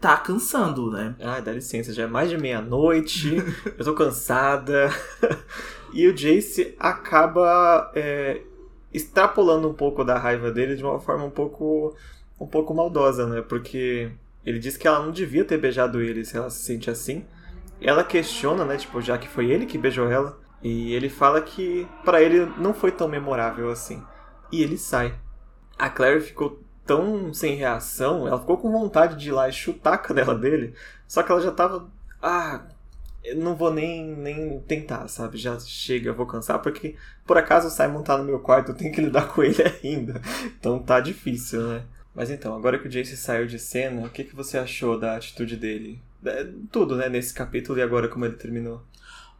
tá 0.00 0.16
cansando, 0.16 0.90
né? 0.90 1.14
Ah, 1.20 1.40
dá 1.40 1.52
licença, 1.52 1.92
já 1.92 2.04
é 2.04 2.06
mais 2.06 2.30
de 2.30 2.38
meia-noite, 2.38 3.36
eu 3.78 3.84
tô 3.84 3.94
cansada. 3.94 4.90
e 5.92 6.06
o 6.06 6.14
Jace 6.14 6.74
acaba 6.78 7.90
é, 7.94 8.42
extrapolando 8.92 9.68
um 9.68 9.74
pouco 9.74 10.04
da 10.04 10.18
raiva 10.18 10.50
dele 10.50 10.76
de 10.76 10.84
uma 10.84 11.00
forma 11.00 11.24
um 11.24 11.30
pouco 11.30 11.94
um 12.40 12.46
pouco 12.46 12.74
maldosa, 12.74 13.26
né? 13.26 13.42
Porque 13.42 14.10
ele 14.44 14.58
diz 14.58 14.76
que 14.76 14.86
ela 14.86 15.04
não 15.04 15.10
devia 15.10 15.44
ter 15.44 15.58
beijado 15.58 16.00
ele 16.00 16.24
se 16.24 16.36
ela 16.36 16.50
se 16.50 16.62
sente 16.62 16.90
assim. 16.90 17.24
Ela 17.80 18.04
questiona, 18.04 18.64
né? 18.64 18.76
Tipo, 18.76 19.00
já 19.00 19.18
que 19.18 19.28
foi 19.28 19.50
ele 19.50 19.66
que 19.66 19.78
beijou 19.78 20.10
ela. 20.10 20.38
E 20.62 20.92
ele 20.94 21.08
fala 21.08 21.40
que 21.40 21.86
para 22.04 22.20
ele 22.20 22.46
não 22.58 22.74
foi 22.74 22.90
tão 22.90 23.08
memorável 23.08 23.70
assim. 23.70 24.02
E 24.50 24.62
ele 24.62 24.76
sai. 24.76 25.14
A 25.78 25.88
Claire 25.88 26.20
ficou 26.20 26.62
tão 26.84 27.32
sem 27.34 27.54
reação, 27.54 28.26
ela 28.26 28.40
ficou 28.40 28.56
com 28.56 28.72
vontade 28.72 29.16
de 29.16 29.28
ir 29.28 29.32
lá 29.32 29.48
e 29.48 29.52
chutar 29.52 29.94
a 29.94 29.98
canela 29.98 30.34
dele. 30.34 30.74
Só 31.06 31.22
que 31.22 31.30
ela 31.30 31.40
já 31.40 31.52
tava. 31.52 31.88
Ah, 32.20 32.62
não 33.36 33.54
vou 33.54 33.72
nem, 33.72 34.04
nem 34.16 34.60
tentar, 34.60 35.06
sabe? 35.08 35.36
Já 35.36 35.58
chega, 35.60 36.12
vou 36.12 36.26
cansar, 36.26 36.60
porque 36.60 36.96
por 37.26 37.36
acaso 37.36 37.68
o 37.68 37.70
Simon 37.70 38.02
tá 38.02 38.16
no 38.16 38.24
meu 38.24 38.40
quarto, 38.40 38.72
eu 38.72 38.74
tenho 38.74 38.92
que 38.92 39.00
lidar 39.00 39.28
com 39.32 39.42
ele 39.42 39.62
ainda. 39.84 40.20
Então 40.58 40.78
tá 40.78 40.98
difícil, 40.98 41.62
né? 41.68 41.82
Mas 42.18 42.30
então, 42.30 42.52
agora 42.56 42.80
que 42.80 42.88
o 42.88 42.90
Jace 42.90 43.16
saiu 43.16 43.46
de 43.46 43.60
cena, 43.60 44.04
o 44.04 44.10
que, 44.10 44.24
que 44.24 44.34
você 44.34 44.58
achou 44.58 44.98
da 44.98 45.14
atitude 45.14 45.56
dele? 45.56 46.02
Tudo, 46.72 46.96
né, 46.96 47.08
nesse 47.08 47.32
capítulo 47.32 47.78
e 47.78 47.82
agora 47.82 48.08
como 48.08 48.24
ele 48.24 48.34
terminou. 48.34 48.82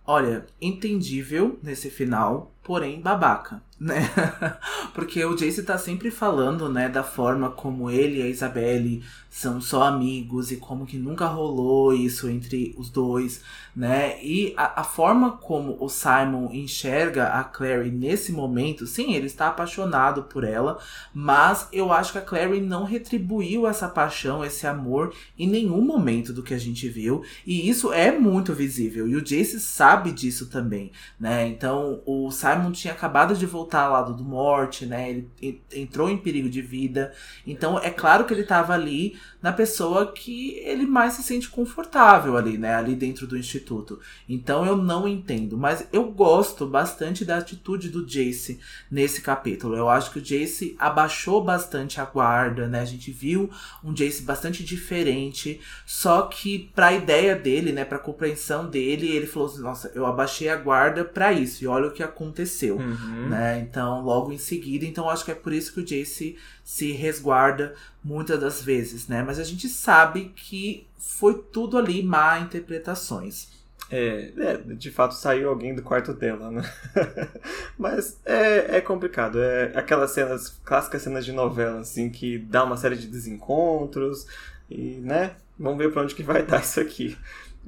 Olha, 0.07 0.47
entendível 0.63 1.59
nesse 1.61 1.91
final, 1.91 2.55
porém 2.63 3.01
babaca, 3.01 3.61
né? 3.81 4.11
Porque 4.93 5.25
o 5.25 5.37
Jace 5.37 5.63
tá 5.63 5.79
sempre 5.79 6.11
falando, 6.11 6.69
né, 6.69 6.89
da 6.89 7.05
forma 7.05 7.51
como 7.51 7.91
ele 7.91 8.19
e 8.19 8.23
a 8.23 8.29
Isabelle 8.29 9.03
são 9.31 9.61
só 9.61 9.85
amigos 9.85 10.51
e 10.51 10.57
como 10.57 10.87
que 10.87 10.97
nunca 10.97 11.27
rolou 11.27 11.93
isso 11.93 12.29
entre 12.29 12.75
os 12.77 12.91
dois, 12.91 13.43
né? 13.77 14.21
E 14.25 14.53
a, 14.57 14.81
a 14.81 14.85
forma 14.85 15.33
como 15.33 15.77
o 15.79 15.89
Simon 15.89 16.51
enxerga 16.53 17.29
a 17.29 17.45
Clary 17.45 17.91
nesse 17.91 18.33
momento, 18.33 18.87
sim, 18.87 19.15
ele 19.15 19.27
está 19.27 19.49
apaixonado 19.49 20.25
por 20.25 20.43
ela, 20.43 20.79
mas 21.15 21.69
eu 21.73 21.93
acho 21.93 22.13
que 22.13 22.19
a 22.19 22.23
Clary 22.23 22.61
não 22.61 22.85
retribuiu 22.85 23.67
essa 23.67 23.87
paixão, 23.87 24.45
esse 24.45 24.67
amor 24.67 25.15
em 25.39 25.47
nenhum 25.47 25.83
momento 25.83 26.33
do 26.33 26.43
que 26.43 26.55
a 26.55 26.59
gente 26.59 26.89
viu, 26.89 27.23
e 27.47 27.69
isso 27.69 27.93
é 27.93 28.11
muito 28.11 28.53
visível, 28.55 29.07
e 29.07 29.15
o 29.15 29.23
Jace 29.23 29.61
sabe 29.61 30.11
disso 30.11 30.47
também, 30.47 30.91
né? 31.21 31.47
Então, 31.47 32.03
o 32.05 32.31
Simon 32.33 32.73
tinha 32.73 32.95
acabado 32.95 33.37
de 33.37 33.47
voltar 33.47 33.68
voltar 33.69 33.83
ao 33.83 33.93
lado 33.93 34.15
do 34.15 34.25
morte, 34.25 34.87
né? 34.87 35.11
Ele 35.11 35.63
entrou 35.75 36.09
em 36.09 36.17
perigo 36.17 36.49
de 36.49 36.63
vida. 36.63 37.13
Então 37.47 37.79
é 37.79 37.91
claro 37.91 38.25
que 38.25 38.33
ele 38.33 38.41
estava 38.41 38.73
ali 38.73 39.19
na 39.43 39.53
pessoa 39.53 40.11
que 40.11 40.57
ele 40.65 40.87
mais 40.87 41.13
se 41.15 41.23
sente 41.23 41.49
confortável 41.49 42.37
ali, 42.37 42.57
né? 42.57 42.75
Ali 42.75 42.95
dentro 42.95 43.27
do 43.27 43.37
instituto. 43.37 44.01
Então 44.29 44.65
eu 44.65 44.77
não 44.77 45.07
entendo. 45.07 45.59
Mas 45.59 45.87
eu 45.93 46.11
gosto 46.11 46.67
bastante 46.67 47.25
da 47.25 47.37
atitude 47.37 47.91
do 47.91 48.07
Jace 48.07 48.59
nesse 48.91 49.21
capítulo. 49.21 49.77
Eu 49.77 49.89
acho 49.89 50.11
que 50.11 50.19
o 50.19 50.23
Jace 50.23 50.75
abaixou 50.79 51.45
bastante 51.45 52.01
a 52.01 52.05
guarda, 52.07 52.67
né? 52.67 52.81
A 52.81 52.87
gente 52.87 53.13
viu 53.13 53.51
um 53.85 53.93
Jace 53.93 54.23
bastante 54.23 54.65
diferente. 54.65 55.61
Só 55.85 56.23
que 56.23 56.71
pra 56.75 56.93
ideia 56.93 57.37
dele, 57.37 57.71
né? 57.71 57.85
Pra 57.85 57.99
compreensão 57.99 58.69
dele, 58.69 59.09
ele 59.09 59.27
falou 59.27 59.49
assim: 59.49 59.63
nossa, 59.63 59.93
eu 59.95 60.07
abaixei 60.07 60.49
a 60.49 60.57
guarda 60.57 61.05
para 61.05 61.33
isso. 61.33 61.63
E 61.63 61.67
olha 61.67 61.89
o 61.89 61.93
que 61.93 62.03
aconteceu, 62.03 62.77
uhum. 62.77 63.29
né? 63.29 63.58
Então, 63.59 64.03
logo 64.03 64.33
em 64.33 64.39
seguida. 64.39 64.85
Então, 64.85 65.09
acho 65.09 65.25
que 65.25 65.31
é 65.31 65.35
por 65.35 65.53
isso 65.53 65.73
que 65.73 65.81
o 65.81 65.85
Jace 65.85 66.37
se 66.65 66.93
resguarda 66.93 67.75
muitas 68.03 68.41
das 68.41 68.63
vezes, 68.63 69.09
né? 69.09 69.23
Mas 69.23 69.39
a 69.39 69.45
gente 69.45 69.69
sabe 69.69 70.33
que 70.35 70.87
foi 70.97 71.43
tudo 71.53 71.79
ali 71.79 72.03
má 72.03 72.39
interpretações. 72.39 73.59
É, 73.91 74.33
é, 74.37 74.57
de 74.75 74.91
fato 74.91 75.15
saiu 75.15 75.49
alguém 75.49 75.75
do 75.75 75.83
quarto 75.83 76.13
dela, 76.13 76.51
né? 76.51 76.63
Mas 77.79 78.21
é, 78.25 78.77
é 78.77 78.81
complicado. 78.81 79.41
É 79.41 79.73
aquelas 79.75 80.11
cenas, 80.11 80.49
clássicas 80.65 81.03
cenas 81.03 81.25
de 81.25 81.33
novela, 81.33 81.81
assim, 81.81 82.11
que 82.11 82.39
dá 82.39 82.65
uma 82.65 82.77
série 82.77 82.97
de 82.97 83.07
desencontros 83.07 84.27
e, 84.71 84.99
né? 85.03 85.37
Vamos 85.59 85.79
ver 85.79 85.91
pra 85.91 86.03
onde 86.03 86.15
que 86.15 86.23
vai 86.23 86.43
dar 86.47 86.61
isso 86.61 86.81
aqui. 86.81 87.17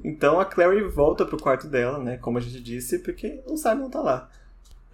Então 0.03 0.39
a 0.39 0.45
Clary 0.45 0.83
volta 0.83 1.25
pro 1.25 1.41
quarto 1.41 1.67
dela, 1.67 1.97
né? 1.97 2.17
Como 2.17 2.37
a 2.37 2.41
gente 2.41 2.61
disse, 2.61 2.99
porque 2.99 3.41
o 3.45 3.57
Simon 3.57 3.89
tá 3.89 4.01
lá. 4.01 4.29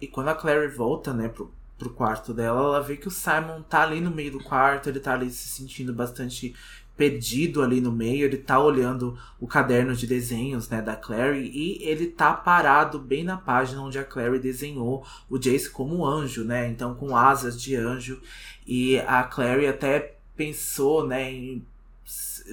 E 0.00 0.06
quando 0.06 0.28
a 0.28 0.34
Clary 0.34 0.68
volta, 0.68 1.12
né, 1.12 1.28
pro, 1.28 1.52
pro 1.76 1.90
quarto 1.90 2.32
dela, 2.32 2.60
ela 2.60 2.82
vê 2.82 2.96
que 2.96 3.08
o 3.08 3.10
Simon 3.10 3.62
tá 3.62 3.82
ali 3.82 4.00
no 4.00 4.10
meio 4.10 4.32
do 4.32 4.42
quarto, 4.42 4.88
ele 4.88 5.00
tá 5.00 5.14
ali 5.14 5.30
se 5.30 5.48
sentindo 5.48 5.92
bastante 5.92 6.54
perdido 6.96 7.62
ali 7.62 7.80
no 7.80 7.92
meio, 7.92 8.24
ele 8.24 8.36
tá 8.36 8.58
olhando 8.58 9.16
o 9.38 9.46
caderno 9.46 9.94
de 9.94 10.04
desenhos, 10.04 10.68
né, 10.68 10.82
da 10.82 10.96
Clary, 10.96 11.48
e 11.54 11.82
ele 11.84 12.08
tá 12.08 12.32
parado 12.32 12.98
bem 12.98 13.22
na 13.22 13.36
página 13.36 13.80
onde 13.80 13.98
a 14.00 14.04
Clary 14.04 14.40
desenhou 14.40 15.06
o 15.30 15.38
Jace 15.38 15.70
como 15.70 16.04
anjo, 16.04 16.42
né, 16.42 16.68
então 16.68 16.96
com 16.96 17.16
asas 17.16 17.60
de 17.60 17.76
anjo, 17.76 18.20
e 18.66 18.98
a 18.98 19.22
Clary 19.22 19.68
até 19.68 20.16
pensou, 20.36 21.06
né, 21.06 21.32
em 21.32 21.64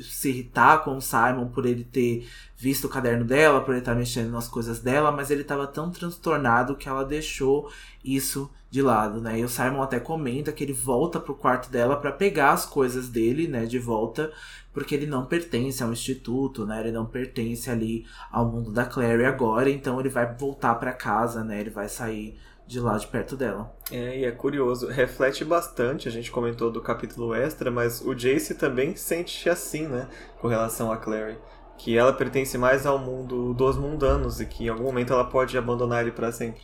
se 0.01 0.29
irritar 0.29 0.83
com 0.83 0.97
o 0.97 1.01
Simon 1.01 1.47
por 1.47 1.65
ele 1.65 1.83
ter 1.83 2.27
visto 2.57 2.85
o 2.85 2.89
caderno 2.89 3.25
dela, 3.25 3.61
por 3.61 3.71
ele 3.71 3.79
estar 3.79 3.93
tá 3.93 3.97
mexendo 3.97 4.31
nas 4.31 4.47
coisas 4.47 4.79
dela, 4.79 5.11
mas 5.11 5.29
ele 5.29 5.41
estava 5.41 5.67
tão 5.67 5.91
transtornado 5.91 6.75
que 6.75 6.87
ela 6.87 7.03
deixou 7.03 7.69
isso 8.03 8.49
de 8.69 8.81
lado, 8.81 9.21
né? 9.21 9.39
E 9.39 9.43
o 9.43 9.49
Simon 9.49 9.81
até 9.81 9.99
comenta 9.99 10.51
que 10.51 10.63
ele 10.63 10.73
volta 10.73 11.19
pro 11.19 11.35
quarto 11.35 11.69
dela 11.69 11.95
para 11.95 12.11
pegar 12.11 12.51
as 12.51 12.65
coisas 12.65 13.07
dele, 13.07 13.47
né, 13.47 13.65
de 13.65 13.79
volta, 13.79 14.31
porque 14.73 14.93
ele 14.93 15.05
não 15.05 15.25
pertence 15.25 15.81
ao 15.81 15.93
instituto, 15.93 16.65
né? 16.65 16.81
Ele 16.81 16.91
não 16.91 17.05
pertence 17.05 17.69
ali 17.69 18.05
ao 18.29 18.45
mundo 18.45 18.71
da 18.71 18.85
Clary 18.85 19.23
agora, 19.25 19.69
então 19.69 19.99
ele 19.99 20.09
vai 20.09 20.35
voltar 20.35 20.75
para 20.75 20.91
casa, 20.91 21.43
né? 21.43 21.61
Ele 21.61 21.69
vai 21.69 21.87
sair 21.87 22.37
de 22.68 22.80
lá 22.80 22.97
de 22.97 23.07
perto 23.07 23.36
dela. 23.36 23.76
É, 23.91 24.20
e 24.20 24.26
é 24.26 24.32
curioso, 24.32 24.88
reflete 24.88 25.45
bastante, 25.45 26.07
a 26.07 26.11
gente 26.11 26.32
comentou 26.32 26.72
do 26.72 26.82
capítulo 26.82 27.34
extra, 27.34 27.70
mas 27.70 28.01
o 28.01 28.13
Jace 28.13 28.55
também 28.55 28.95
sente 28.95 29.49
assim, 29.49 29.88
né, 29.88 30.07
com 30.39 30.47
relação 30.47 30.91
a 30.91 30.97
Clary, 30.97 31.38
que 31.78 31.97
ela 31.97 32.13
pertence 32.13 32.57
mais 32.57 32.86
ao 32.86 32.97
mundo 32.97 33.53
dos 33.53 33.78
mundanos 33.78 34.41
e 34.41 34.45
que 34.45 34.66
em 34.66 34.70
algum 34.70 34.84
momento 34.84 35.13
ela 35.13 35.26
pode 35.26 35.57
abandonar 35.57 36.01
ele 36.01 36.11
para 36.11 36.32
sempre. 36.32 36.61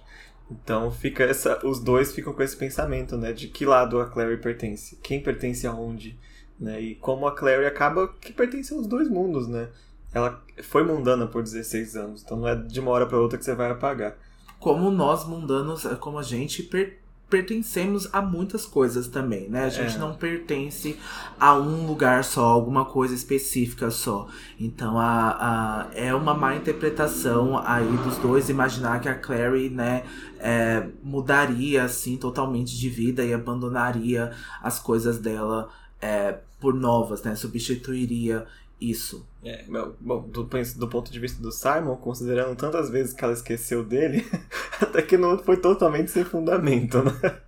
Então 0.50 0.92
fica 0.92 1.24
essa, 1.24 1.66
os 1.66 1.80
dois 1.80 2.14
ficam 2.14 2.34
com 2.34 2.44
esse 2.44 2.58
pensamento, 2.58 3.16
né, 3.16 3.32
de 3.32 3.48
que 3.48 3.66
lado 3.66 4.00
a 4.00 4.06
Clary 4.10 4.38
pertence, 4.38 4.98
quem 5.04 5.22
pertence 5.22 5.68
aonde, 5.68 6.20
né, 6.60 6.82
e 6.82 6.96
como 6.96 7.28
a 7.28 7.36
Clary 7.36 7.66
acaba 7.66 8.08
que 8.20 8.34
pertence 8.34 8.74
aos 8.74 8.88
dois 8.88 9.08
mundos, 9.08 9.48
né. 9.48 9.70
Ela 10.14 10.44
foi 10.64 10.84
mundana 10.84 11.26
por 11.26 11.42
16 11.42 11.96
anos, 11.96 12.22
então 12.24 12.38
não 12.38 12.48
é 12.48 12.54
de 12.54 12.82
uma 12.82 12.92
hora 12.92 13.06
para 13.06 13.18
outra 13.18 13.38
que 13.38 13.46
você 13.46 13.56
vai 13.56 13.72
apagar 13.72 14.18
como 14.62 14.92
nós 14.92 15.28
mundanos, 15.28 15.86
é 15.86 15.96
como 15.96 16.20
a 16.20 16.24
gente 16.24 16.64
per 16.64 17.02
pertencemos 17.32 18.10
a 18.12 18.22
muitas 18.22 18.66
coisas 18.66 19.08
também, 19.08 19.48
né? 19.48 19.64
A 19.64 19.70
gente 19.70 19.96
é. 19.96 19.98
não 19.98 20.14
pertence 20.14 21.00
a 21.40 21.56
um 21.56 21.88
lugar 21.88 22.26
só, 22.26 22.44
alguma 22.44 22.84
coisa 22.84 23.16
específica 23.16 23.90
só. 23.90 24.28
Então 24.60 25.00
a, 25.00 25.30
a, 25.40 25.88
é 25.96 26.14
uma 26.14 26.34
má 26.34 26.58
interpretação 26.58 27.58
aí 27.58 27.88
dos 28.04 28.18
dois 28.18 28.50
imaginar 28.50 29.00
que 29.00 29.08
a 29.08 29.16
Clary, 29.16 29.70
né, 29.70 30.04
é, 30.40 30.86
mudaria 31.02 31.86
assim 31.86 32.18
totalmente 32.18 32.78
de 32.78 32.90
vida 32.90 33.24
e 33.24 33.34
abandonaria 33.34 34.34
as 34.62 34.78
coisas 34.78 35.18
dela 35.18 35.70
é, 36.02 36.38
por 36.60 36.74
novas, 36.74 37.24
né? 37.24 37.34
Substituiria 37.36 38.46
isso. 38.82 39.28
É, 39.44 39.64
bom, 40.00 40.28
do, 40.28 40.44
do, 40.44 40.88
ponto 40.88 41.12
de 41.12 41.20
vista 41.20 41.42
do 41.42 41.52
Simon, 41.52 41.96
considerando 41.98 42.56
tantas 42.56 42.90
vezes 42.90 43.14
que 43.14 43.24
ela 43.24 43.34
esqueceu 43.34 43.86
dele, 43.86 44.26
até 44.82 45.02
que 45.04 45.18
não 45.18 45.38
foi 45.38 45.58
totalmente 45.58 46.10
sem 46.10 46.24
fundamento, 46.24 47.04
né? 47.04 47.40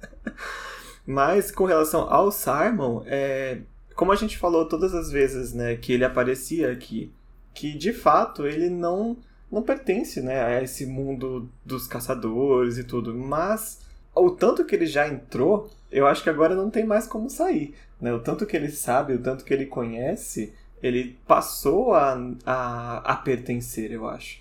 Mas 1.05 1.51
com 1.51 1.65
relação 1.65 2.01
ao 2.01 2.31
Simon, 2.31 3.03
é, 3.05 3.59
como 3.95 4.11
a 4.11 4.15
gente 4.15 4.37
falou 4.37 4.67
todas 4.67 4.93
as 4.93 5.11
vezes, 5.11 5.53
né, 5.53 5.75
que 5.75 5.91
ele 5.91 6.05
aparecia 6.05 6.71
aqui, 6.71 7.11
que 7.53 7.77
de 7.77 7.91
fato 7.91 8.45
ele 8.47 8.69
não 8.69 9.17
não 9.51 9.61
pertence, 9.61 10.19
né, 10.19 10.41
a 10.41 10.63
esse 10.63 10.83
mundo 10.83 11.47
dos 11.63 11.85
caçadores 11.85 12.79
e 12.79 12.83
tudo, 12.83 13.13
mas 13.13 13.81
o 14.15 14.31
tanto 14.31 14.65
que 14.65 14.73
ele 14.73 14.87
já 14.87 15.07
entrou, 15.07 15.69
eu 15.91 16.07
acho 16.07 16.23
que 16.23 16.29
agora 16.29 16.55
não 16.55 16.71
tem 16.71 16.83
mais 16.83 17.05
como 17.05 17.29
sair, 17.29 17.75
né? 18.01 18.11
O 18.11 18.19
tanto 18.19 18.47
que 18.47 18.55
ele 18.55 18.69
sabe, 18.69 19.13
o 19.13 19.21
tanto 19.21 19.45
que 19.45 19.53
ele 19.53 19.67
conhece, 19.67 20.53
ele 20.83 21.17
passou 21.25 21.95
a, 21.95 22.13
a, 22.45 22.97
a 22.97 23.15
pertencer, 23.15 23.91
eu 23.91 24.07
acho. 24.07 24.37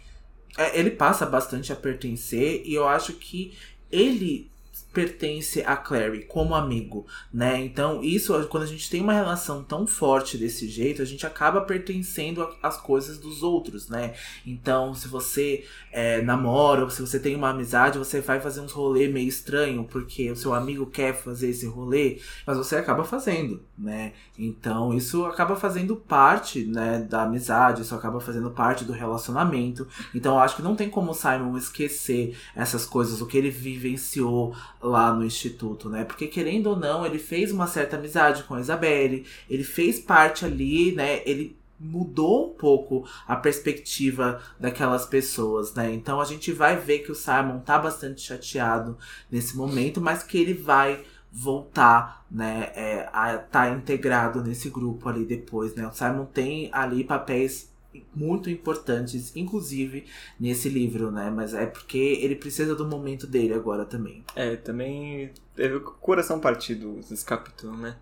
É, 0.58 0.78
ele 0.78 0.90
passa 0.90 1.24
bastante 1.24 1.72
a 1.72 1.76
pertencer 1.76 2.62
e 2.66 2.74
eu 2.74 2.86
acho 2.86 3.14
que 3.14 3.56
ele 3.90 4.51
pertence 4.92 5.62
a 5.62 5.76
Clary 5.76 6.24
como 6.24 6.54
amigo, 6.54 7.06
né? 7.32 7.62
Então, 7.62 8.02
isso, 8.02 8.32
quando 8.48 8.64
a 8.64 8.66
gente 8.66 8.90
tem 8.90 9.00
uma 9.00 9.12
relação 9.12 9.62
tão 9.62 9.86
forte 9.86 10.36
desse 10.36 10.68
jeito, 10.68 11.02
a 11.02 11.04
gente 11.04 11.26
acaba 11.26 11.60
pertencendo 11.62 12.48
às 12.62 12.76
coisas 12.76 13.18
dos 13.18 13.42
outros, 13.42 13.88
né? 13.88 14.14
Então, 14.46 14.94
se 14.94 15.08
você 15.08 15.64
é, 15.90 16.20
namora, 16.22 16.84
ou 16.84 16.90
se 16.90 17.00
você 17.00 17.18
tem 17.18 17.34
uma 17.34 17.50
amizade, 17.50 17.98
você 17.98 18.20
vai 18.20 18.40
fazer 18.40 18.60
uns 18.60 18.72
rolê 18.72 19.08
meio 19.08 19.28
estranho, 19.28 19.84
porque 19.84 20.30
o 20.30 20.36
seu 20.36 20.54
amigo 20.54 20.86
quer 20.86 21.14
fazer 21.14 21.50
esse 21.50 21.66
rolê, 21.66 22.20
mas 22.46 22.56
você 22.56 22.76
acaba 22.76 23.04
fazendo, 23.04 23.62
né? 23.76 24.12
Então, 24.38 24.92
isso 24.94 25.24
acaba 25.26 25.56
fazendo 25.56 25.96
parte, 25.96 26.64
né, 26.64 27.06
da 27.08 27.22
amizade, 27.22 27.82
isso 27.82 27.94
acaba 27.94 28.20
fazendo 28.20 28.50
parte 28.50 28.84
do 28.84 28.92
relacionamento. 28.92 29.86
Então, 30.14 30.34
eu 30.34 30.40
acho 30.40 30.56
que 30.56 30.62
não 30.62 30.74
tem 30.74 30.88
como 30.88 31.10
o 31.10 31.14
Simon 31.14 31.56
esquecer 31.56 32.36
essas 32.54 32.84
coisas, 32.84 33.20
o 33.20 33.26
que 33.26 33.38
ele 33.38 33.50
vivenciou 33.50 34.54
lá 34.82 35.12
no 35.12 35.24
instituto, 35.24 35.88
né? 35.88 36.04
Porque 36.04 36.26
querendo 36.26 36.68
ou 36.68 36.76
não, 36.76 37.06
ele 37.06 37.18
fez 37.18 37.52
uma 37.52 37.66
certa 37.66 37.96
amizade 37.96 38.42
com 38.44 38.54
a 38.54 38.60
Isabelle, 38.60 39.24
ele 39.48 39.64
fez 39.64 40.00
parte 40.00 40.44
ali, 40.44 40.92
né? 40.92 41.22
Ele 41.24 41.56
mudou 41.78 42.46
um 42.46 42.54
pouco 42.54 43.04
a 43.26 43.34
perspectiva 43.36 44.40
daquelas 44.58 45.04
pessoas, 45.04 45.74
né? 45.74 45.92
Então 45.92 46.20
a 46.20 46.24
gente 46.24 46.52
vai 46.52 46.76
ver 46.76 47.00
que 47.00 47.12
o 47.12 47.14
Simon 47.14 47.60
tá 47.60 47.78
bastante 47.78 48.20
chateado 48.20 48.96
nesse 49.30 49.56
momento, 49.56 50.00
mas 50.00 50.22
que 50.22 50.38
ele 50.38 50.54
vai 50.54 51.04
voltar, 51.34 52.26
né, 52.30 52.70
é, 52.74 53.08
a 53.10 53.36
estar 53.36 53.48
tá 53.48 53.70
integrado 53.70 54.42
nesse 54.42 54.68
grupo 54.68 55.08
ali 55.08 55.24
depois, 55.24 55.74
né? 55.74 55.86
O 55.86 55.92
Simon 55.92 56.26
tem 56.26 56.68
ali 56.72 57.02
papéis 57.02 57.71
muito 58.14 58.50
importantes, 58.50 59.34
inclusive 59.36 60.06
nesse 60.38 60.68
livro, 60.68 61.10
né? 61.10 61.30
Mas 61.30 61.54
é 61.54 61.66
porque 61.66 61.98
ele 61.98 62.36
precisa 62.36 62.74
do 62.74 62.86
momento 62.86 63.26
dele 63.26 63.54
agora 63.54 63.84
também. 63.84 64.24
É, 64.34 64.56
também 64.56 65.30
teve 65.54 65.76
o 65.76 65.80
coração 65.80 66.40
partido 66.40 67.00
nesse 67.08 67.24
capítulo, 67.24 67.76
né? 67.76 67.96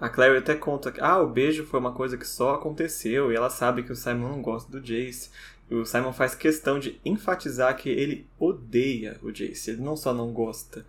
A 0.00 0.08
Clary 0.08 0.38
até 0.38 0.54
conta 0.54 0.92
que 0.92 1.00
ah, 1.00 1.20
o 1.20 1.28
beijo 1.28 1.64
foi 1.64 1.80
uma 1.80 1.92
coisa 1.92 2.16
que 2.16 2.26
só 2.26 2.54
aconteceu 2.54 3.32
e 3.32 3.36
ela 3.36 3.50
sabe 3.50 3.82
que 3.82 3.90
o 3.90 3.96
Simon 3.96 4.28
não 4.28 4.42
gosta 4.42 4.70
do 4.70 4.80
Jace. 4.80 5.30
E 5.68 5.74
o 5.74 5.84
Simon 5.84 6.12
faz 6.12 6.34
questão 6.34 6.78
de 6.78 7.00
enfatizar 7.04 7.76
que 7.76 7.90
ele 7.90 8.26
odeia 8.38 9.18
o 9.22 9.30
Jace, 9.30 9.70
ele 9.70 9.82
não 9.82 9.96
só 9.96 10.14
não 10.14 10.32
gosta. 10.32 10.86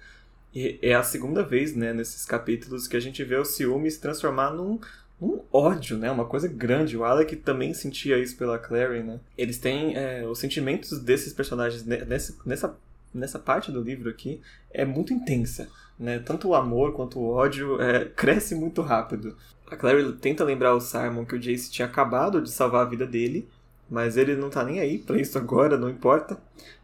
E 0.54 0.80
é 0.82 0.94
a 0.94 1.04
segunda 1.04 1.44
vez, 1.44 1.76
né, 1.76 1.94
nesses 1.94 2.26
capítulos 2.26 2.88
que 2.88 2.96
a 2.96 3.00
gente 3.00 3.24
vê 3.24 3.36
o 3.36 3.46
ciúme 3.46 3.90
se 3.90 4.00
transformar 4.00 4.52
num, 4.52 4.80
um 5.22 5.42
ódio, 5.52 5.98
né? 5.98 6.10
Uma 6.10 6.26
coisa 6.26 6.48
grande. 6.48 6.98
O 6.98 7.04
Alec 7.04 7.36
também 7.38 7.74
sentia 7.74 8.18
isso 8.18 8.38
pela 8.38 8.58
Clary, 8.58 9.04
né? 9.04 9.20
Eles 9.38 9.58
têm 9.58 9.96
é, 9.96 10.26
os 10.26 10.40
sentimentos 10.40 10.98
desses 11.00 11.34
personagens 11.34 11.86
nessa, 11.86 12.36
nessa, 12.46 12.78
nessa 13.14 13.40
parte 13.40 13.72
do 13.72 13.82
livro 13.82 14.10
aqui 14.10 14.42
é 14.72 14.86
muito 14.86 15.14
intensa, 15.14 15.68
né? 16.00 16.20
Tanto 16.20 16.50
o 16.50 16.56
amor 16.56 16.94
quanto 16.94 17.20
o 17.20 17.30
ódio 17.32 17.82
é, 17.82 18.06
cresce 18.06 18.56
muito 18.56 18.82
rápido. 18.82 19.36
A 19.70 19.76
Clary 19.76 20.14
tenta 20.14 20.44
lembrar 20.44 20.74
o 20.74 20.80
Simon 20.80 21.26
que 21.26 21.36
o 21.36 21.40
Jace 21.40 21.70
tinha 21.70 21.88
acabado 21.88 22.42
de 22.42 22.50
salvar 22.50 22.86
a 22.86 22.90
vida 22.90 23.06
dele, 23.06 23.48
Mas 23.90 24.18
ele 24.18 24.36
não 24.36 24.50
tá 24.50 24.64
nem 24.64 24.80
aí 24.80 25.00
pra 25.00 25.20
isso 25.20 25.38
agora, 25.38 25.78
não 25.78 25.90
importa. 25.90 26.38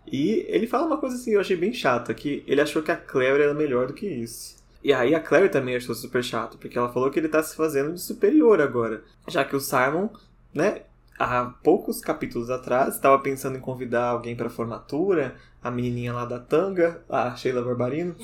E 0.07 0.45
ele 0.49 0.67
fala 0.67 0.87
uma 0.87 0.97
coisa 0.97 1.15
assim, 1.15 1.31
eu 1.31 1.39
achei 1.39 1.55
bem 1.55 1.73
chata, 1.73 2.13
que 2.13 2.43
ele 2.47 2.61
achou 2.61 2.81
que 2.81 2.91
a 2.91 2.97
Claire 2.97 3.43
era 3.43 3.53
melhor 3.53 3.87
do 3.87 3.93
que 3.93 4.07
isso. 4.07 4.55
E 4.85 4.93
aí 4.93 5.15
a 5.15 5.19
Claire 5.19 5.49
também 5.49 5.75
achou 5.75 5.95
super 5.95 6.23
chato, 6.23 6.59
porque 6.59 6.77
ela 6.77 6.93
falou 6.93 7.09
que 7.09 7.17
ele 7.17 7.27
tá 7.27 7.41
se 7.41 7.55
fazendo 7.55 7.95
de 7.95 7.99
superior 7.99 8.61
agora. 8.61 9.03
Já 9.27 9.43
que 9.43 9.55
o 9.55 9.59
Simon, 9.59 10.09
né, 10.53 10.83
há 11.17 11.45
poucos 11.63 11.99
capítulos 11.99 12.51
atrás, 12.51 12.93
estava 12.93 13.17
pensando 13.17 13.57
em 13.57 13.59
convidar 13.59 14.09
alguém 14.09 14.35
para 14.35 14.47
formatura, 14.47 15.33
a 15.63 15.71
menininha 15.71 16.13
lá 16.13 16.23
da 16.23 16.37
tanga, 16.37 17.01
a 17.09 17.35
Sheila 17.35 17.63
Barbarino, 17.63 18.15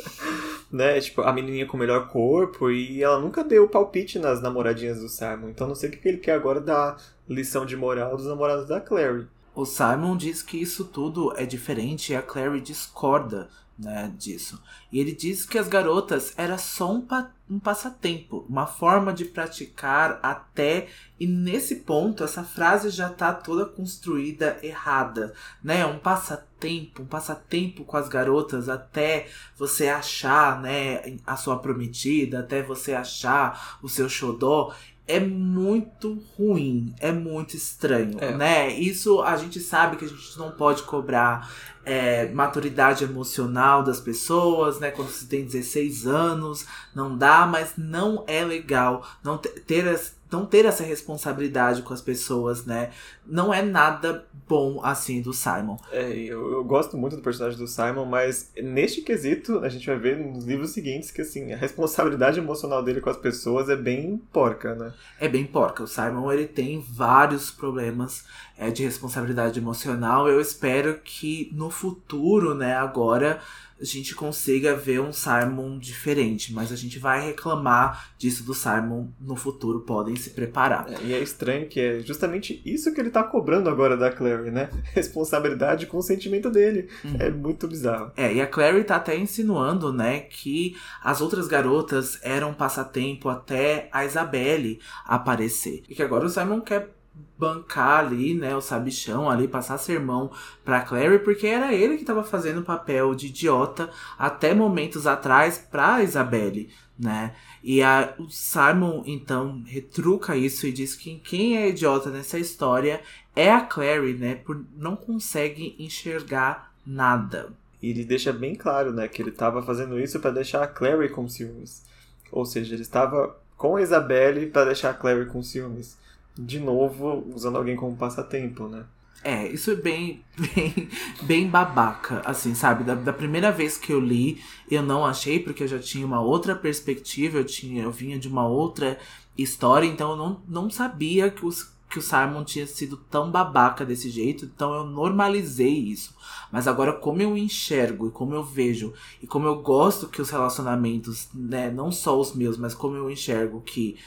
né, 0.72 0.98
tipo, 1.00 1.20
a 1.20 1.34
menininha 1.34 1.66
com 1.66 1.76
o 1.76 1.80
melhor 1.80 2.08
corpo, 2.08 2.70
e 2.70 3.02
ela 3.02 3.20
nunca 3.20 3.44
deu 3.44 3.68
palpite 3.68 4.18
nas 4.18 4.40
namoradinhas 4.40 5.00
do 5.00 5.08
Simon, 5.10 5.50
então 5.50 5.68
não 5.68 5.74
sei 5.74 5.90
o 5.90 5.92
que 5.92 6.08
ele 6.08 6.16
quer 6.16 6.32
agora 6.32 6.62
dar 6.62 6.96
lição 7.28 7.66
de 7.66 7.76
moral 7.76 8.16
dos 8.16 8.24
namorados 8.24 8.66
da 8.66 8.80
Clary. 8.80 9.26
O 9.54 9.66
Simon 9.66 10.16
diz 10.16 10.42
que 10.42 10.56
isso 10.56 10.86
tudo 10.86 11.34
é 11.36 11.44
diferente 11.44 12.14
e 12.14 12.16
a 12.16 12.22
Clary 12.22 12.62
discorda 12.62 13.50
né, 13.80 14.12
disso. 14.18 14.62
E 14.92 15.00
ele 15.00 15.12
diz 15.12 15.46
que 15.46 15.58
as 15.58 15.66
garotas 15.66 16.34
era 16.36 16.58
só 16.58 16.92
um, 16.92 17.00
pa 17.00 17.30
um 17.48 17.58
passatempo, 17.58 18.46
uma 18.48 18.64
forma 18.66 19.12
de 19.12 19.24
praticar 19.24 20.20
até. 20.22 20.86
E 21.18 21.26
nesse 21.26 21.76
ponto, 21.76 22.22
essa 22.22 22.44
frase 22.44 22.90
já 22.90 23.08
tá 23.08 23.32
toda 23.32 23.66
construída 23.66 24.58
errada, 24.62 25.34
né? 25.62 25.84
Um 25.84 25.98
passatempo, 25.98 27.02
um 27.02 27.06
passatempo 27.06 27.84
com 27.84 27.96
as 27.96 28.08
garotas 28.08 28.68
até 28.68 29.26
você 29.56 29.88
achar, 29.88 30.60
né, 30.60 31.16
a 31.26 31.36
sua 31.36 31.58
prometida, 31.58 32.38
até 32.38 32.62
você 32.62 32.94
achar 32.94 33.78
o 33.82 33.88
seu 33.88 34.08
xodó 34.08 34.72
é 35.10 35.20
muito 35.20 36.22
ruim, 36.36 36.94
é 37.00 37.10
muito 37.10 37.56
estranho, 37.56 38.16
é. 38.20 38.36
né? 38.36 38.72
Isso 38.72 39.20
a 39.22 39.36
gente 39.36 39.58
sabe 39.58 39.96
que 39.96 40.04
a 40.04 40.08
gente 40.08 40.38
não 40.38 40.52
pode 40.52 40.84
cobrar 40.84 41.50
é, 41.84 42.28
maturidade 42.28 43.02
emocional 43.02 43.82
das 43.82 44.00
pessoas, 44.00 44.78
né? 44.78 44.90
Quando 44.90 45.10
você 45.10 45.26
tem 45.26 45.44
16 45.44 46.06
anos, 46.06 46.64
não 46.94 47.16
dá, 47.16 47.46
mas 47.46 47.72
não 47.76 48.24
é 48.26 48.44
legal 48.44 49.04
não 49.24 49.36
ter, 49.38 49.88
as, 49.88 50.14
não 50.30 50.46
ter 50.46 50.64
essa 50.64 50.82
responsabilidade 50.82 51.82
com 51.82 51.92
as 51.92 52.00
pessoas, 52.00 52.64
né? 52.64 52.90
Não 53.26 53.52
é 53.52 53.62
nada 53.62 54.24
bom 54.48 54.80
assim 54.82 55.20
do 55.20 55.32
Simon. 55.32 55.76
É, 55.92 56.10
eu, 56.10 56.52
eu, 56.52 56.64
gosto 56.64 56.96
muito 56.96 57.16
do 57.16 57.22
personagem 57.22 57.58
do 57.58 57.66
Simon, 57.66 58.04
mas 58.04 58.50
neste 58.56 59.02
quesito 59.02 59.58
a 59.60 59.68
gente 59.68 59.86
vai 59.86 59.96
ver 59.96 60.18
nos 60.18 60.44
livros 60.44 60.70
seguintes 60.70 61.10
que 61.10 61.22
assim, 61.22 61.52
a 61.52 61.56
responsabilidade 61.56 62.38
emocional 62.38 62.82
dele 62.82 63.00
com 63.00 63.10
as 63.10 63.16
pessoas 63.16 63.68
é 63.68 63.76
bem 63.76 64.20
porca, 64.32 64.74
né? 64.74 64.92
É 65.20 65.28
bem 65.28 65.44
porca. 65.44 65.82
O 65.82 65.86
Simon 65.86 66.32
ele 66.32 66.46
tem 66.46 66.80
vários 66.80 67.50
problemas 67.50 68.24
é, 68.56 68.70
de 68.70 68.84
responsabilidade 68.84 69.58
emocional. 69.58 70.28
Eu 70.28 70.40
espero 70.40 71.00
que 71.02 71.50
no 71.54 71.70
futuro, 71.70 72.54
né, 72.54 72.74
agora 72.74 73.40
a 73.80 73.84
gente 73.84 74.14
consiga 74.14 74.76
ver 74.76 75.00
um 75.00 75.12
Simon 75.12 75.78
diferente, 75.78 76.52
mas 76.52 76.70
a 76.70 76.76
gente 76.76 76.98
vai 76.98 77.24
reclamar 77.24 78.12
disso 78.18 78.44
do 78.44 78.52
Simon 78.52 79.08
no 79.18 79.36
futuro, 79.36 79.80
podem 79.80 80.14
se 80.16 80.30
preparar. 80.30 80.86
É, 80.92 81.02
e 81.02 81.14
é 81.14 81.18
estranho 81.20 81.66
que 81.66 81.80
é 81.80 82.00
justamente 82.00 82.60
isso 82.64 82.92
que 82.92 83.00
ele 83.00 83.10
tá 83.10 83.22
cobrando 83.22 83.70
agora 83.70 83.96
da 83.96 84.10
Clary, 84.10 84.50
né? 84.50 84.68
Responsabilidade 84.92 85.86
com 85.86 85.98
o 85.98 86.02
sentimento 86.02 86.50
dele. 86.50 86.88
Uhum. 87.04 87.16
É 87.18 87.30
muito 87.30 87.66
bizarro. 87.66 88.12
É, 88.16 88.32
e 88.32 88.40
a 88.40 88.46
Clary 88.46 88.84
tá 88.84 88.96
até 88.96 89.16
insinuando, 89.16 89.92
né, 89.92 90.20
que 90.20 90.76
as 91.02 91.20
outras 91.20 91.48
garotas 91.48 92.18
eram 92.22 92.52
passatempo 92.52 93.28
até 93.28 93.88
a 93.92 94.04
Isabelle 94.04 94.78
aparecer. 95.06 95.82
E 95.88 95.94
que 95.94 96.02
agora 96.02 96.26
o 96.26 96.28
Simon 96.28 96.60
quer 96.60 96.99
bancar 97.40 98.00
ali, 98.00 98.34
né, 98.34 98.54
o 98.54 98.60
sabichão 98.60 99.30
ali, 99.30 99.48
passar 99.48 99.78
sermão 99.78 100.30
pra 100.62 100.82
Clary, 100.82 101.20
porque 101.20 101.46
era 101.46 101.72
ele 101.72 101.96
que 101.96 102.04
tava 102.04 102.22
fazendo 102.22 102.60
o 102.60 102.64
papel 102.64 103.14
de 103.14 103.28
idiota 103.28 103.88
até 104.18 104.52
momentos 104.52 105.06
atrás 105.06 105.56
pra 105.56 106.02
Isabelle, 106.02 106.68
né? 106.98 107.34
E 107.64 107.82
a, 107.82 108.14
o 108.18 108.28
Simon, 108.28 109.02
então, 109.06 109.62
retruca 109.66 110.36
isso 110.36 110.66
e 110.66 110.72
diz 110.72 110.94
que 110.94 111.18
quem 111.18 111.56
é 111.56 111.70
idiota 111.70 112.10
nessa 112.10 112.38
história 112.38 113.00
é 113.34 113.50
a 113.50 113.62
Clary, 113.62 114.14
né, 114.14 114.34
por 114.34 114.62
não 114.76 114.94
consegue 114.94 115.74
enxergar 115.78 116.70
nada. 116.86 117.48
E 117.82 117.88
ele 117.88 118.04
deixa 118.04 118.32
bem 118.34 118.54
claro, 118.54 118.92
né, 118.92 119.08
que 119.08 119.22
ele 119.22 119.30
tava 119.30 119.62
fazendo 119.62 119.98
isso 119.98 120.20
para 120.20 120.30
deixar 120.30 120.62
a 120.62 120.66
Clary 120.66 121.08
com 121.08 121.26
ciúmes. 121.26 121.82
Ou 122.30 122.44
seja, 122.44 122.74
ele 122.74 122.82
estava 122.82 123.34
com 123.56 123.76
a 123.76 123.82
Isabelle 123.82 124.46
para 124.46 124.66
deixar 124.66 124.90
a 124.90 124.94
Clary 124.94 125.26
com 125.26 125.42
ciúmes 125.42 125.98
de 126.38 126.58
novo, 126.58 127.24
usando 127.34 127.56
alguém 127.56 127.76
como 127.76 127.96
passatempo, 127.96 128.68
né? 128.68 128.84
É, 129.22 129.46
isso 129.48 129.70
é 129.70 129.74
bem, 129.74 130.24
bem, 130.54 130.88
bem 131.22 131.48
babaca, 131.48 132.22
assim, 132.24 132.54
sabe? 132.54 132.84
Da, 132.84 132.94
da, 132.94 133.12
primeira 133.12 133.52
vez 133.52 133.76
que 133.76 133.92
eu 133.92 134.00
li, 134.00 134.42
eu 134.70 134.82
não 134.82 135.04
achei, 135.04 135.38
porque 135.38 135.62
eu 135.62 135.68
já 135.68 135.78
tinha 135.78 136.06
uma 136.06 136.22
outra 136.22 136.54
perspectiva, 136.54 137.36
eu 137.36 137.44
tinha, 137.44 137.82
eu 137.82 137.90
vinha 137.90 138.18
de 138.18 138.28
uma 138.28 138.46
outra 138.46 138.98
história, 139.36 139.86
então 139.86 140.12
eu 140.12 140.16
não, 140.16 140.42
não 140.48 140.70
sabia 140.70 141.30
que, 141.30 141.44
os, 141.44 141.70
que 141.90 141.98
o 141.98 142.02
Simon 142.02 142.44
tinha 142.44 142.66
sido 142.66 142.96
tão 142.96 143.30
babaca 143.30 143.84
desse 143.84 144.08
jeito, 144.08 144.46
então 144.46 144.72
eu 144.72 144.84
normalizei 144.84 145.74
isso. 145.74 146.16
Mas 146.50 146.66
agora, 146.66 146.94
como 146.94 147.20
eu 147.20 147.36
enxergo 147.36 148.08
e 148.08 148.10
como 148.10 148.34
eu 148.34 148.42
vejo, 148.42 148.94
e 149.22 149.26
como 149.26 149.46
eu 149.46 149.60
gosto 149.60 150.08
que 150.08 150.22
os 150.22 150.30
relacionamentos, 150.30 151.28
né, 151.34 151.70
não 151.70 151.92
só 151.92 152.18
os 152.18 152.34
meus, 152.34 152.56
mas 152.56 152.74
como 152.74 152.96
eu 152.96 153.10
enxergo 153.10 153.60
que 153.60 153.98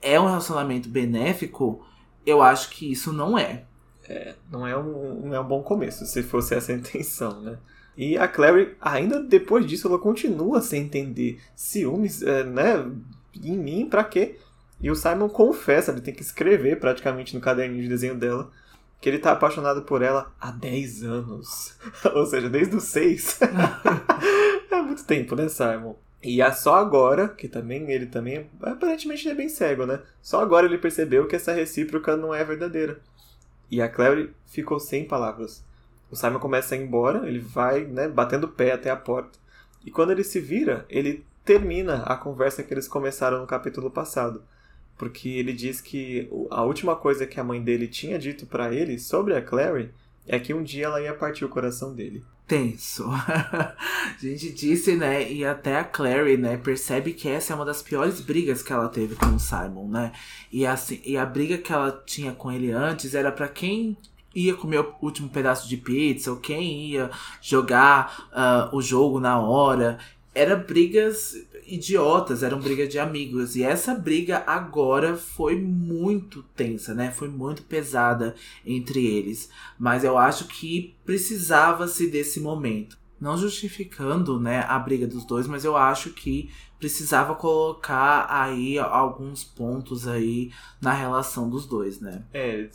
é 0.00 0.18
um 0.18 0.26
relacionamento 0.26 0.88
benéfico, 0.88 1.84
eu 2.24 2.42
acho 2.42 2.70
que 2.70 2.90
isso 2.90 3.12
não 3.12 3.38
é. 3.38 3.64
É, 4.08 4.34
não 4.50 4.66
é 4.66 4.76
um, 4.76 5.26
não 5.26 5.34
é 5.34 5.40
um 5.40 5.46
bom 5.46 5.62
começo, 5.62 6.06
se 6.06 6.22
fosse 6.22 6.54
essa 6.54 6.72
a 6.72 6.74
intenção, 6.74 7.40
né? 7.42 7.58
E 7.96 8.16
a 8.16 8.28
Clary, 8.28 8.76
ainda 8.80 9.20
depois 9.20 9.66
disso, 9.66 9.88
ela 9.88 9.98
continua 9.98 10.62
sem 10.62 10.82
entender 10.82 11.40
ciúmes, 11.54 12.22
é, 12.22 12.44
né? 12.44 12.90
Em 13.42 13.58
mim, 13.58 13.88
pra 13.88 14.04
quê? 14.04 14.38
E 14.80 14.90
o 14.90 14.94
Simon 14.94 15.28
confessa, 15.28 15.90
ele 15.90 16.00
tem 16.00 16.14
que 16.14 16.22
escrever 16.22 16.78
praticamente 16.78 17.34
no 17.34 17.40
caderninho 17.40 17.82
de 17.82 17.88
desenho 17.88 18.14
dela, 18.14 18.50
que 19.00 19.08
ele 19.08 19.18
tá 19.18 19.32
apaixonado 19.32 19.82
por 19.82 20.02
ela 20.02 20.32
há 20.40 20.50
10 20.50 21.02
anos. 21.02 21.76
Ou 22.14 22.24
seja, 22.24 22.48
desde 22.48 22.76
os 22.76 22.84
6. 22.84 23.40
é 24.70 24.82
muito 24.82 25.04
tempo, 25.04 25.34
né, 25.34 25.48
Simon? 25.48 25.94
E 26.22 26.42
é 26.42 26.50
só 26.50 26.74
agora, 26.74 27.28
que 27.28 27.46
também 27.46 27.90
ele 27.90 28.06
também, 28.06 28.50
aparentemente 28.60 29.24
ele 29.24 29.34
é 29.34 29.36
bem 29.36 29.48
cego, 29.48 29.86
né? 29.86 30.00
Só 30.20 30.40
agora 30.40 30.66
ele 30.66 30.78
percebeu 30.78 31.28
que 31.28 31.36
essa 31.36 31.52
recíproca 31.52 32.16
não 32.16 32.34
é 32.34 32.42
verdadeira. 32.42 33.00
E 33.70 33.80
a 33.80 33.88
Clary 33.88 34.32
ficou 34.46 34.80
sem 34.80 35.06
palavras. 35.06 35.64
O 36.10 36.16
Simon 36.16 36.40
começa 36.40 36.74
a 36.74 36.78
ir 36.78 36.82
embora, 36.82 37.28
ele 37.28 37.38
vai, 37.38 37.84
né, 37.84 38.08
batendo 38.08 38.44
o 38.44 38.48
pé 38.48 38.72
até 38.72 38.90
a 38.90 38.96
porta. 38.96 39.38
E 39.84 39.90
quando 39.90 40.10
ele 40.10 40.24
se 40.24 40.40
vira, 40.40 40.84
ele 40.88 41.24
termina 41.44 42.02
a 42.02 42.16
conversa 42.16 42.62
que 42.62 42.74
eles 42.74 42.88
começaram 42.88 43.38
no 43.40 43.46
capítulo 43.46 43.90
passado. 43.90 44.42
Porque 44.96 45.28
ele 45.28 45.52
diz 45.52 45.80
que 45.80 46.28
a 46.50 46.64
última 46.64 46.96
coisa 46.96 47.26
que 47.26 47.38
a 47.38 47.44
mãe 47.44 47.62
dele 47.62 47.86
tinha 47.86 48.18
dito 48.18 48.44
para 48.46 48.74
ele 48.74 48.98
sobre 48.98 49.36
a 49.36 49.42
Clary 49.42 49.90
é 50.26 50.40
que 50.40 50.52
um 50.52 50.64
dia 50.64 50.86
ela 50.86 51.00
ia 51.00 51.14
partir 51.14 51.44
o 51.44 51.48
coração 51.48 51.94
dele 51.94 52.24
tenso. 52.48 53.04
a 53.12 53.76
gente 54.20 54.50
disse, 54.50 54.96
né, 54.96 55.30
e 55.30 55.44
até 55.44 55.78
a 55.78 55.84
Clary, 55.84 56.38
né, 56.38 56.56
percebe 56.56 57.12
que 57.12 57.28
essa 57.28 57.52
é 57.52 57.56
uma 57.56 57.64
das 57.64 57.82
piores 57.82 58.20
brigas 58.20 58.62
que 58.62 58.72
ela 58.72 58.88
teve 58.88 59.14
com 59.14 59.26
o 59.26 59.38
Simon, 59.38 59.86
né? 59.88 60.12
E 60.50 60.66
assim, 60.66 61.00
e 61.04 61.16
a 61.18 61.26
briga 61.26 61.58
que 61.58 61.72
ela 61.72 62.02
tinha 62.06 62.32
com 62.32 62.50
ele 62.50 62.72
antes 62.72 63.14
era 63.14 63.30
para 63.30 63.46
quem 63.46 63.96
ia 64.34 64.54
comer 64.54 64.80
o 64.80 64.94
último 65.02 65.28
pedaço 65.28 65.68
de 65.68 65.76
pizza, 65.76 66.30
ou 66.30 66.38
quem 66.38 66.86
ia 66.86 67.10
jogar 67.40 68.28
uh, 68.32 68.74
o 68.76 68.80
jogo 68.80 69.20
na 69.20 69.38
hora. 69.38 69.98
Era 70.38 70.54
brigas 70.54 71.34
idiotas, 71.66 72.44
eram 72.44 72.60
brigas 72.60 72.88
de 72.88 72.96
amigos. 72.98 73.56
E 73.56 73.64
essa 73.64 73.92
briga 73.92 74.44
agora 74.46 75.16
foi 75.16 75.56
muito 75.56 76.44
tensa, 76.54 76.94
né? 76.94 77.10
Foi 77.10 77.28
muito 77.28 77.62
pesada 77.62 78.36
entre 78.64 79.04
eles. 79.04 79.50
Mas 79.76 80.04
eu 80.04 80.16
acho 80.16 80.46
que 80.46 80.94
precisava-se 81.04 82.08
desse 82.08 82.38
momento. 82.38 82.96
Não 83.20 83.36
justificando, 83.36 84.38
né, 84.38 84.64
a 84.68 84.78
briga 84.78 85.04
dos 85.04 85.24
dois, 85.24 85.48
mas 85.48 85.64
eu 85.64 85.76
acho 85.76 86.10
que 86.10 86.50
precisava 86.78 87.34
colocar 87.34 88.28
aí 88.30 88.78
alguns 88.78 89.42
pontos 89.42 90.06
aí 90.06 90.52
na 90.80 90.92
relação 90.92 91.50
dos 91.50 91.66
dois, 91.66 92.00
né? 92.00 92.22
É, 92.32 92.68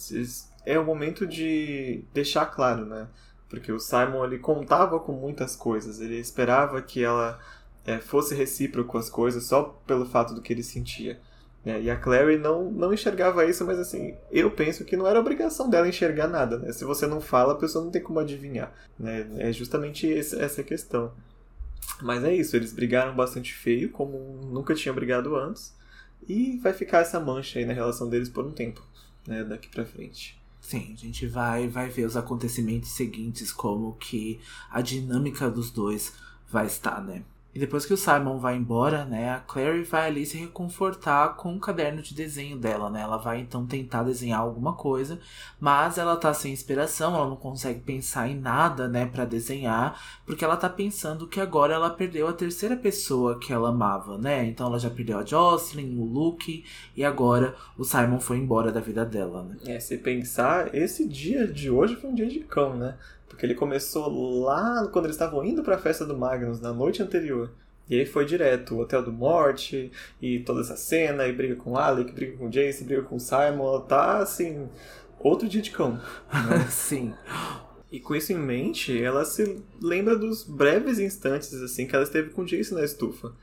é 0.66 0.78
o 0.78 0.86
momento 0.86 1.26
de 1.26 2.04
deixar 2.14 2.46
claro, 2.48 2.86
né? 2.86 3.08
Porque 3.54 3.72
o 3.72 3.80
Simon 3.80 4.26
ele 4.26 4.40
contava 4.40 5.00
com 5.00 5.12
muitas 5.12 5.56
coisas, 5.56 6.02
ele 6.02 6.18
esperava 6.18 6.82
que 6.82 7.04
ela 7.04 7.40
é, 7.86 8.00
fosse 8.00 8.34
recíproco 8.34 8.98
as 8.98 9.12
coisas 9.12 9.44
só 9.44 9.80
pelo 9.86 10.08
fato 10.08 10.34
do 10.34 10.42
que 10.42 10.52
ele 10.52 10.64
sentia. 10.64 11.20
Né? 11.64 11.84
E 11.84 11.92
a 11.92 11.96
Clary 11.96 12.40
não, 12.40 12.72
não 12.72 12.92
enxergava 12.92 13.46
isso, 13.46 13.64
mas 13.64 13.78
assim, 13.78 14.18
eu 14.32 14.50
penso 14.50 14.84
que 14.84 14.98
não 14.98 15.06
era 15.06 15.20
obrigação 15.20 15.70
dela 15.70 15.88
enxergar 15.88 16.28
nada. 16.28 16.58
Né? 16.58 16.72
Se 16.72 16.84
você 16.84 17.06
não 17.06 17.22
fala, 17.22 17.54
a 17.54 17.58
pessoa 17.58 17.86
não 17.86 17.92
tem 17.92 18.02
como 18.02 18.20
adivinhar. 18.20 18.74
Né? 18.98 19.28
É 19.38 19.52
justamente 19.54 20.08
esse, 20.08 20.36
essa 20.42 20.64
questão. 20.64 21.14
Mas 22.02 22.24
é 22.24 22.34
isso, 22.34 22.56
eles 22.56 22.74
brigaram 22.74 23.16
bastante 23.16 23.54
feio, 23.54 23.92
como 23.92 24.18
nunca 24.52 24.74
tinham 24.74 24.96
brigado 24.96 25.36
antes. 25.36 25.76
E 26.28 26.58
vai 26.58 26.74
ficar 26.74 27.02
essa 27.02 27.20
mancha 27.20 27.60
aí 27.60 27.66
na 27.66 27.74
relação 27.74 28.10
deles 28.10 28.30
por 28.30 28.44
um 28.48 28.52
tempo, 28.52 28.84
né, 29.28 29.44
daqui 29.44 29.70
pra 29.70 29.86
frente. 29.86 30.42
Sim, 30.64 30.94
a 30.94 30.96
gente 30.96 31.28
vai, 31.28 31.68
vai 31.68 31.90
ver 31.90 32.06
os 32.06 32.16
acontecimentos 32.16 32.92
seguintes, 32.92 33.52
como 33.52 33.96
que 33.98 34.40
a 34.72 34.82
dinâmica 34.82 35.52
dos 35.52 35.70
dois 35.70 36.14
vai 36.50 36.66
estar, 36.66 37.04
né? 37.04 37.24
E 37.56 37.60
depois 37.60 37.86
que 37.86 37.94
o 37.94 37.98
Simon 37.98 38.40
vai 38.40 38.56
embora, 38.56 39.06
né, 39.06 39.30
a 39.30 39.40
Clary 39.40 39.84
vai 39.84 40.08
ali 40.08 40.26
se 40.26 40.38
reconfortar 40.38 41.36
com 41.36 41.56
o 41.56 41.60
caderno 41.60 42.02
de 42.02 42.16
desenho 42.16 42.58
dela, 42.58 42.90
né? 42.90 43.02
Ela 43.02 43.18
vai 43.18 43.40
então 43.40 43.66
tentar 43.66 44.02
desenhar 44.04 44.40
alguma 44.40 44.74
coisa, 44.74 45.20
mas 45.60 46.00
ela 46.00 46.16
tá 46.16 46.34
sem 46.34 46.52
inspiração, 46.52 47.16
ela 47.16 47.30
não 47.30 47.36
consegue 47.36 47.80
pensar 47.82 48.28
em 48.28 48.40
nada, 48.40 48.88
né, 48.88 49.06
para 49.06 49.24
desenhar, 49.24 50.02
porque 50.26 50.44
ela 50.44 50.58
tá 50.58 50.68
pensando 50.68 51.28
que 51.28 51.40
agora 51.40 51.76
ela 51.76 51.92
perdeu 51.92 52.28
a 52.28 52.34
terceira 52.34 52.76
pessoa 52.76 53.38
que 53.38 53.54
ela 53.54 53.70
amava, 53.70 54.18
né? 54.18 54.46
Então 54.46 54.66
ela 54.66 54.80
já 54.80 54.90
perdeu 54.90 55.20
a 55.20 55.26
Jocelyn, 55.26 56.00
o 56.00 56.06
Luke 56.06 56.66
e 56.96 57.06
agora 57.06 57.56
o 57.78 57.84
Simon 57.84 58.20
foi 58.20 58.38
embora 58.38 58.72
da 58.72 58.80
vida 58.80 59.06
dela, 59.06 59.44
né? 59.44 59.58
É, 59.68 59.80
se 59.80 59.98
pensar, 60.00 60.74
esse 60.74 61.08
dia 61.08 61.48
de 61.48 61.70
hoje 61.70 61.96
foi 61.96 62.10
um 62.10 62.16
dia 62.16 62.28
de 62.28 62.40
cão, 62.40 62.76
né? 62.76 62.96
Porque 63.34 63.48
ele 63.48 63.56
começou 63.56 64.44
lá 64.44 64.88
quando 64.94 65.06
eles 65.06 65.16
estavam 65.16 65.44
indo 65.44 65.64
para 65.64 65.76
a 65.76 65.80
festa 65.80 66.06
do 66.06 66.16
Magnus, 66.16 66.62
na 66.62 66.72
noite 66.72 67.02
anterior. 67.02 67.50
E 67.90 68.00
aí 68.00 68.06
foi 68.06 68.26
direto, 68.26 68.76
o 68.76 68.80
Hotel 68.80 69.02
do 69.02 69.12
Morte, 69.12 69.92
e 70.22 70.40
toda 70.42 70.62
essa 70.62 70.78
cena, 70.78 71.28
e 71.28 71.34
briga 71.34 71.56
com 71.56 71.72
o 71.72 71.78
Alec, 71.78 72.12
briga 72.14 72.38
com 72.38 72.46
o 72.46 72.50
Jace, 72.50 72.84
briga 72.84 73.02
com 73.02 73.16
o 73.16 73.20
Simon, 73.20 73.82
tá 73.82 74.20
assim, 74.20 74.70
outro 75.20 75.50
dia 75.50 75.64
de 75.64 75.72
cão. 75.72 75.94
Né? 75.94 76.66
Sim. 76.70 77.12
E 77.92 78.00
com 78.00 78.16
isso 78.16 78.32
em 78.32 78.38
mente, 78.38 79.02
ela 79.02 79.26
se 79.26 79.64
lembra 79.82 80.16
dos 80.16 80.44
breves 80.44 81.00
instantes 81.00 81.52
assim 81.56 81.88
que 81.88 81.96
ela 81.96 82.06
esteve 82.06 82.30
com 82.30 82.44
o 82.44 82.46
Jace 82.46 82.74
na 82.74 82.84
estufa. 82.84 83.34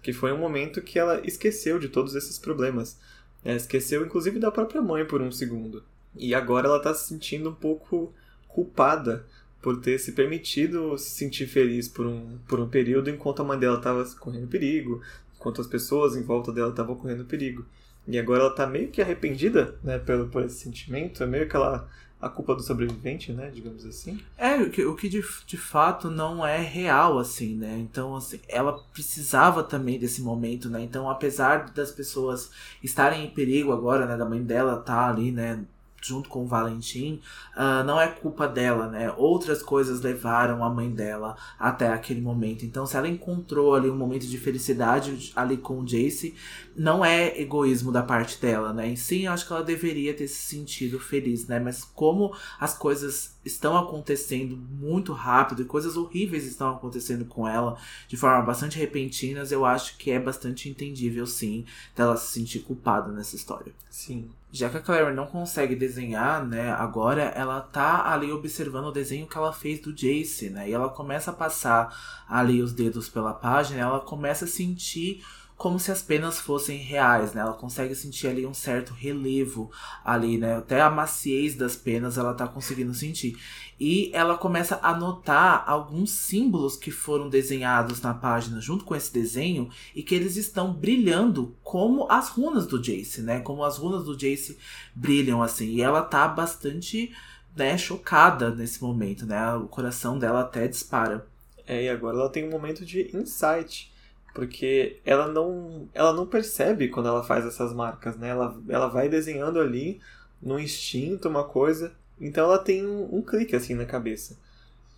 Que 0.00 0.12
foi 0.12 0.32
um 0.32 0.38
momento 0.38 0.80
que 0.80 0.96
ela 0.96 1.20
esqueceu 1.26 1.78
de 1.80 1.88
todos 1.88 2.14
esses 2.14 2.38
problemas. 2.38 2.98
Ela 3.44 3.56
esqueceu 3.56 4.06
inclusive 4.06 4.38
da 4.38 4.52
própria 4.52 4.80
mãe 4.80 5.04
por 5.04 5.20
um 5.20 5.32
segundo. 5.32 5.82
E 6.16 6.36
agora 6.36 6.68
ela 6.68 6.80
tá 6.80 6.94
se 6.94 7.08
sentindo 7.08 7.50
um 7.50 7.54
pouco 7.54 8.14
culpada 8.48 9.26
por 9.60 9.80
ter 9.80 9.98
se 9.98 10.12
permitido 10.12 10.96
se 10.96 11.10
sentir 11.10 11.46
feliz 11.46 11.88
por 11.88 12.06
um, 12.06 12.38
por 12.48 12.60
um 12.60 12.68
período 12.68 13.10
enquanto 13.10 13.42
a 13.42 13.44
mãe 13.44 13.58
dela 13.58 13.76
estava 13.76 14.04
correndo 14.18 14.46
perigo, 14.46 15.02
enquanto 15.36 15.60
as 15.60 15.66
pessoas 15.66 16.16
em 16.16 16.22
volta 16.22 16.52
dela 16.52 16.70
estavam 16.70 16.94
correndo 16.94 17.24
perigo. 17.24 17.64
E 18.06 18.18
agora 18.18 18.40
ela 18.40 18.50
está 18.50 18.66
meio 18.66 18.88
que 18.88 19.02
arrependida, 19.02 19.78
né, 19.84 19.98
pelo, 19.98 20.28
por 20.28 20.42
esse 20.42 20.56
sentimento, 20.56 21.22
é 21.22 21.26
meio 21.26 21.48
que 21.48 21.54
ela, 21.54 21.88
a 22.20 22.28
culpa 22.28 22.54
do 22.54 22.62
sobrevivente, 22.62 23.32
né, 23.32 23.50
digamos 23.54 23.84
assim. 23.84 24.18
É, 24.36 24.56
o 24.56 24.70
que, 24.70 24.84
o 24.84 24.96
que 24.96 25.08
de, 25.08 25.22
de 25.46 25.56
fato 25.56 26.10
não 26.10 26.44
é 26.44 26.58
real, 26.58 27.18
assim, 27.18 27.54
né, 27.54 27.78
então, 27.78 28.16
assim, 28.16 28.40
ela 28.48 28.82
precisava 28.92 29.62
também 29.62 29.98
desse 29.98 30.22
momento, 30.22 30.68
né, 30.68 30.82
então, 30.82 31.08
apesar 31.08 31.70
das 31.70 31.92
pessoas 31.92 32.50
estarem 32.82 33.26
em 33.26 33.30
perigo 33.30 33.72
agora, 33.72 34.06
né, 34.06 34.16
da 34.16 34.24
mãe 34.24 34.42
dela 34.42 34.78
tá 34.78 35.08
ali, 35.08 35.30
né, 35.30 35.62
junto 36.00 36.28
com 36.28 36.44
o 36.44 36.46
Valentim, 36.46 37.20
uh, 37.56 37.84
não 37.84 38.00
é 38.00 38.08
culpa 38.08 38.48
dela, 38.48 38.88
né? 38.88 39.12
Outras 39.16 39.62
coisas 39.62 40.00
levaram 40.00 40.64
a 40.64 40.70
mãe 40.70 40.90
dela 40.90 41.36
até 41.58 41.88
aquele 41.88 42.20
momento. 42.20 42.64
Então, 42.64 42.86
se 42.86 42.96
ela 42.96 43.08
encontrou 43.08 43.74
ali 43.74 43.90
um 43.90 43.96
momento 43.96 44.26
de 44.26 44.38
felicidade 44.38 45.32
ali 45.36 45.56
com 45.56 45.80
o 45.80 45.84
Jace, 45.84 46.34
não 46.74 47.04
é 47.04 47.38
egoísmo 47.38 47.92
da 47.92 48.02
parte 48.02 48.40
dela, 48.40 48.72
né? 48.72 48.88
E 48.88 48.96
sim, 48.96 49.26
eu 49.26 49.32
acho 49.32 49.46
que 49.46 49.52
ela 49.52 49.62
deveria 49.62 50.14
ter 50.14 50.28
se 50.28 50.40
sentido 50.40 50.98
feliz, 50.98 51.46
né? 51.46 51.58
Mas 51.58 51.84
como 51.84 52.34
as 52.58 52.76
coisas 52.76 53.38
estão 53.44 53.76
acontecendo 53.76 54.56
muito 54.56 55.12
rápido 55.12 55.62
e 55.62 55.64
coisas 55.64 55.96
horríveis 55.96 56.46
estão 56.46 56.70
acontecendo 56.70 57.24
com 57.24 57.46
ela 57.48 57.78
de 58.08 58.16
forma 58.16 58.42
bastante 58.42 58.78
repentinas, 58.78 59.52
eu 59.52 59.64
acho 59.64 59.96
que 59.96 60.10
é 60.10 60.18
bastante 60.18 60.68
entendível, 60.68 61.26
sim, 61.26 61.64
dela 61.96 62.16
se 62.16 62.32
sentir 62.32 62.60
culpada 62.60 63.10
nessa 63.12 63.36
história. 63.36 63.72
Sim. 63.90 64.30
Já 64.52 64.68
que 64.68 64.78
a 64.78 64.80
Claire 64.80 65.14
não 65.14 65.26
consegue 65.26 65.76
desenhar, 65.76 66.44
né, 66.44 66.72
agora 66.72 67.22
ela 67.22 67.60
tá 67.60 68.12
ali 68.12 68.32
observando 68.32 68.86
o 68.86 68.92
desenho 68.92 69.26
que 69.26 69.38
ela 69.38 69.52
fez 69.52 69.80
do 69.80 69.92
Jace, 69.92 70.50
né, 70.50 70.68
e 70.68 70.72
ela 70.72 70.88
começa 70.88 71.30
a 71.30 71.34
passar 71.34 72.24
ali 72.28 72.60
os 72.60 72.72
dedos 72.72 73.08
pela 73.08 73.32
página, 73.32 73.80
ela 73.80 74.00
começa 74.00 74.44
a 74.44 74.48
sentir 74.48 75.22
como 75.60 75.78
se 75.78 75.92
as 75.92 76.00
penas 76.00 76.40
fossem 76.40 76.78
reais, 76.78 77.34
né? 77.34 77.42
Ela 77.42 77.52
consegue 77.52 77.94
sentir 77.94 78.28
ali 78.28 78.46
um 78.46 78.54
certo 78.54 78.94
relevo 78.94 79.70
ali, 80.02 80.38
né? 80.38 80.56
Até 80.56 80.80
a 80.80 80.88
maciez 80.88 81.54
das 81.54 81.76
penas 81.76 82.16
ela 82.16 82.32
tá 82.32 82.48
conseguindo 82.48 82.94
sentir. 82.94 83.36
E 83.80 84.10
ela 84.12 84.36
começa 84.36 84.78
a 84.82 84.94
notar 84.94 85.64
alguns 85.66 86.10
símbolos 86.10 86.76
que 86.76 86.90
foram 86.90 87.30
desenhados 87.30 88.02
na 88.02 88.12
página 88.12 88.60
junto 88.60 88.84
com 88.84 88.94
esse 88.94 89.10
desenho 89.10 89.70
e 89.94 90.02
que 90.02 90.14
eles 90.14 90.36
estão 90.36 90.70
brilhando 90.70 91.56
como 91.62 92.06
as 92.12 92.28
runas 92.28 92.66
do 92.66 92.78
Jace, 92.78 93.22
né? 93.22 93.40
Como 93.40 93.64
as 93.64 93.78
runas 93.78 94.04
do 94.04 94.14
Jace 94.14 94.58
brilham 94.94 95.42
assim. 95.42 95.68
E 95.68 95.80
ela 95.80 96.02
tá 96.02 96.28
bastante, 96.28 97.10
né, 97.56 97.78
chocada 97.78 98.50
nesse 98.50 98.82
momento, 98.82 99.24
né? 99.24 99.54
O 99.54 99.66
coração 99.66 100.18
dela 100.18 100.40
até 100.40 100.68
dispara. 100.68 101.26
É, 101.66 101.84
e 101.84 101.88
agora 101.88 102.18
ela 102.18 102.28
tem 102.28 102.46
um 102.46 102.50
momento 102.50 102.84
de 102.84 103.16
insight 103.16 103.90
porque 104.34 105.00
ela 105.04 105.26
não 105.26 105.88
ela 105.92 106.12
não 106.12 106.26
percebe 106.26 106.88
quando 106.88 107.08
ela 107.08 107.22
faz 107.22 107.44
essas 107.44 107.72
marcas, 107.72 108.16
né? 108.16 108.28
Ela, 108.28 108.60
ela 108.68 108.88
vai 108.88 109.08
desenhando 109.08 109.58
ali 109.58 110.00
no 110.40 110.58
instinto 110.58 111.28
uma 111.28 111.44
coisa, 111.44 111.92
então 112.20 112.44
ela 112.44 112.58
tem 112.58 112.86
um, 112.86 113.16
um 113.16 113.22
clique 113.22 113.56
assim 113.56 113.74
na 113.74 113.86
cabeça. 113.86 114.38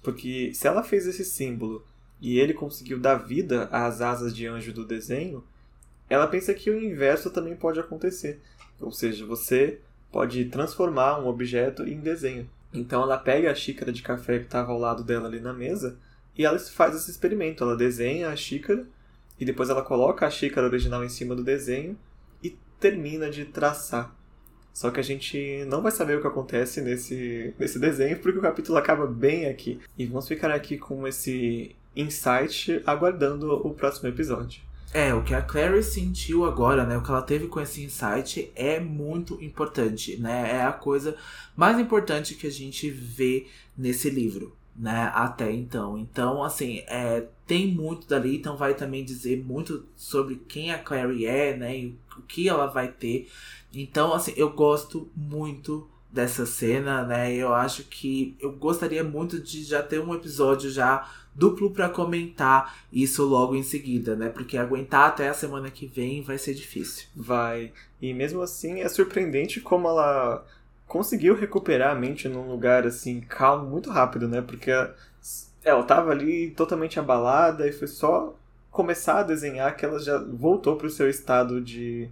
Porque 0.02 0.52
se 0.52 0.66
ela 0.66 0.82
fez 0.82 1.06
esse 1.06 1.24
símbolo 1.24 1.86
e 2.20 2.38
ele 2.38 2.52
conseguiu 2.52 2.98
dar 2.98 3.16
vida 3.16 3.68
às 3.70 4.00
asas 4.00 4.34
de 4.34 4.46
anjo 4.46 4.72
do 4.72 4.84
desenho, 4.84 5.44
ela 6.10 6.26
pensa 6.26 6.52
que 6.52 6.70
o 6.70 6.78
inverso 6.78 7.30
também 7.30 7.54
pode 7.54 7.78
acontecer. 7.78 8.40
Ou 8.80 8.90
seja, 8.90 9.24
você 9.24 9.80
pode 10.10 10.44
transformar 10.46 11.20
um 11.20 11.26
objeto 11.26 11.84
em 11.84 12.00
desenho. 12.00 12.48
Então 12.72 13.02
ela 13.02 13.18
pega 13.18 13.50
a 13.50 13.54
xícara 13.54 13.92
de 13.92 14.02
café 14.02 14.38
que 14.38 14.44
estava 14.44 14.72
ao 14.72 14.78
lado 14.78 15.04
dela 15.04 15.28
ali 15.28 15.40
na 15.40 15.52
mesa 15.52 15.98
e 16.36 16.44
ela 16.44 16.58
faz 16.58 16.96
esse 16.96 17.10
experimento. 17.10 17.62
Ela 17.62 17.76
desenha 17.76 18.28
a 18.28 18.36
xícara 18.36 18.86
e 19.38 19.44
depois 19.44 19.70
ela 19.70 19.82
coloca 19.82 20.26
a 20.26 20.30
xícara 20.30 20.66
original 20.66 21.04
em 21.04 21.08
cima 21.08 21.34
do 21.34 21.44
desenho 21.44 21.98
e 22.42 22.56
termina 22.80 23.30
de 23.30 23.44
traçar. 23.44 24.14
Só 24.72 24.90
que 24.90 25.00
a 25.00 25.02
gente 25.02 25.64
não 25.66 25.82
vai 25.82 25.92
saber 25.92 26.16
o 26.16 26.20
que 26.20 26.26
acontece 26.26 26.80
nesse, 26.80 27.54
nesse 27.58 27.78
desenho, 27.78 28.18
porque 28.18 28.38
o 28.38 28.42
capítulo 28.42 28.78
acaba 28.78 29.06
bem 29.06 29.46
aqui. 29.46 29.80
E 29.98 30.06
vamos 30.06 30.26
ficar 30.26 30.50
aqui 30.50 30.78
com 30.78 31.06
esse 31.06 31.76
insight 31.94 32.82
aguardando 32.86 33.52
o 33.66 33.74
próximo 33.74 34.08
episódio. 34.08 34.62
É, 34.94 35.14
o 35.14 35.22
que 35.22 35.34
a 35.34 35.40
Clary 35.40 35.82
sentiu 35.82 36.44
agora, 36.44 36.84
né? 36.84 36.96
O 36.98 37.02
que 37.02 37.10
ela 37.10 37.22
teve 37.22 37.46
com 37.46 37.60
esse 37.60 37.82
insight 37.82 38.52
é 38.54 38.78
muito 38.78 39.42
importante, 39.42 40.18
né? 40.18 40.58
É 40.58 40.62
a 40.62 40.72
coisa 40.72 41.16
mais 41.56 41.78
importante 41.78 42.34
que 42.34 42.46
a 42.46 42.50
gente 42.50 42.90
vê 42.90 43.46
nesse 43.76 44.10
livro 44.10 44.54
né, 44.76 45.10
até 45.14 45.52
então. 45.52 45.98
Então, 45.98 46.42
assim, 46.42 46.82
é, 46.86 47.26
tem 47.46 47.68
muito 47.68 48.06
dali, 48.08 48.36
então 48.36 48.56
vai 48.56 48.74
também 48.74 49.04
dizer 49.04 49.42
muito 49.44 49.86
sobre 49.96 50.36
quem 50.48 50.72
a 50.72 50.78
Clary 50.78 51.26
é, 51.26 51.56
né, 51.56 51.76
e 51.76 51.98
o 52.18 52.22
que 52.22 52.48
ela 52.48 52.66
vai 52.66 52.88
ter. 52.88 53.28
Então, 53.72 54.12
assim, 54.12 54.32
eu 54.36 54.50
gosto 54.50 55.10
muito 55.16 55.88
dessa 56.10 56.44
cena, 56.44 57.04
né, 57.04 57.34
eu 57.34 57.54
acho 57.54 57.84
que 57.84 58.36
eu 58.38 58.52
gostaria 58.52 59.02
muito 59.02 59.40
de 59.40 59.64
já 59.64 59.82
ter 59.82 59.98
um 59.98 60.14
episódio 60.14 60.70
já 60.70 61.10
duplo 61.34 61.70
para 61.70 61.88
comentar 61.88 62.84
isso 62.92 63.24
logo 63.24 63.56
em 63.56 63.62
seguida, 63.62 64.14
né, 64.14 64.28
porque 64.28 64.58
aguentar 64.58 65.08
até 65.08 65.30
a 65.30 65.34
semana 65.34 65.70
que 65.70 65.86
vem 65.86 66.20
vai 66.20 66.36
ser 66.36 66.52
difícil. 66.52 67.06
Vai. 67.16 67.72
E 68.00 68.12
mesmo 68.12 68.42
assim 68.42 68.82
é 68.82 68.88
surpreendente 68.90 69.58
como 69.58 69.88
ela 69.88 70.44
conseguiu 70.92 71.34
recuperar 71.34 71.96
a 71.96 71.98
mente 71.98 72.28
num 72.28 72.50
lugar 72.50 72.86
assim 72.86 73.22
calmo 73.22 73.70
muito 73.70 73.88
rápido, 73.88 74.28
né? 74.28 74.42
Porque 74.42 74.70
ela 75.64 75.82
tava 75.84 76.10
ali 76.10 76.50
totalmente 76.50 77.00
abalada 77.00 77.66
e 77.66 77.72
foi 77.72 77.88
só 77.88 78.34
começar 78.72 79.20
a 79.20 79.22
desenhar 79.22 79.76
que 79.76 79.84
ela 79.84 80.00
já 80.00 80.18
voltou 80.18 80.76
para 80.76 80.86
o 80.86 80.90
seu 80.90 81.08
estado 81.08 81.60
de, 81.60 82.08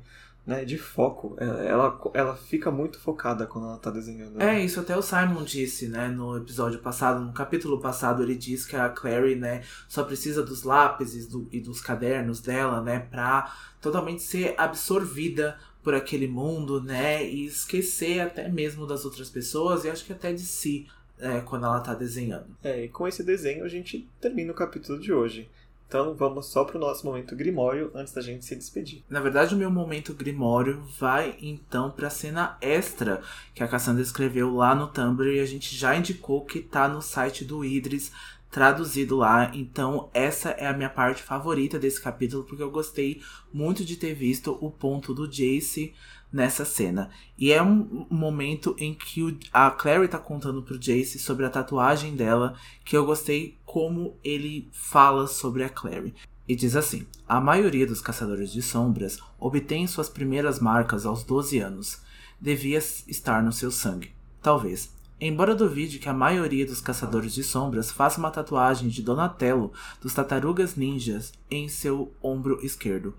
né, 0.46 0.64
de 0.64 0.76
foco. 0.76 1.34
Ela, 1.38 1.98
ela 2.12 2.36
fica 2.36 2.70
muito 2.70 3.00
focada 3.00 3.46
quando 3.46 3.66
ela 3.66 3.78
tá 3.78 3.90
desenhando. 3.90 4.36
Né? 4.36 4.56
É, 4.56 4.64
isso 4.64 4.78
até 4.78 4.96
o 4.96 5.02
Simon 5.02 5.42
disse, 5.42 5.88
né, 5.88 6.08
no 6.08 6.36
episódio 6.36 6.78
passado, 6.78 7.24
no 7.24 7.32
capítulo 7.32 7.80
passado, 7.80 8.22
ele 8.22 8.36
diz 8.36 8.66
que 8.66 8.76
a 8.76 8.90
Clary, 8.90 9.34
né, 9.34 9.62
só 9.88 10.04
precisa 10.04 10.42
dos 10.42 10.62
lápis 10.62 11.26
do, 11.26 11.48
e 11.50 11.60
dos 11.60 11.80
cadernos 11.80 12.40
dela, 12.40 12.82
né, 12.82 13.00
pra 13.10 13.52
totalmente 13.80 14.22
ser 14.22 14.54
absorvida 14.58 15.58
por 15.82 15.94
aquele 15.94 16.28
mundo, 16.28 16.82
né? 16.82 17.24
E 17.24 17.46
esquecer 17.46 18.20
até 18.20 18.46
mesmo 18.50 18.86
das 18.86 19.06
outras 19.06 19.30
pessoas 19.30 19.84
e 19.84 19.88
acho 19.88 20.04
que 20.04 20.12
até 20.12 20.30
de 20.30 20.42
si 20.42 20.86
é, 21.18 21.40
quando 21.40 21.64
ela 21.66 21.80
tá 21.80 21.94
desenhando. 21.94 22.54
É, 22.62 22.84
e 22.84 22.88
com 22.88 23.06
esse 23.06 23.22
desenho 23.22 23.64
a 23.64 23.68
gente 23.68 24.06
termina 24.20 24.52
o 24.52 24.54
capítulo 24.54 24.98
de 24.98 25.12
hoje. 25.12 25.48
Então 25.90 26.14
vamos 26.14 26.46
só 26.46 26.62
pro 26.62 26.78
nosso 26.78 27.04
momento 27.04 27.34
Grimório 27.34 27.90
antes 27.96 28.12
da 28.12 28.20
gente 28.22 28.44
se 28.44 28.54
despedir. 28.54 29.02
Na 29.10 29.18
verdade, 29.18 29.56
o 29.56 29.58
meu 29.58 29.72
momento 29.72 30.14
Grimório 30.14 30.84
vai 31.00 31.36
então 31.42 31.90
pra 31.90 32.08
cena 32.08 32.56
extra 32.60 33.20
que 33.52 33.64
a 33.64 33.66
Cassandra 33.66 34.00
escreveu 34.00 34.54
lá 34.54 34.72
no 34.72 34.86
Tumblr 34.86 35.34
e 35.34 35.40
a 35.40 35.44
gente 35.44 35.74
já 35.74 35.96
indicou 35.96 36.44
que 36.44 36.60
tá 36.60 36.86
no 36.86 37.02
site 37.02 37.44
do 37.44 37.64
Idris 37.64 38.12
traduzido 38.52 39.16
lá. 39.16 39.50
Então, 39.52 40.08
essa 40.14 40.50
é 40.50 40.68
a 40.68 40.72
minha 40.72 40.88
parte 40.88 41.24
favorita 41.24 41.76
desse 41.76 42.00
capítulo, 42.00 42.44
porque 42.44 42.62
eu 42.62 42.70
gostei 42.70 43.20
muito 43.52 43.84
de 43.84 43.96
ter 43.96 44.14
visto 44.14 44.56
o 44.60 44.70
ponto 44.70 45.12
do 45.12 45.26
Jace 45.26 45.92
nessa 46.32 46.64
cena. 46.64 47.10
E 47.36 47.52
é 47.52 47.62
um 47.62 48.06
momento 48.10 48.74
em 48.78 48.94
que 48.94 49.38
a 49.52 49.70
Clary 49.70 50.08
tá 50.08 50.18
contando 50.18 50.62
pro 50.62 50.78
Jace 50.78 51.18
sobre 51.18 51.44
a 51.44 51.50
tatuagem 51.50 52.14
dela, 52.14 52.54
que 52.84 52.96
eu 52.96 53.04
gostei 53.04 53.58
como 53.64 54.16
ele 54.22 54.68
fala 54.72 55.26
sobre 55.26 55.64
a 55.64 55.68
Clary. 55.68 56.14
E 56.46 56.54
diz 56.54 56.76
assim: 56.76 57.06
A 57.28 57.40
maioria 57.40 57.86
dos 57.86 58.00
caçadores 58.00 58.52
de 58.52 58.62
sombras 58.62 59.18
obtém 59.38 59.86
suas 59.86 60.08
primeiras 60.08 60.58
marcas 60.58 61.06
aos 61.06 61.22
12 61.24 61.58
anos. 61.58 62.02
Devia 62.40 62.78
estar 62.78 63.42
no 63.42 63.52
seu 63.52 63.70
sangue. 63.70 64.12
Talvez. 64.42 64.90
Embora 65.20 65.54
duvide 65.54 65.98
que 65.98 66.08
a 66.08 66.14
maioria 66.14 66.64
dos 66.64 66.80
caçadores 66.80 67.34
de 67.34 67.44
sombras 67.44 67.92
faça 67.92 68.18
uma 68.18 68.30
tatuagem 68.30 68.88
de 68.88 69.02
Donatello 69.02 69.70
dos 70.00 70.14
Tartarugas 70.14 70.76
Ninjas 70.76 71.30
em 71.50 71.68
seu 71.68 72.14
ombro 72.22 72.58
esquerdo, 72.64 73.14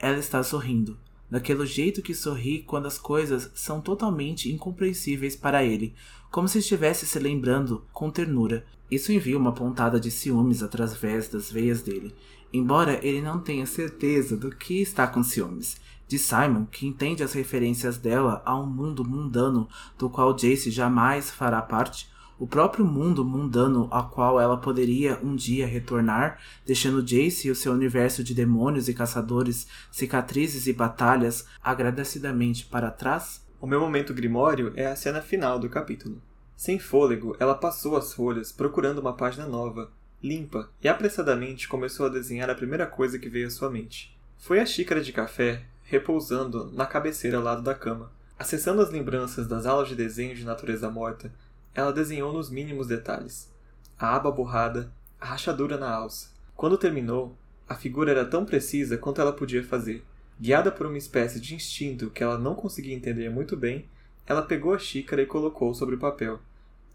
ela 0.00 0.18
está 0.18 0.42
sorrindo, 0.42 0.98
daquele 1.30 1.66
jeito 1.66 2.02
que 2.02 2.14
sorri 2.14 2.62
quando 2.62 2.86
as 2.86 2.98
coisas 2.98 3.50
são 3.54 3.80
totalmente 3.80 4.52
incompreensíveis 4.52 5.34
para 5.34 5.64
ele, 5.64 5.94
como 6.30 6.48
se 6.48 6.58
estivesse 6.58 7.06
se 7.06 7.18
lembrando 7.18 7.84
com 7.92 8.10
ternura. 8.10 8.64
Isso 8.90 9.12
envia 9.12 9.38
uma 9.38 9.52
pontada 9.52 9.98
de 9.98 10.10
ciúmes 10.10 10.62
através 10.62 11.28
das 11.28 11.50
veias 11.50 11.82
dele, 11.82 12.14
embora 12.52 13.04
ele 13.04 13.22
não 13.22 13.40
tenha 13.40 13.66
certeza 13.66 14.36
do 14.36 14.50
que 14.50 14.80
está 14.80 15.06
com 15.06 15.22
ciúmes 15.22 15.82
de 16.06 16.18
Simon, 16.18 16.66
que 16.66 16.86
entende 16.86 17.22
as 17.22 17.32
referências 17.32 17.96
dela 17.96 18.42
a 18.44 18.58
um 18.58 18.66
mundo 18.66 19.04
mundano 19.04 19.68
do 19.98 20.10
qual 20.10 20.34
Jace 20.34 20.70
jamais 20.70 21.30
fará 21.30 21.60
parte, 21.62 22.08
o 22.38 22.46
próprio 22.46 22.84
mundo 22.84 23.24
mundano 23.24 23.88
ao 23.90 24.10
qual 24.10 24.40
ela 24.40 24.56
poderia 24.56 25.18
um 25.22 25.36
dia 25.36 25.66
retornar, 25.66 26.40
deixando 26.66 27.02
Jace 27.02 27.48
e 27.48 27.50
o 27.50 27.54
seu 27.54 27.72
universo 27.72 28.24
de 28.24 28.34
demônios 28.34 28.88
e 28.88 28.94
caçadores, 28.94 29.66
cicatrizes 29.90 30.66
e 30.66 30.72
batalhas 30.72 31.46
agradecidamente 31.62 32.66
para 32.66 32.90
trás? 32.90 33.44
O 33.60 33.66
meu 33.66 33.80
momento 33.80 34.12
grimório 34.12 34.72
é 34.76 34.86
a 34.86 34.96
cena 34.96 35.22
final 35.22 35.58
do 35.58 35.68
capítulo. 35.68 36.20
Sem 36.56 36.78
fôlego, 36.78 37.36
ela 37.38 37.54
passou 37.54 37.96
as 37.96 38.12
folhas 38.12 38.52
procurando 38.52 38.98
uma 38.98 39.14
página 39.14 39.46
nova, 39.46 39.90
limpa, 40.22 40.68
e 40.82 40.88
apressadamente 40.88 41.68
começou 41.68 42.06
a 42.06 42.10
desenhar 42.10 42.48
a 42.50 42.54
primeira 42.54 42.86
coisa 42.86 43.18
que 43.18 43.28
veio 43.28 43.46
à 43.46 43.50
sua 43.50 43.70
mente. 43.70 44.16
Foi 44.38 44.60
a 44.60 44.66
xícara 44.66 45.00
de 45.00 45.12
café 45.12 45.64
repousando 45.84 46.70
na 46.72 46.86
cabeceira 46.86 47.36
ao 47.36 47.42
lado 47.42 47.62
da 47.62 47.74
cama. 47.74 48.10
Acessando 48.38 48.82
as 48.82 48.90
lembranças 48.90 49.46
das 49.46 49.64
aulas 49.64 49.88
de 49.88 49.94
desenho 49.94 50.34
de 50.34 50.44
natureza 50.44 50.90
morta, 50.90 51.32
ela 51.74 51.92
desenhou 51.92 52.32
nos 52.32 52.50
mínimos 52.50 52.86
detalhes. 52.86 53.52
A 53.98 54.14
aba 54.14 54.30
borrada, 54.30 54.92
a 55.20 55.26
rachadura 55.26 55.76
na 55.76 55.90
alça. 55.90 56.30
Quando 56.54 56.78
terminou, 56.78 57.36
a 57.68 57.74
figura 57.74 58.10
era 58.10 58.24
tão 58.24 58.44
precisa 58.44 58.96
quanto 58.96 59.20
ela 59.20 59.32
podia 59.32 59.64
fazer. 59.64 60.04
Guiada 60.40 60.70
por 60.70 60.86
uma 60.86 60.98
espécie 60.98 61.40
de 61.40 61.54
instinto 61.54 62.10
que 62.10 62.22
ela 62.22 62.38
não 62.38 62.54
conseguia 62.54 62.94
entender 62.94 63.30
muito 63.30 63.56
bem, 63.56 63.88
ela 64.26 64.42
pegou 64.42 64.74
a 64.74 64.78
xícara 64.78 65.22
e 65.22 65.26
colocou 65.26 65.74
sobre 65.74 65.94
o 65.94 65.98
papel. 65.98 66.40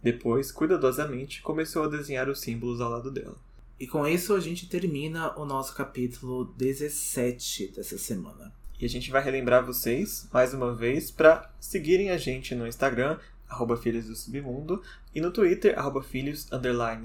Depois, 0.01 0.51
cuidadosamente, 0.51 1.41
começou 1.41 1.83
a 1.83 1.87
desenhar 1.87 2.29
os 2.29 2.39
símbolos 2.39 2.79
ao 2.79 2.89
lado 2.89 3.11
dela. 3.11 3.35
E 3.79 3.87
com 3.87 4.05
isso 4.07 4.33
a 4.33 4.39
gente 4.39 4.67
termina 4.67 5.37
o 5.39 5.45
nosso 5.45 5.73
capítulo 5.73 6.45
17 6.57 7.73
dessa 7.75 7.97
semana. 7.97 8.51
E 8.79 8.85
a 8.85 8.89
gente 8.89 9.11
vai 9.11 9.21
relembrar 9.21 9.65
vocês, 9.65 10.27
mais 10.33 10.53
uma 10.53 10.73
vez, 10.73 11.11
para 11.11 11.49
seguirem 11.59 12.11
a 12.11 12.17
gente 12.17 12.55
no 12.55 12.67
Instagram, 12.67 13.17
arroba 13.49 13.75
Filhos 13.75 14.05
do 14.05 14.15
Submundo, 14.15 14.81
e 15.13 15.19
no 15.19 15.31
Twitter, 15.31 15.77
arroba 15.77 16.03
Filhos 16.03 16.47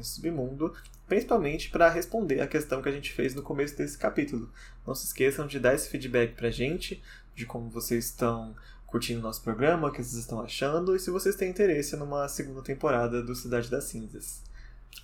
Submundo, 0.03 0.75
principalmente 1.07 1.71
para 1.71 1.89
responder 1.89 2.41
a 2.41 2.47
questão 2.47 2.83
que 2.83 2.89
a 2.89 2.93
gente 2.93 3.13
fez 3.13 3.35
no 3.35 3.43
começo 3.43 3.77
desse 3.77 3.97
capítulo. 3.97 4.51
Não 4.87 4.95
se 4.95 5.07
esqueçam 5.07 5.47
de 5.47 5.59
dar 5.59 5.75
esse 5.75 5.89
feedback 5.89 6.35
pra 6.35 6.51
gente, 6.51 7.03
de 7.35 7.47
como 7.47 7.71
vocês 7.71 8.05
estão 8.07 8.55
curtindo 8.87 9.21
nosso 9.21 9.43
programa, 9.43 9.89
o 9.89 9.91
que 9.91 10.03
vocês 10.03 10.15
estão 10.15 10.41
achando, 10.41 10.95
e 10.95 11.01
se 11.01 11.11
vocês 11.11 11.35
têm 11.35 11.51
interesse 11.51 11.97
numa 11.97 12.29
segunda 12.29 12.63
temporada 12.63 13.23
do 13.23 13.35
Cidade 13.35 13.69
das 13.69 13.85
Cinzas. 13.85 14.43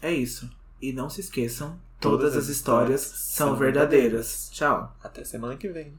É 0.01 0.12
isso. 0.12 0.49
E 0.80 0.93
não 0.93 1.11
se 1.11 1.20
esqueçam, 1.20 1.78
todas, 2.01 2.30
todas 2.30 2.36
as 2.36 2.49
histórias, 2.49 3.03
histórias 3.03 3.20
são 3.20 3.57
verdadeiras. 3.57 4.11
verdadeiras. 4.11 4.51
Tchau. 4.53 4.97
Até 5.03 5.24
semana 5.24 5.57
que 5.57 5.68
vem. 5.68 5.93